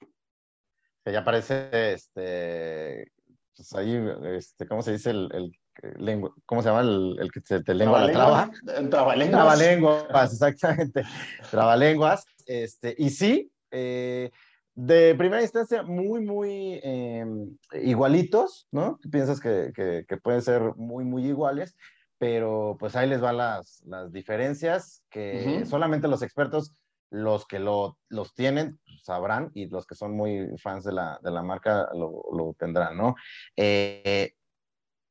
Que 1.04 1.12
ya 1.12 1.26
parece, 1.26 1.92
este, 1.92 3.12
pues 3.54 3.74
ahí, 3.74 4.02
este, 4.34 4.66
¿cómo 4.66 4.82
se 4.82 4.94
dice 4.94 5.10
el, 5.10 5.30
el 5.34 5.52
lengua, 5.98 6.34
¿cómo 6.46 6.62
se 6.62 6.70
llama 6.70 6.80
el, 6.80 7.18
el 7.20 7.30
que 7.34 7.42
te, 7.42 7.62
te 7.62 7.74
lengua 7.74 8.00
la 8.00 8.14
traba? 8.14 8.52
Trabalenguas. 8.90 9.42
Trabalenguas, 9.42 10.32
exactamente. 10.32 11.04
Trabalenguas. 11.52 12.24
Este, 12.46 12.96
y 12.98 13.10
sí, 13.10 13.52
eh, 13.72 14.32
de 14.74 15.16
primera 15.16 15.42
instancia, 15.42 15.84
muy, 15.84 16.22
muy 16.22 16.80
eh, 16.82 17.26
igualitos, 17.74 18.70
¿no? 18.72 19.00
Piensas 19.12 19.42
que, 19.42 19.74
que, 19.76 20.06
que, 20.08 20.16
pueden 20.16 20.42
ser 20.42 20.62
muy, 20.78 21.04
muy 21.04 21.26
iguales, 21.26 21.76
pero 22.18 22.78
pues 22.80 22.96
ahí 22.96 23.10
les 23.10 23.20
van 23.20 23.36
las, 23.36 23.84
las 23.86 24.14
diferencias 24.14 25.04
que 25.10 25.44
uh 25.46 25.50
-huh. 25.50 25.66
solamente 25.66 26.08
los 26.08 26.22
expertos, 26.22 26.72
los 27.12 27.46
que 27.48 27.60
lo, 27.60 27.98
los 28.10 28.34
tienen, 28.34 28.80
sabrán 29.02 29.52
y 29.54 29.68
los 29.68 29.86
que 29.86 29.96
son 29.96 30.16
muy 30.16 30.58
fans 30.58 30.84
de 30.84 30.94
la, 30.94 31.20
de 31.24 31.32
la 31.32 31.42
marca 31.42 31.90
lo, 31.94 32.24
lo 32.32 32.54
tendrán, 32.58 32.98
¿no? 32.98 33.16
Eh, 33.56 34.34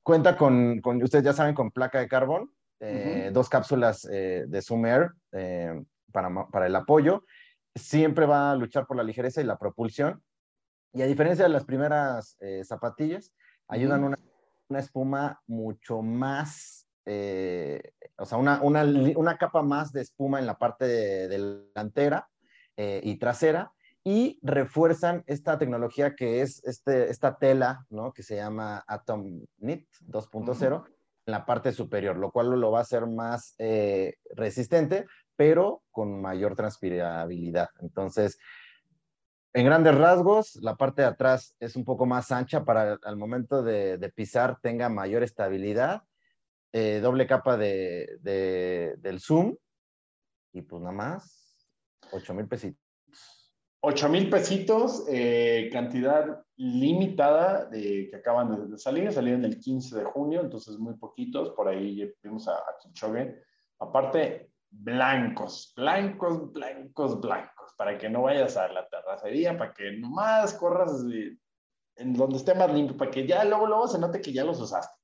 cuenta 0.03 0.37
con, 0.37 0.81
con, 0.81 1.03
ustedes 1.03 1.25
ya 1.25 1.33
saben, 1.33 1.55
con 1.55 1.71
placa 1.71 1.99
de 1.99 2.09
carbón, 2.09 2.53
eh, 2.81 3.25
uh 3.27 3.31
-huh. 3.31 3.33
dos 3.33 3.49
cápsulas 3.49 4.09
eh, 4.11 4.45
de 4.47 4.63
Air 4.87 5.11
para, 6.13 6.31
para 6.51 6.67
el 6.67 6.77
apoyo 6.77 7.25
siempre 7.75 8.27
va 8.27 8.53
a 8.53 8.57
luchar 8.57 8.87
por 8.87 8.97
la 8.97 9.03
ligereza 9.03 9.41
y 9.41 9.45
la 9.45 9.59
propulsión. 9.59 10.23
Y 10.93 11.03
a 11.03 11.07
diferencia 11.07 11.45
de 11.45 11.51
las 11.51 11.65
primeras 11.65 12.39
zapatillas, 12.65 13.33
ayudan 13.69 14.01
uh 14.01 14.05
-huh. 14.05 14.09
una, 14.09 14.19
una, 14.69 14.79
espuma 14.79 15.41
mucho 15.47 16.01
más, 16.03 16.78
eh, 17.11 17.81
o 18.19 18.27
sea, 18.27 18.37
una, 18.37 18.61
una, 18.63 18.85
una, 19.17 19.39
capa 19.39 19.63
más 19.63 19.93
de 19.93 20.03
espuma 20.03 20.39
en 20.39 20.47
la 20.47 20.59
parte 20.59 20.87
de, 20.87 21.29
delantera 21.29 22.29
eh, 22.77 23.01
y 23.03 23.19
trasera 23.19 23.73
y 24.05 24.39
refuerzan 24.43 25.25
esta 25.27 25.59
tecnología 25.59 26.15
que 26.15 26.43
es 26.43 26.63
este, 26.65 27.11
esta 27.11 27.39
tela, 27.39 27.87
¿no? 27.89 28.13
Que 28.13 28.23
se 28.23 28.37
llama 28.37 28.85
Atom 28.87 29.45
Knit 29.59 29.89
2.0 30.07 30.49
uh 30.49 30.53
-huh. 30.53 30.87
en 30.87 31.33
la 31.33 31.47
parte 31.47 31.73
superior, 31.73 32.17
lo 32.17 32.31
cual 32.31 32.51
lo 32.61 32.71
va 32.71 32.81
a 32.81 32.83
hacer 32.83 33.07
más 33.07 33.55
eh, 33.59 34.17
resistente, 34.35 35.07
pero 35.35 35.83
con 35.91 36.21
mayor 36.21 36.57
transpirabilidad. 36.57 37.71
Entonces, 37.81 38.39
en 39.55 39.65
grandes 39.65 39.95
rasgos, 39.95 40.57
la 40.57 40.77
parte 40.77 41.03
de 41.03 41.09
atrás 41.09 41.55
es 41.59 41.75
un 41.75 41.85
poco 41.85 42.05
más 42.05 42.31
ancha 42.33 42.65
para 42.65 42.99
al 43.03 43.17
momento 43.17 43.63
de, 43.63 43.97
de 43.97 44.09
pisar 44.11 44.59
tenga 44.61 44.89
mayor 44.89 45.23
estabilidad, 45.23 46.03
eh, 46.73 47.01
doble 47.01 47.27
capa 47.27 47.57
de, 47.57 48.19
de, 48.21 48.95
del 48.99 49.21
zoom 49.21 49.57
y 50.53 50.63
pues 50.63 50.83
nada 50.83 50.95
más, 50.95 51.67
8 52.13 52.35
mil 52.35 52.49
pesitos. 52.49 52.83
8 53.81 54.09
mil 54.09 54.29
pesitos, 54.29 55.05
eh, 55.09 55.69
cantidad 55.73 56.43
limitada 56.57 57.67
de, 57.67 58.09
que 58.11 58.17
acaban 58.17 58.71
de 58.71 58.77
salir, 58.77 59.13
salieron 59.13 59.45
el 59.45 59.59
15 59.59 59.99
de 59.99 60.05
junio, 60.05 60.41
entonces 60.41 60.79
muy 60.79 60.95
poquitos, 60.95 61.51
por 61.51 61.69
ahí 61.69 62.13
vimos 62.23 62.49
a, 62.49 62.55
a. 62.55 62.77
Aparte, 63.81 64.51
blancos, 64.69 65.73
blancos, 65.77 66.53
blancos, 66.53 67.21
blancos, 67.21 67.75
para 67.77 67.97
que 67.97 68.11
no 68.11 68.23
vayas 68.23 68.57
a 68.57 68.69
la 68.69 68.89
terracería, 68.89 69.57
para 69.57 69.73
que 69.73 69.93
nomás 69.93 70.55
corras 70.55 71.05
en 71.95 72.15
donde 72.15 72.37
esté 72.37 72.55
más 72.55 72.73
limpio, 72.73 72.97
para 72.97 73.13
que 73.13 73.27
ya 73.27 73.45
luego, 73.45 73.67
luego 73.67 73.87
se 73.87 74.01
note 74.01 74.21
que 74.21 74.33
ya 74.33 74.45
los 74.45 74.61
usaste. 74.61 74.98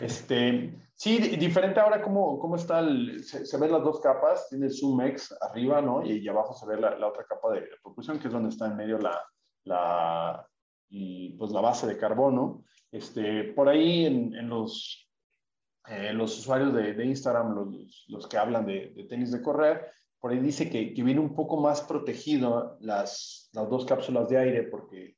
Este, 0.00 0.74
sí, 0.94 1.18
diferente 1.36 1.80
ahora 1.80 2.02
cómo, 2.02 2.38
cómo 2.38 2.56
está, 2.56 2.80
el, 2.80 3.22
se, 3.22 3.44
se, 3.44 3.58
ven 3.58 3.72
las 3.72 3.82
dos 3.82 4.00
capas, 4.00 4.48
tiene 4.48 4.66
el 4.66 4.72
Zoom 4.72 5.00
X 5.02 5.34
arriba, 5.40 5.80
¿no? 5.80 6.04
Y, 6.04 6.18
y 6.18 6.28
abajo 6.28 6.54
se 6.54 6.66
ve 6.66 6.80
la, 6.80 6.96
la, 6.98 7.08
otra 7.08 7.24
capa 7.24 7.52
de 7.52 7.62
propulsión, 7.82 8.18
que 8.18 8.28
es 8.28 8.32
donde 8.32 8.48
está 8.48 8.66
en 8.66 8.76
medio 8.76 8.98
la, 8.98 9.20
la, 9.64 10.48
y, 10.88 11.36
pues 11.36 11.50
la 11.52 11.60
base 11.60 11.86
de 11.86 11.98
carbono. 11.98 12.64
Este, 12.90 13.44
por 13.54 13.68
ahí 13.68 14.06
en, 14.06 14.34
en 14.34 14.48
los, 14.48 15.10
eh, 15.88 16.12
los 16.12 16.38
usuarios 16.38 16.72
de, 16.72 16.94
de 16.94 17.04
Instagram, 17.04 17.54
los, 17.54 18.04
los, 18.08 18.26
que 18.26 18.38
hablan 18.38 18.66
de, 18.66 18.92
de, 18.94 19.04
tenis 19.04 19.32
de 19.32 19.42
correr, 19.42 19.90
por 20.20 20.32
ahí 20.32 20.38
dice 20.38 20.70
que, 20.70 20.94
que 20.94 21.02
viene 21.02 21.20
un 21.20 21.34
poco 21.34 21.58
más 21.58 21.82
protegido 21.82 22.78
las, 22.80 23.50
las 23.52 23.68
dos 23.68 23.84
cápsulas 23.84 24.28
de 24.28 24.38
aire, 24.38 24.62
porque 24.62 25.16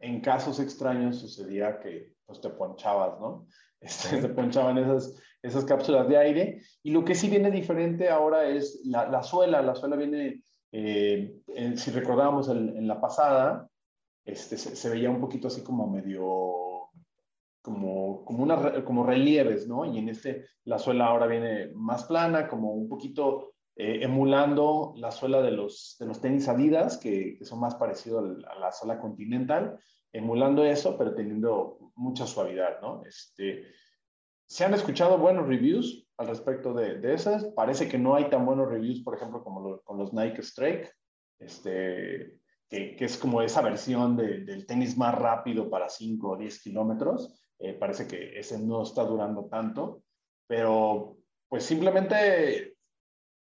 en 0.00 0.20
casos 0.20 0.58
extraños 0.58 1.20
sucedía 1.20 1.78
que 1.78 2.12
pues, 2.26 2.40
te 2.40 2.50
ponchabas, 2.50 3.20
¿no? 3.20 3.46
Este, 3.82 4.20
se 4.22 4.28
ponchaban 4.28 4.78
esas, 4.78 5.20
esas 5.42 5.64
cápsulas 5.64 6.08
de 6.08 6.16
aire. 6.16 6.62
Y 6.82 6.92
lo 6.92 7.04
que 7.04 7.14
sí 7.14 7.28
viene 7.28 7.50
diferente 7.50 8.08
ahora 8.08 8.48
es 8.48 8.80
la, 8.84 9.08
la 9.08 9.22
suela. 9.22 9.60
La 9.60 9.74
suela 9.74 9.96
viene, 9.96 10.42
eh, 10.70 11.34
en, 11.48 11.76
si 11.76 11.90
recordamos 11.90 12.48
en, 12.48 12.76
en, 12.76 12.86
la 12.88 13.00
pasada, 13.00 13.68
este, 14.24 14.56
se, 14.56 14.76
se, 14.76 14.88
veía 14.88 15.10
un 15.10 15.20
poquito 15.20 15.48
así 15.48 15.62
como 15.62 15.88
medio, 15.88 16.90
como, 17.60 18.24
como, 18.24 18.42
una, 18.42 18.84
como 18.84 19.04
relieves, 19.04 19.66
¿no? 19.66 19.84
Y 19.84 19.98
en 19.98 20.08
este, 20.08 20.46
la 20.64 20.78
suela 20.78 21.06
ahora 21.06 21.26
viene 21.26 21.70
más 21.74 22.04
plana, 22.04 22.48
como 22.48 22.72
un 22.72 22.88
poquito 22.88 23.54
eh, 23.74 24.00
emulando 24.02 24.94
la 24.96 25.10
suela 25.10 25.42
de 25.42 25.50
los, 25.50 25.96
de 25.98 26.06
los 26.06 26.20
tenis 26.20 26.48
Adidas, 26.48 26.98
que, 26.98 27.36
que 27.36 27.44
son 27.44 27.58
más 27.58 27.74
parecidos 27.74 28.44
a 28.46 28.58
la 28.60 28.70
suela 28.70 29.00
Continental 29.00 29.78
emulando 30.12 30.64
eso, 30.64 30.96
pero 30.98 31.14
teniendo 31.14 31.78
mucha 31.94 32.26
suavidad, 32.26 32.80
¿no? 32.80 33.02
Este, 33.04 33.72
se 34.46 34.64
han 34.64 34.74
escuchado 34.74 35.18
buenos 35.18 35.46
reviews 35.46 36.08
al 36.16 36.28
respecto 36.28 36.74
de, 36.74 36.98
de 36.98 37.14
esas. 37.14 37.44
Parece 37.56 37.88
que 37.88 37.98
no 37.98 38.14
hay 38.14 38.28
tan 38.28 38.44
buenos 38.44 38.68
reviews, 38.68 39.02
por 39.02 39.16
ejemplo, 39.16 39.42
como 39.42 39.80
con 39.80 39.98
los 39.98 40.12
Nike 40.12 40.42
Strike, 40.42 40.92
este, 41.38 42.38
que, 42.68 42.96
que, 42.96 43.04
es 43.04 43.16
como 43.16 43.42
esa 43.42 43.62
versión 43.62 44.16
de, 44.16 44.40
del 44.40 44.66
tenis 44.66 44.96
más 44.96 45.14
rápido 45.14 45.70
para 45.70 45.88
5 45.88 46.30
o 46.30 46.36
10 46.36 46.62
kilómetros. 46.62 47.42
Eh, 47.58 47.74
parece 47.74 48.06
que 48.06 48.38
ese 48.38 48.58
no 48.58 48.82
está 48.82 49.04
durando 49.04 49.46
tanto, 49.46 50.02
pero 50.46 51.16
pues 51.48 51.64
simplemente, 51.64 52.76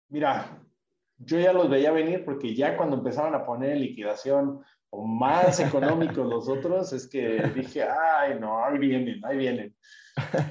mira, 0.10 0.62
yo 1.18 1.40
ya 1.40 1.54
los 1.54 1.70
veía 1.70 1.92
venir 1.92 2.26
porque 2.26 2.54
ya 2.54 2.76
cuando 2.76 2.98
empezaron 2.98 3.34
a 3.34 3.46
poner 3.46 3.78
liquidación 3.78 4.62
o 4.92 5.06
más 5.06 5.60
económicos 5.60 6.28
los 6.28 6.48
otros, 6.48 6.94
es 6.94 7.08
que 7.08 7.42
dije, 7.56 7.84
ay, 7.84 8.40
no, 8.40 8.64
ahí 8.64 8.78
vienen, 8.78 9.24
ahí 9.26 9.38
vienen. 9.38 9.76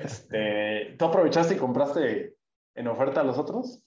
Este, 0.02 0.94
¿Tú 0.98 1.04
aprovechaste 1.04 1.54
y 1.54 1.58
compraste 1.58 2.34
en 2.74 2.88
oferta 2.88 3.20
a 3.20 3.24
los 3.24 3.38
otros? 3.38 3.82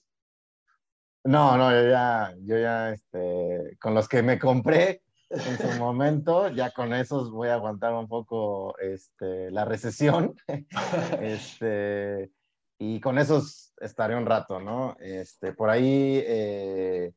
No, 1.24 1.56
no, 1.56 1.70
yo 1.70 1.88
ya, 1.88 2.34
yo 2.40 2.58
ya, 2.58 2.90
este, 2.90 3.76
con 3.80 3.94
los 3.94 4.08
que 4.08 4.22
me 4.22 4.38
compré 4.38 5.02
en 5.30 5.58
su 5.58 5.78
momento, 5.78 6.48
ya 6.48 6.70
con 6.72 6.92
esos 6.92 7.30
voy 7.30 7.48
a 7.48 7.54
aguantar 7.54 7.94
un 7.94 8.08
poco 8.08 8.76
este, 8.78 9.50
la 9.50 9.64
recesión. 9.64 10.34
este, 11.20 12.30
y 12.78 13.00
con 13.00 13.18
esos 13.18 13.72
estaré 13.80 14.16
un 14.16 14.26
rato, 14.26 14.60
¿no? 14.60 14.96
Este, 15.00 15.52
por 15.52 15.70
ahí, 15.70 16.22
eh, 16.26 17.12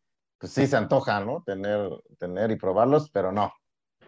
pues 0.45 0.53
sí 0.53 0.67
se 0.67 0.77
antoja, 0.77 1.19
¿no? 1.21 1.41
Tener, 1.43 1.89
tener 2.19 2.51
y 2.51 2.55
probarlos, 2.55 3.09
pero 3.09 3.31
no. 3.31 3.51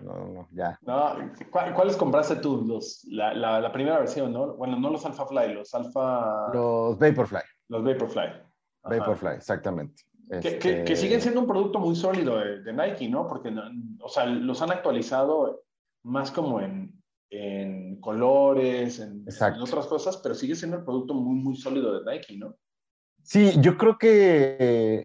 No, 0.02 0.28
no, 0.28 0.48
ya. 0.52 0.78
No, 0.84 1.16
¿Cuáles 1.50 1.98
compraste 1.98 2.36
tú? 2.36 2.64
Los, 2.64 3.04
la, 3.06 3.34
la, 3.34 3.60
la, 3.60 3.72
primera 3.72 3.98
versión, 3.98 4.32
¿no? 4.32 4.56
Bueno, 4.56 4.80
no 4.80 4.92
los 4.92 5.04
Alpha 5.08 5.26
Fly, 5.26 5.56
los 5.56 5.74
Alpha... 5.74 6.52
Los 6.54 7.00
Vaporfly. 7.00 7.42
Los 7.70 7.84
Vaporfly. 7.84 8.28
Ajá. 8.28 8.44
Vaporfly, 8.84 9.36
exactamente. 9.36 10.04
Que, 10.30 10.38
este... 10.38 10.60
que, 10.60 10.84
que, 10.84 10.96
siguen 10.96 11.20
siendo 11.20 11.42
un 11.42 11.48
producto 11.48 11.80
muy 11.80 11.96
sólido 11.96 12.38
de, 12.38 12.62
de 12.62 12.74
Nike, 12.74 13.10
¿no? 13.10 13.28
Porque, 13.28 13.52
o 14.00 14.08
sea, 14.08 14.28
los 14.28 14.62
han 14.62 14.70
actualizado 14.70 15.64
más 16.04 16.30
como 16.30 16.62
en, 16.62 17.02
en 17.32 18.00
colores, 18.00 19.00
en, 19.00 19.26
en, 19.26 19.62
otras 19.62 19.88
cosas, 19.88 20.18
pero 20.18 20.36
sigue 20.36 20.56
siendo 20.56 20.78
el 20.78 20.84
producto 20.84 21.16
muy, 21.16 21.40
muy 21.42 21.56
sólido 21.56 22.00
de 22.00 22.12
Nike, 22.12 22.38
¿no? 22.38 22.56
Sí, 23.28 23.56
yo 23.60 23.78
creo 23.78 23.98
que, 23.98 24.56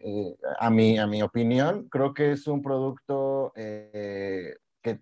eh, 0.00 0.36
a, 0.60 0.70
mi, 0.70 0.96
a 0.96 1.08
mi 1.08 1.22
opinión, 1.22 1.88
creo 1.88 2.14
que 2.14 2.30
es 2.30 2.46
un 2.46 2.62
producto 2.62 3.52
eh, 3.56 4.54
que, 4.80 5.00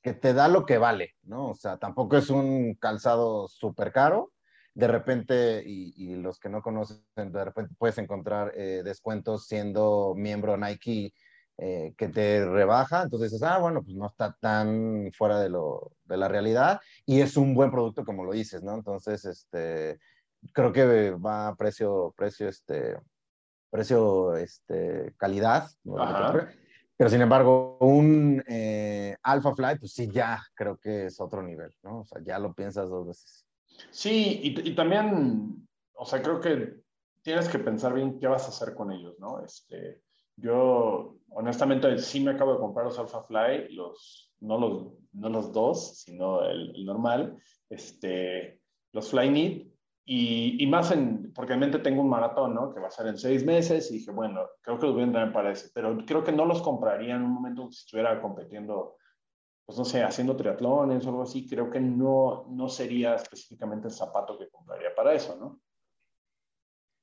que, 0.00 0.14
te 0.14 0.32
da 0.32 0.46
lo 0.46 0.64
que 0.64 0.78
vale, 0.78 1.16
¿no? 1.24 1.48
O 1.50 1.54
sea, 1.56 1.78
tampoco 1.78 2.16
es 2.16 2.30
un 2.30 2.74
calzado 2.76 3.48
súper 3.48 3.92
caro. 3.92 4.32
De 4.74 4.86
repente, 4.86 5.64
y, 5.66 6.14
los 6.16 6.38
que 6.38 6.48
no 6.50 6.62
conocen, 6.62 7.02
de 7.16 7.44
repente 7.44 7.74
puedes 7.76 7.98
encontrar 7.98 8.52
eh, 8.56 8.82
descuentos 8.84 9.46
siendo 9.48 10.14
miembro 10.16 10.56
Nike 10.56 11.12
que 11.58 12.08
te 12.08 12.44
rebaja, 12.44 13.02
entonces 13.02 13.30
dices, 13.30 13.46
ah, 13.46 13.58
bueno, 13.58 13.82
pues 13.84 13.94
no 13.94 14.06
está 14.06 14.36
tan 14.40 15.12
fuera 15.16 15.38
de, 15.38 15.48
lo, 15.48 15.92
de 16.04 16.16
la 16.16 16.26
realidad 16.26 16.80
y 17.06 17.20
es 17.20 17.36
un 17.36 17.54
buen 17.54 17.70
producto 17.70 18.04
como 18.04 18.24
lo 18.24 18.32
dices, 18.32 18.62
¿no? 18.64 18.74
Entonces, 18.74 19.24
este, 19.24 20.00
creo 20.52 20.72
que 20.72 21.10
va 21.10 21.48
a 21.48 21.56
precio, 21.56 22.12
precio, 22.16 22.48
este, 22.48 22.98
precio, 23.70 24.36
este, 24.36 25.14
calidad, 25.16 25.68
pero 26.96 27.10
sin 27.10 27.22
embargo, 27.22 27.78
un 27.80 28.44
eh, 28.46 29.16
Alpha 29.22 29.54
Flight, 29.54 29.80
pues 29.80 29.92
sí, 29.92 30.08
ya 30.08 30.40
creo 30.54 30.78
que 30.78 31.06
es 31.06 31.20
otro 31.20 31.42
nivel, 31.42 31.74
¿no? 31.82 32.00
O 32.00 32.04
sea, 32.04 32.22
ya 32.22 32.38
lo 32.38 32.54
piensas 32.54 32.88
dos 32.88 33.08
veces. 33.08 33.44
Sí, 33.90 34.40
y, 34.42 34.70
y 34.70 34.74
también, 34.74 35.66
o 35.94 36.04
sea, 36.04 36.22
creo 36.22 36.40
que 36.40 36.76
tienes 37.22 37.48
que 37.48 37.58
pensar 37.58 37.94
bien 37.94 38.20
qué 38.20 38.28
vas 38.28 38.44
a 38.44 38.50
hacer 38.50 38.74
con 38.74 38.92
ellos, 38.92 39.16
¿no? 39.18 39.42
Este, 39.44 40.02
yo, 40.36 41.16
honestamente, 41.30 41.98
sí 41.98 42.20
me 42.20 42.32
acabo 42.32 42.52
de 42.52 42.60
comprar 42.60 42.86
los 42.86 42.98
Alpha 42.98 43.22
Fly, 43.22 43.74
los, 43.74 44.32
no, 44.40 44.58
los, 44.58 44.92
no 45.12 45.28
los 45.28 45.52
dos, 45.52 45.98
sino 45.98 46.44
el, 46.44 46.76
el 46.76 46.84
normal, 46.84 47.36
este, 47.68 48.60
los 48.92 49.10
Fly 49.10 49.30
Need, 49.30 49.71
y, 50.04 50.62
y, 50.62 50.66
más 50.66 50.90
en, 50.90 51.32
porque 51.32 51.52
en 51.52 51.60
mente 51.60 51.78
tengo 51.78 52.02
un 52.02 52.08
maratón, 52.08 52.54
¿no? 52.54 52.72
Que 52.74 52.80
va 52.80 52.88
a 52.88 52.90
ser 52.90 53.06
en 53.06 53.18
seis 53.18 53.44
meses, 53.44 53.90
y 53.90 53.98
dije, 53.98 54.10
bueno, 54.10 54.46
creo 54.60 54.78
que 54.78 54.86
los 54.86 54.94
voy 54.94 55.02
a 55.02 55.06
entrar 55.06 55.32
para 55.32 55.52
ese, 55.52 55.70
pero 55.72 55.96
creo 56.04 56.24
que 56.24 56.32
no 56.32 56.44
los 56.44 56.60
compraría 56.60 57.14
en 57.14 57.22
un 57.22 57.30
momento 57.30 57.70
si 57.70 57.84
estuviera 57.84 58.20
compitiendo, 58.20 58.96
pues 59.64 59.78
no 59.78 59.84
sé, 59.84 60.02
haciendo 60.02 60.36
triatlones 60.36 61.06
o 61.06 61.10
algo 61.10 61.22
así, 61.22 61.48
creo 61.48 61.70
que 61.70 61.80
no, 61.80 62.46
no 62.50 62.68
sería 62.68 63.14
específicamente 63.14 63.88
el 63.88 63.94
zapato 63.94 64.36
que 64.36 64.48
compraría 64.48 64.92
para 64.94 65.14
eso, 65.14 65.36
¿no? 65.36 65.60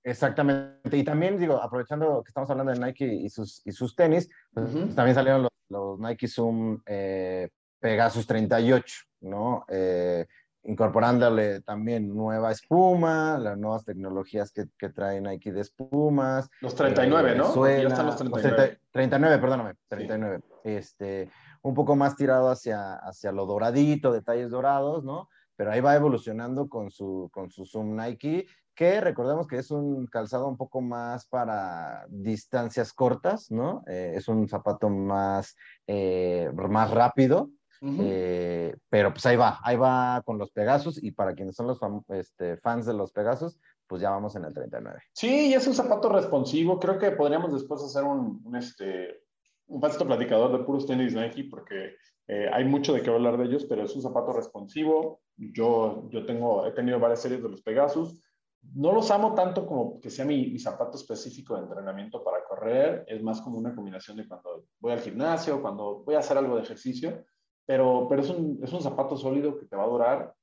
Exactamente. 0.04 0.98
Y 0.98 1.04
también, 1.04 1.38
digo, 1.38 1.62
aprovechando 1.62 2.24
que 2.24 2.30
estamos 2.30 2.50
hablando 2.50 2.74
de 2.74 2.80
Nike 2.80 3.06
y 3.06 3.30
sus, 3.30 3.66
y 3.66 3.72
sus 3.72 3.96
tenis, 3.96 4.30
pues, 4.54 4.72
también 4.96 5.16
salieron 5.16 5.44
los, 5.44 5.52
los, 5.70 6.00
Nike 6.00 6.28
Zoom 6.28 6.82
eh, 6.86 7.50
Pegasus 7.80 8.26
38, 8.26 9.04
¿no? 9.22 9.66
Eh, 9.68 10.26
incorporándole 10.70 11.62
también 11.62 12.14
nueva 12.16 12.52
espuma, 12.52 13.40
las 13.40 13.58
nuevas 13.58 13.84
tecnologías 13.84 14.52
que, 14.52 14.66
que 14.78 14.90
trae 14.90 15.20
Nike 15.20 15.52
de 15.52 15.62
espumas. 15.62 16.48
Los 16.62 16.76
39, 16.76 17.32
eh, 17.32 17.36
¿no? 17.36 17.52
Suela, 17.52 17.82
ya 17.82 17.88
están 17.90 18.06
los 18.06 18.18
39. 18.18 18.56
30, 18.56 18.82
39, 18.92 19.38
perdóname, 19.40 19.74
39. 19.88 20.40
Sí. 20.42 20.70
Este, 20.70 21.32
un 21.64 21.74
poco 21.74 21.96
más 21.96 22.16
tirado 22.16 22.50
hacia, 22.50 22.94
hacia 22.96 23.32
lo 23.32 23.48
doradito, 23.48 24.12
detalles 24.12 24.52
dorados, 24.52 25.04
¿no? 25.04 25.28
Pero 25.56 25.72
ahí 25.72 25.82
va 25.82 25.96
evolucionando 25.96 26.70
con 26.70 26.92
su, 26.92 27.30
con 27.34 27.50
su 27.50 27.66
Zoom 27.66 27.96
Nike 27.96 28.46
que 28.76 29.02
recordemos 29.02 29.46
que 29.46 29.58
es 29.58 29.72
un 29.72 30.08
calzado 30.08 30.48
un 30.48 30.56
poco 30.56 30.80
más 30.80 31.26
para 31.26 32.06
distancias 32.08 32.94
cortas, 32.94 33.52
¿no? 33.52 33.84
Eh, 33.88 34.14
es 34.16 34.30
un 34.30 34.48
zapato 34.48 34.88
más, 34.88 35.58
eh, 35.86 36.50
más 36.70 36.90
rápido, 36.92 37.50
uh 37.82 37.88
-huh. 37.88 37.98
eh, 38.02 38.76
pero 38.90 39.12
pues 39.12 39.26
ahí 39.26 39.36
va, 39.36 39.60
ahí 39.64 39.76
va 39.76 40.22
con 40.26 40.38
los 40.38 40.52
Pegasus 40.52 41.02
y 41.04 41.12
para 41.12 41.34
quienes 41.34 41.56
son 41.56 41.68
los 41.68 41.80
este, 42.10 42.58
fans 42.58 42.86
de 42.86 42.94
los 42.94 43.12
Pegasus, 43.12 43.60
pues 43.88 44.02
ya 44.02 44.12
vamos 44.12 44.36
en 44.36 44.46
el 44.46 44.54
39. 44.54 45.00
Sí, 45.14 45.54
es 45.54 45.68
un 45.68 45.74
zapato 45.74 46.10
responsivo, 46.10 46.80
creo 46.80 46.98
que 46.98 47.12
podríamos 47.12 47.54
después 47.54 47.82
hacer 47.84 48.04
un, 48.04 48.42
un 48.44 48.56
este, 48.56 49.24
un 49.68 49.80
vasto 49.80 50.06
platicador 50.06 50.52
de 50.52 50.64
puros 50.64 50.86
tenis 50.86 51.14
Nike 51.14 51.46
porque 51.50 51.96
eh, 52.28 52.50
hay 52.52 52.66
mucho 52.66 52.94
de 52.94 53.02
qué 53.02 53.10
hablar 53.10 53.38
de 53.38 53.46
ellos, 53.46 53.66
pero 53.66 53.84
es 53.84 53.96
un 53.96 54.02
zapato 54.02 54.34
responsivo. 54.34 55.22
Yo, 55.36 56.08
yo 56.10 56.26
tengo, 56.26 56.66
he 56.66 56.72
tenido 56.72 57.00
varias 57.00 57.22
series 57.22 57.42
de 57.42 57.50
los 57.50 57.62
Pegasus 57.62 58.22
no 58.62 58.92
los 58.92 59.10
amo 59.12 59.34
tanto 59.34 59.66
como 59.66 60.00
que 60.00 60.10
sea 60.10 60.26
mi, 60.26 60.48
mi, 60.48 60.60
zapato 60.60 60.98
específico 60.98 61.56
de 61.56 61.64
entrenamiento 61.64 62.24
para 62.24 62.44
correr, 62.44 63.06
es 63.08 63.22
más 63.24 63.42
como 63.42 63.58
una 63.58 63.74
combinación 63.74 64.18
de 64.18 64.28
cuando 64.28 64.66
voy 64.80 64.92
al 64.92 65.00
gimnasio, 65.00 65.62
cuando 65.62 66.04
voy 66.04 66.16
a 66.16 66.20
hacer 66.20 66.38
algo 66.38 66.56
de 66.56 66.64
ejercicio, 66.64 67.24
pero, 67.70 68.08
pero 68.10 68.24
es, 68.24 68.30
un, 68.32 68.60
es 68.64 68.74
un 68.74 68.82
zapato 68.82 69.16
sólido 69.16 69.56
que 69.56 69.68
te 69.68 69.76
va 69.76 69.84
a 69.84 69.90
durar, 69.90 70.34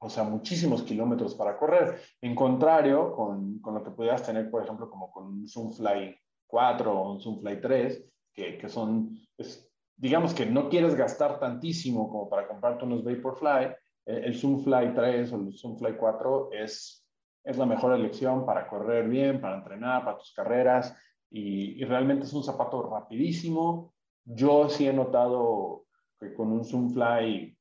o 0.00 0.08
sea, 0.08 0.24
muchísimos 0.24 0.82
kilómetros 0.82 1.36
para 1.36 1.56
correr, 1.56 2.00
en 2.20 2.34
contrario 2.34 3.14
con, 3.14 3.60
con 3.60 3.74
lo 3.74 3.84
que 3.84 3.92
pudieras 3.92 4.24
tener, 4.26 4.50
por 4.50 4.64
ejemplo, 4.64 4.90
como 4.90 5.12
con 5.12 5.26
un 5.26 5.46
Zoomfly 5.46 6.16
4 6.48 6.92
o 6.92 7.12
un 7.12 7.20
Zoomfly 7.20 7.60
3, 7.60 8.10
que, 8.34 8.58
que 8.58 8.68
son, 8.68 9.16
es, 9.38 9.72
digamos 9.94 10.34
que 10.34 10.46
no 10.46 10.68
quieres 10.68 10.96
gastar 10.96 11.38
tantísimo 11.38 12.10
como 12.10 12.28
para 12.28 12.48
comprarte 12.48 12.84
unos 12.86 13.04
Vaporfly, 13.04 13.76
el 14.06 14.34
Zoomfly 14.34 14.94
3 14.94 15.32
o 15.32 15.36
el 15.36 15.56
Zoomfly 15.56 15.96
4 15.96 16.50
es 16.54 17.06
es 17.44 17.56
la 17.56 17.66
mejor 17.66 17.94
elección 17.94 18.44
para 18.44 18.66
correr 18.66 19.08
bien, 19.08 19.40
para 19.40 19.58
entrenar, 19.58 20.04
para 20.04 20.18
tus 20.18 20.32
carreras 20.34 20.92
y, 21.30 21.80
y, 21.80 21.84
realmente 21.84 22.24
es 22.24 22.32
un 22.32 22.42
zapato 22.42 22.82
rapidísimo. 22.90 23.94
Yo 24.24 24.68
sí 24.68 24.88
he 24.88 24.92
notado 24.92 25.85
que 26.18 26.34
con 26.34 26.52
un 26.52 26.64
Zoomfly 26.64 27.56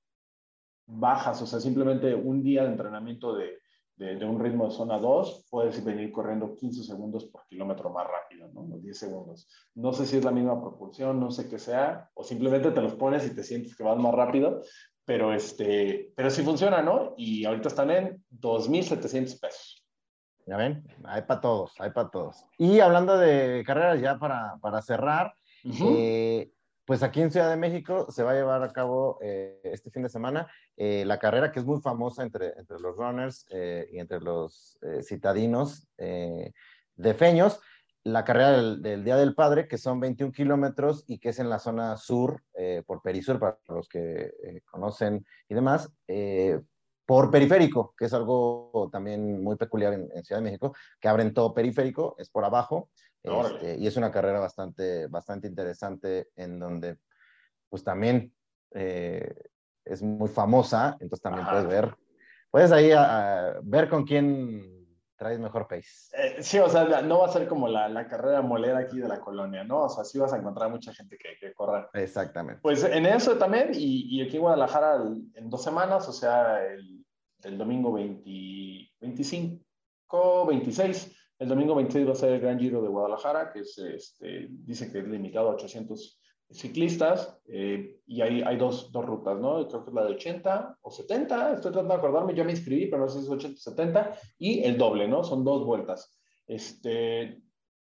bajas, 0.88 1.42
o 1.42 1.46
sea, 1.46 1.60
simplemente 1.60 2.14
un 2.14 2.44
día 2.44 2.64
de 2.64 2.70
entrenamiento 2.70 3.36
de, 3.36 3.60
de, 3.96 4.16
de, 4.16 4.26
un 4.26 4.40
ritmo 4.40 4.66
de 4.66 4.72
zona 4.72 5.00
2, 5.00 5.48
puedes 5.50 5.84
venir 5.84 6.12
corriendo 6.12 6.56
15 6.56 6.84
segundos 6.84 7.26
por 7.26 7.46
kilómetro 7.48 7.90
más 7.90 8.08
rápido, 8.08 8.50
¿no? 8.54 8.78
10 8.78 8.98
segundos. 8.98 9.48
No 9.74 9.94
sé 9.94 10.06
si 10.06 10.18
es 10.18 10.26
la 10.26 10.32
misma 10.32 10.62
proporción, 10.62 11.20
no 11.20 11.32
sé 11.32 11.50
qué 11.50 11.60
sea, 11.60 12.10
o 12.14 12.24
simplemente 12.24 12.72
te 12.72 12.82
los 12.82 12.94
pones 12.96 13.26
y 13.26 13.36
te 13.36 13.44
sientes 13.44 13.76
que 13.76 13.84
vas 13.84 13.98
más 13.98 14.14
rápido, 14.14 14.62
pero, 15.06 15.34
este, 15.34 16.12
pero 16.16 16.30
sí 16.30 16.44
funciona, 16.44 16.82
¿no? 16.82 17.14
Y 17.18 17.46
ahorita 17.46 17.70
están 17.70 17.92
en 17.92 18.24
2.700 18.32 19.40
pesos. 19.40 19.86
Ya 20.48 20.58
ven, 20.58 20.84
hay 21.06 21.24
para 21.24 21.42
todos, 21.42 21.74
hay 21.80 21.90
para 21.90 22.10
todos. 22.10 22.46
Y 22.58 22.80
hablando 22.80 23.18
de 23.18 23.64
carreras, 23.66 24.00
ya 24.00 24.20
para, 24.20 24.58
para 24.62 24.82
cerrar, 24.82 25.34
uh 25.64 25.70
-huh. 25.70 25.96
eh, 25.98 26.52
pues 26.86 27.02
aquí 27.02 27.22
en 27.22 27.32
Ciudad 27.32 27.50
de 27.50 27.58
México 27.58 28.12
se 28.12 28.24
va 28.24 28.32
a 28.32 28.36
llevar 28.36 28.64
a 28.64 28.72
cabo 28.72 29.18
eh, 29.22 29.60
este 29.64 29.90
fin 29.90 30.04
de 30.04 30.10
semana 30.10 30.48
eh, 30.78 31.04
la 31.06 31.18
carrera 31.20 31.52
que 31.52 31.60
es 31.60 31.66
muy 31.66 31.82
famosa 31.82 32.24
entre, 32.24 32.54
entre 32.58 32.80
los 32.80 32.96
runners 32.96 33.48
eh, 33.50 33.88
y 33.92 34.00
entre 34.00 34.22
los 34.22 34.78
citadinos 35.02 35.88
de 35.98 37.14
Feños, 37.14 37.60
la 38.04 38.24
carrera 38.24 38.52
del, 38.52 38.82
del, 38.82 39.04
Día 39.04 39.18
del 39.18 39.34
Padre, 39.36 39.68
que 39.68 39.78
son 39.78 40.00
21 40.00 40.32
kilómetros 40.32 41.04
y 41.08 41.18
que 41.18 41.30
es 41.30 41.40
en 41.40 41.50
la 41.50 41.60
zona 41.60 41.98
sur, 41.98 42.44
por 42.86 43.02
Perisur, 43.02 43.40
para 43.40 43.58
los 43.68 43.90
que 43.90 44.32
conocen 44.66 45.26
y 45.50 45.56
demás 45.56 45.92
por 47.06 47.30
periférico, 47.30 47.94
que 47.98 48.06
es 48.06 48.14
algo 48.14 48.90
también 48.92 49.44
muy 49.44 49.56
peculiar 49.56 49.94
en, 49.94 50.10
en, 50.14 50.24
Ciudad 50.24 50.42
de 50.42 50.46
México, 50.46 50.76
que 51.00 51.08
abren 51.08 51.34
todo 51.34 51.54
periférico, 51.54 52.16
es 52.18 52.30
por 52.30 52.44
abajo, 52.46 52.90
este, 53.24 53.78
y 53.78 53.88
es 53.88 53.98
una 53.98 54.12
carrera 54.12 54.40
bastante, 54.40 55.08
bastante 55.08 55.48
interesante 55.48 56.30
en 56.36 56.60
donde 56.60 56.98
pues 57.70 57.84
también 57.84 58.34
eh, 58.72 59.34
es 59.84 60.02
muy 60.02 60.30
famosa, 60.30 60.98
entonces 61.00 61.22
también 61.22 61.44
Ajá. 61.44 61.54
puedes 61.54 61.68
ver, 61.68 61.96
puedes 62.52 62.72
ahí 62.72 62.92
a, 62.92 63.50
a 63.50 63.60
ver 63.64 63.90
con 63.90 64.06
quién 64.06 64.86
traes 65.16 65.40
mejor 65.40 65.68
pace. 65.68 66.12
Eh, 66.14 66.44
sí, 66.44 66.60
o 66.60 66.70
sea, 66.70 67.02
no 67.02 67.20
va 67.20 67.28
a 67.28 67.32
ser 67.32 67.48
como 67.48 67.68
la, 67.68 67.88
la, 67.90 68.08
carrera 68.08 68.42
molera 68.42 68.80
aquí 68.80 69.00
de 69.00 69.08
la 69.08 69.20
colonia, 69.20 69.64
¿no? 69.64 69.84
O 69.84 69.90
sea, 69.90 70.04
sí 70.04 70.20
vas 70.20 70.34
a 70.34 70.38
encontrar 70.38 70.70
mucha 70.70 70.94
gente 70.94 71.18
que, 71.18 71.38
que 71.40 71.54
corra. 71.54 71.90
Exactamente. 71.94 72.62
Pues 72.62 72.84
en 72.84 73.06
eso 73.06 73.38
también, 73.38 73.72
y, 73.74 74.18
y 74.18 74.22
aquí 74.22 74.36
en 74.36 74.42
Guadalajara 74.42 75.02
en 75.34 75.50
dos 75.50 75.64
semanas, 75.64 76.08
o 76.10 76.14
sea, 76.14 76.64
el, 76.66 76.95
el 77.46 77.58
domingo 77.58 77.94
20, 77.94 78.24
25, 79.00 80.46
26, 80.48 81.16
el 81.40 81.50
domingo 81.50 81.76
26 81.76 82.08
va 82.08 82.12
a 82.12 82.16
ser 82.16 82.34
el 82.34 82.42
Gran 82.42 82.60
Giro 82.60 82.82
de 82.82 82.88
Guadalajara, 82.88 83.52
que 83.52 83.60
es, 83.60 83.78
este, 83.78 84.48
dice 84.50 84.92
que 84.92 85.00
es 85.00 85.08
limitado 85.08 85.50
a 85.50 85.54
800 85.54 86.22
ciclistas 86.52 87.40
eh, 87.48 88.00
y 88.06 88.22
hay, 88.22 88.42
hay 88.42 88.58
dos, 88.58 88.92
dos, 88.92 89.06
rutas, 89.06 89.38
¿no? 89.40 89.68
Creo 89.68 89.84
que 89.84 89.90
es 89.90 89.96
la 89.96 90.06
de 90.06 90.14
80 90.14 90.78
o 90.82 90.92
70, 90.92 91.54
estoy 91.54 91.72
tratando 91.72 91.94
de 91.94 92.00
acordarme, 92.00 92.36
yo 92.36 92.46
me 92.46 92.52
inscribí, 92.52 92.88
pero 92.88 93.04
no 93.04 93.10
sé 93.10 93.20
si 93.20 93.26
es 93.26 93.32
80 93.32 93.56
o 93.56 93.58
70, 93.58 94.20
y 94.38 94.64
el 94.64 94.78
doble, 94.78 95.08
¿no? 95.08 95.24
Son 95.24 95.44
dos 95.44 95.66
vueltas. 95.66 96.18
Este, 96.48 97.42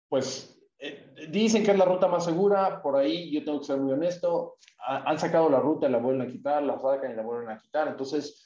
pues 0.09 0.59
eh, 0.79 1.29
dicen 1.31 1.65
que 1.65 1.71
es 1.71 1.79
la 1.79 1.85
ruta 1.85 2.09
más 2.09 2.25
segura, 2.25 2.83
por 2.83 2.97
ahí 2.97 3.31
yo 3.31 3.45
tengo 3.45 3.61
que 3.61 3.67
ser 3.67 3.79
muy 3.79 3.93
honesto, 3.93 4.57
ha, 4.87 5.09
han 5.09 5.19
sacado 5.19 5.49
la 5.49 5.61
ruta 5.61 5.89
la 5.89 5.99
vuelven 5.99 6.27
a 6.27 6.31
quitar, 6.31 6.63
la 6.63 6.79
sacan 6.79 7.13
y 7.13 7.15
la 7.15 7.23
vuelven 7.23 7.51
a 7.51 7.61
quitar, 7.61 7.89
entonces 7.89 8.46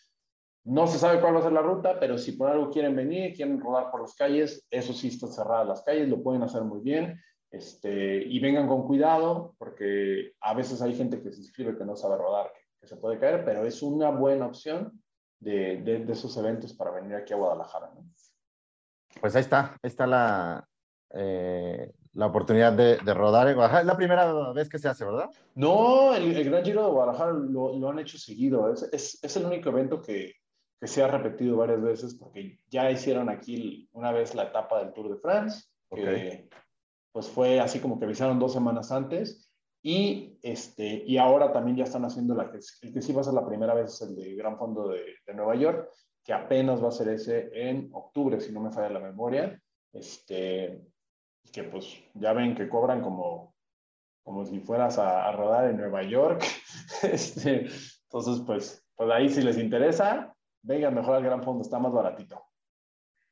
no 0.64 0.86
se 0.86 0.98
sabe 0.98 1.20
cuál 1.20 1.34
va 1.34 1.40
a 1.40 1.42
ser 1.42 1.52
la 1.52 1.62
ruta, 1.62 1.98
pero 1.98 2.18
si 2.18 2.32
por 2.32 2.50
algo 2.50 2.70
quieren 2.70 2.94
venir, 2.94 3.34
quieren 3.34 3.60
rodar 3.60 3.90
por 3.90 4.02
las 4.02 4.14
calles, 4.14 4.66
eso 4.70 4.92
sí 4.92 5.08
está 5.08 5.26
cerradas 5.26 5.66
las 5.66 5.82
calles, 5.82 6.08
lo 6.08 6.22
pueden 6.22 6.42
hacer 6.42 6.62
muy 6.62 6.80
bien. 6.80 7.20
Este, 7.50 8.22
y 8.22 8.38
vengan 8.38 8.68
con 8.68 8.86
cuidado, 8.86 9.54
porque 9.58 10.34
a 10.40 10.54
veces 10.54 10.80
hay 10.82 10.94
gente 10.94 11.20
que 11.20 11.32
se 11.32 11.40
inscribe 11.40 11.76
que 11.76 11.84
no 11.84 11.96
sabe 11.96 12.16
rodar, 12.16 12.52
que, 12.52 12.60
que 12.80 12.86
se 12.86 12.96
puede 12.96 13.18
caer, 13.18 13.44
pero 13.44 13.64
es 13.64 13.82
una 13.82 14.10
buena 14.10 14.46
opción 14.46 15.02
de, 15.40 15.78
de, 15.82 16.04
de, 16.04 16.12
esos 16.12 16.36
eventos 16.36 16.74
para 16.74 16.92
venir 16.92 17.16
aquí 17.16 17.32
a 17.32 17.36
Guadalajara. 17.36 17.90
¿no? 17.94 18.04
Pues 19.20 19.34
ahí 19.34 19.40
está, 19.40 19.72
ahí 19.82 19.88
está 19.88 20.06
la, 20.06 20.68
eh, 21.12 21.92
la 22.12 22.26
oportunidad 22.26 22.72
de, 22.72 22.96
rodar 23.14 23.48
en 23.48 23.54
Guadalajara. 23.54 23.80
Es 23.80 23.86
la 23.86 23.96
primera 23.96 24.52
vez 24.52 24.68
que 24.68 24.78
se 24.78 24.88
hace, 24.88 25.04
¿verdad? 25.04 25.30
No, 25.54 26.14
el, 26.14 26.44
Gran 26.44 26.64
Giro 26.64 26.84
de 26.84 26.92
Guadalajara 26.92 27.32
lo, 27.32 27.88
han 27.88 27.98
hecho 27.98 28.18
seguido. 28.18 28.72
Es, 28.72 29.18
es, 29.22 29.36
el 29.36 29.46
único 29.46 29.70
evento 29.70 30.00
que, 30.00 30.34
que, 30.80 30.86
se 30.86 31.02
ha 31.02 31.08
repetido 31.08 31.56
varias 31.56 31.82
veces 31.82 32.14
porque 32.14 32.58
ya 32.68 32.90
hicieron 32.90 33.28
aquí 33.28 33.88
una 33.92 34.12
vez 34.12 34.34
la 34.34 34.44
etapa 34.44 34.82
del 34.82 34.92
Tour 34.92 35.10
de 35.10 35.18
France, 35.18 35.66
que 35.90 36.48
pues 37.12 37.28
fue 37.28 37.60
así 37.60 37.80
como 37.80 37.98
que 37.98 38.04
avisaron 38.06 38.38
dos 38.38 38.52
semanas 38.52 38.90
antes. 38.90 39.46
Y, 39.82 40.38
este, 40.42 41.04
y 41.06 41.16
ahora 41.16 41.52
también 41.52 41.76
ya 41.76 41.84
están 41.84 42.04
haciendo 42.04 42.34
la 42.34 42.50
que, 42.50 42.58
el 42.82 42.92
que 42.92 43.02
sí 43.02 43.12
va 43.12 43.22
a 43.22 43.24
ser 43.24 43.34
la 43.34 43.46
primera 43.46 43.74
vez 43.74 43.94
es 43.94 44.02
el 44.02 44.14
de 44.14 44.34
Gran 44.34 44.58
Fondo 44.58 44.88
de, 44.88 45.16
de 45.26 45.34
Nueva 45.34 45.54
York, 45.56 45.88
que 46.22 46.34
apenas 46.34 46.82
va 46.82 46.88
a 46.88 46.92
ser 46.92 47.08
ese 47.08 47.50
en 47.54 47.88
octubre, 47.92 48.40
si 48.40 48.52
no 48.52 48.60
me 48.60 48.70
falla 48.70 48.90
la 48.90 49.00
memoria. 49.00 49.58
Este, 49.92 50.82
que 51.52 51.64
pues 51.64 51.96
ya 52.14 52.32
ven 52.32 52.54
que 52.54 52.68
cobran 52.68 53.02
como, 53.02 53.54
como 54.22 54.44
si 54.44 54.60
fueras 54.60 54.98
a, 54.98 55.30
rodar 55.32 55.68
en 55.68 55.78
Nueva 55.78 56.02
York. 56.02 56.44
este, 57.02 57.66
entonces, 58.04 58.42
pues, 58.46 58.84
pues 58.94 59.10
ahí 59.10 59.28
si 59.28 59.42
les 59.42 59.58
interesa, 59.58 60.34
vengan 60.62 60.94
mejor 60.94 61.16
al 61.16 61.24
Gran 61.24 61.42
Fondo, 61.42 61.62
está 61.62 61.78
más 61.78 61.92
baratito. 61.92 62.42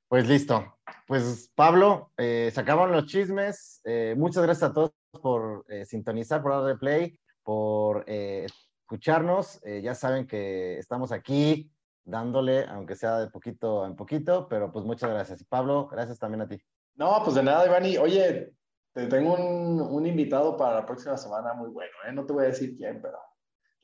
Pues 0.09 0.27
listo. 0.27 0.79
Pues 1.07 1.53
Pablo, 1.55 2.13
eh, 2.17 2.51
se 2.53 2.61
acaban 2.61 2.93
los 2.93 3.07
chismes. 3.07 3.81
Eh, 3.85 4.15
muchas 4.17 4.43
gracias 4.43 4.71
a 4.71 4.73
todos 4.73 4.93
por 5.21 5.65
eh, 5.69 5.85
sintonizar, 5.85 6.43
por 6.43 6.53
darle 6.53 6.77
play, 6.77 7.19
por 7.43 8.05
escucharnos. 8.09 9.61
ya 9.83 9.95
saben 9.95 10.27
que 10.27 10.79
estamos 10.79 11.13
aquí 11.13 11.71
dándole, 12.05 12.65
aunque 12.67 12.95
sea 12.95 13.19
de 13.19 13.31
poquito 13.31 13.87
en 13.87 13.97
poquito, 13.97 14.49
pero 14.49 14.73
pues 14.73 14.85
muchas 14.85 15.11
gracias. 15.11 15.45
Pablo, 15.45 15.89
gracias 15.89 16.19
también 16.19 16.43
a 16.43 16.49
ti. 16.49 16.59
No, 16.95 17.21
pues 17.23 17.37
de 17.37 17.43
nada, 17.43 17.67
Ivani. 17.67 17.97
Oye, 17.99 18.53
te 18.93 19.07
tengo 19.07 19.35
un, 19.35 19.81
un, 19.81 20.07
invitado 20.07 20.57
para 20.57 20.77
la 20.77 20.87
próxima 20.87 21.17
semana 21.17 21.55
muy 21.55 21.71
bueno, 21.71 21.93
¿eh? 22.07 22.13
No 22.13 22.27
te 22.27 22.33
voy 22.33 22.45
a 22.45 22.49
decir 22.49 22.77
quién, 22.77 23.01
pero 23.01 23.19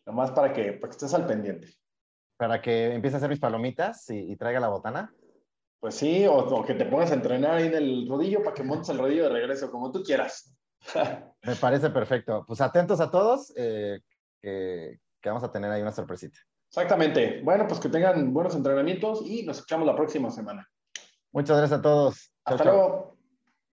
nomás 0.06 0.30
para 0.32 0.52
que, 0.52 0.72
para 0.72 0.90
que 0.90 0.96
estés 0.96 1.14
al 1.14 1.26
pendiente. 1.26 1.68
Para 2.36 2.60
que 2.60 2.94
empiece 2.94 3.16
a 3.16 3.18
hacer 3.18 3.30
mis 3.30 3.38
palomitas 3.38 4.08
y, 4.10 4.36
traiga 4.36 4.60
la 4.60 4.68
botana. 4.68 5.12
Pues 5.80 5.94
sí, 5.94 6.26
o, 6.26 6.64
que 6.64 6.74
te 6.74 6.86
pongas 6.86 7.10
a 7.10 7.14
entrenar 7.14 7.56
ahí 7.56 7.66
en 7.66 7.74
el 7.74 8.08
rodillo 8.08 8.42
para 8.42 8.54
que 8.54 8.62
montes 8.62 8.88
el 8.88 8.98
rodillo 8.98 9.24
de 9.24 9.30
regreso, 9.30 9.70
como 9.70 9.92
tú 9.92 10.02
quieras. 10.02 10.56
Me 11.42 11.56
parece 11.56 11.90
perfecto. 11.90 12.44
Pues 12.46 12.60
atentos 12.60 13.00
a 13.00 13.10
todos, 13.10 13.52
eh, 13.56 14.00
que, 14.40 14.98
que 15.20 15.28
vamos 15.28 15.44
a 15.44 15.52
tener 15.52 15.70
ahí 15.70 15.82
una 15.82 15.92
sorpresita. 15.92 16.38
Exactamente. 16.68 17.40
Bueno, 17.44 17.66
pues 17.68 17.78
que 17.78 17.88
tengan 17.88 18.32
buenos 18.34 18.56
entrenamientos 18.56 19.22
y 19.24 19.44
nos 19.44 19.58
escuchamos 19.58 19.86
la 19.86 19.94
próxima 19.94 20.30
semana. 20.30 20.68
Muchas 21.32 21.56
gracias 21.56 21.78
a 21.78 21.82
todos. 21.82 22.32
Hasta 22.44 22.64
luego. 22.64 23.13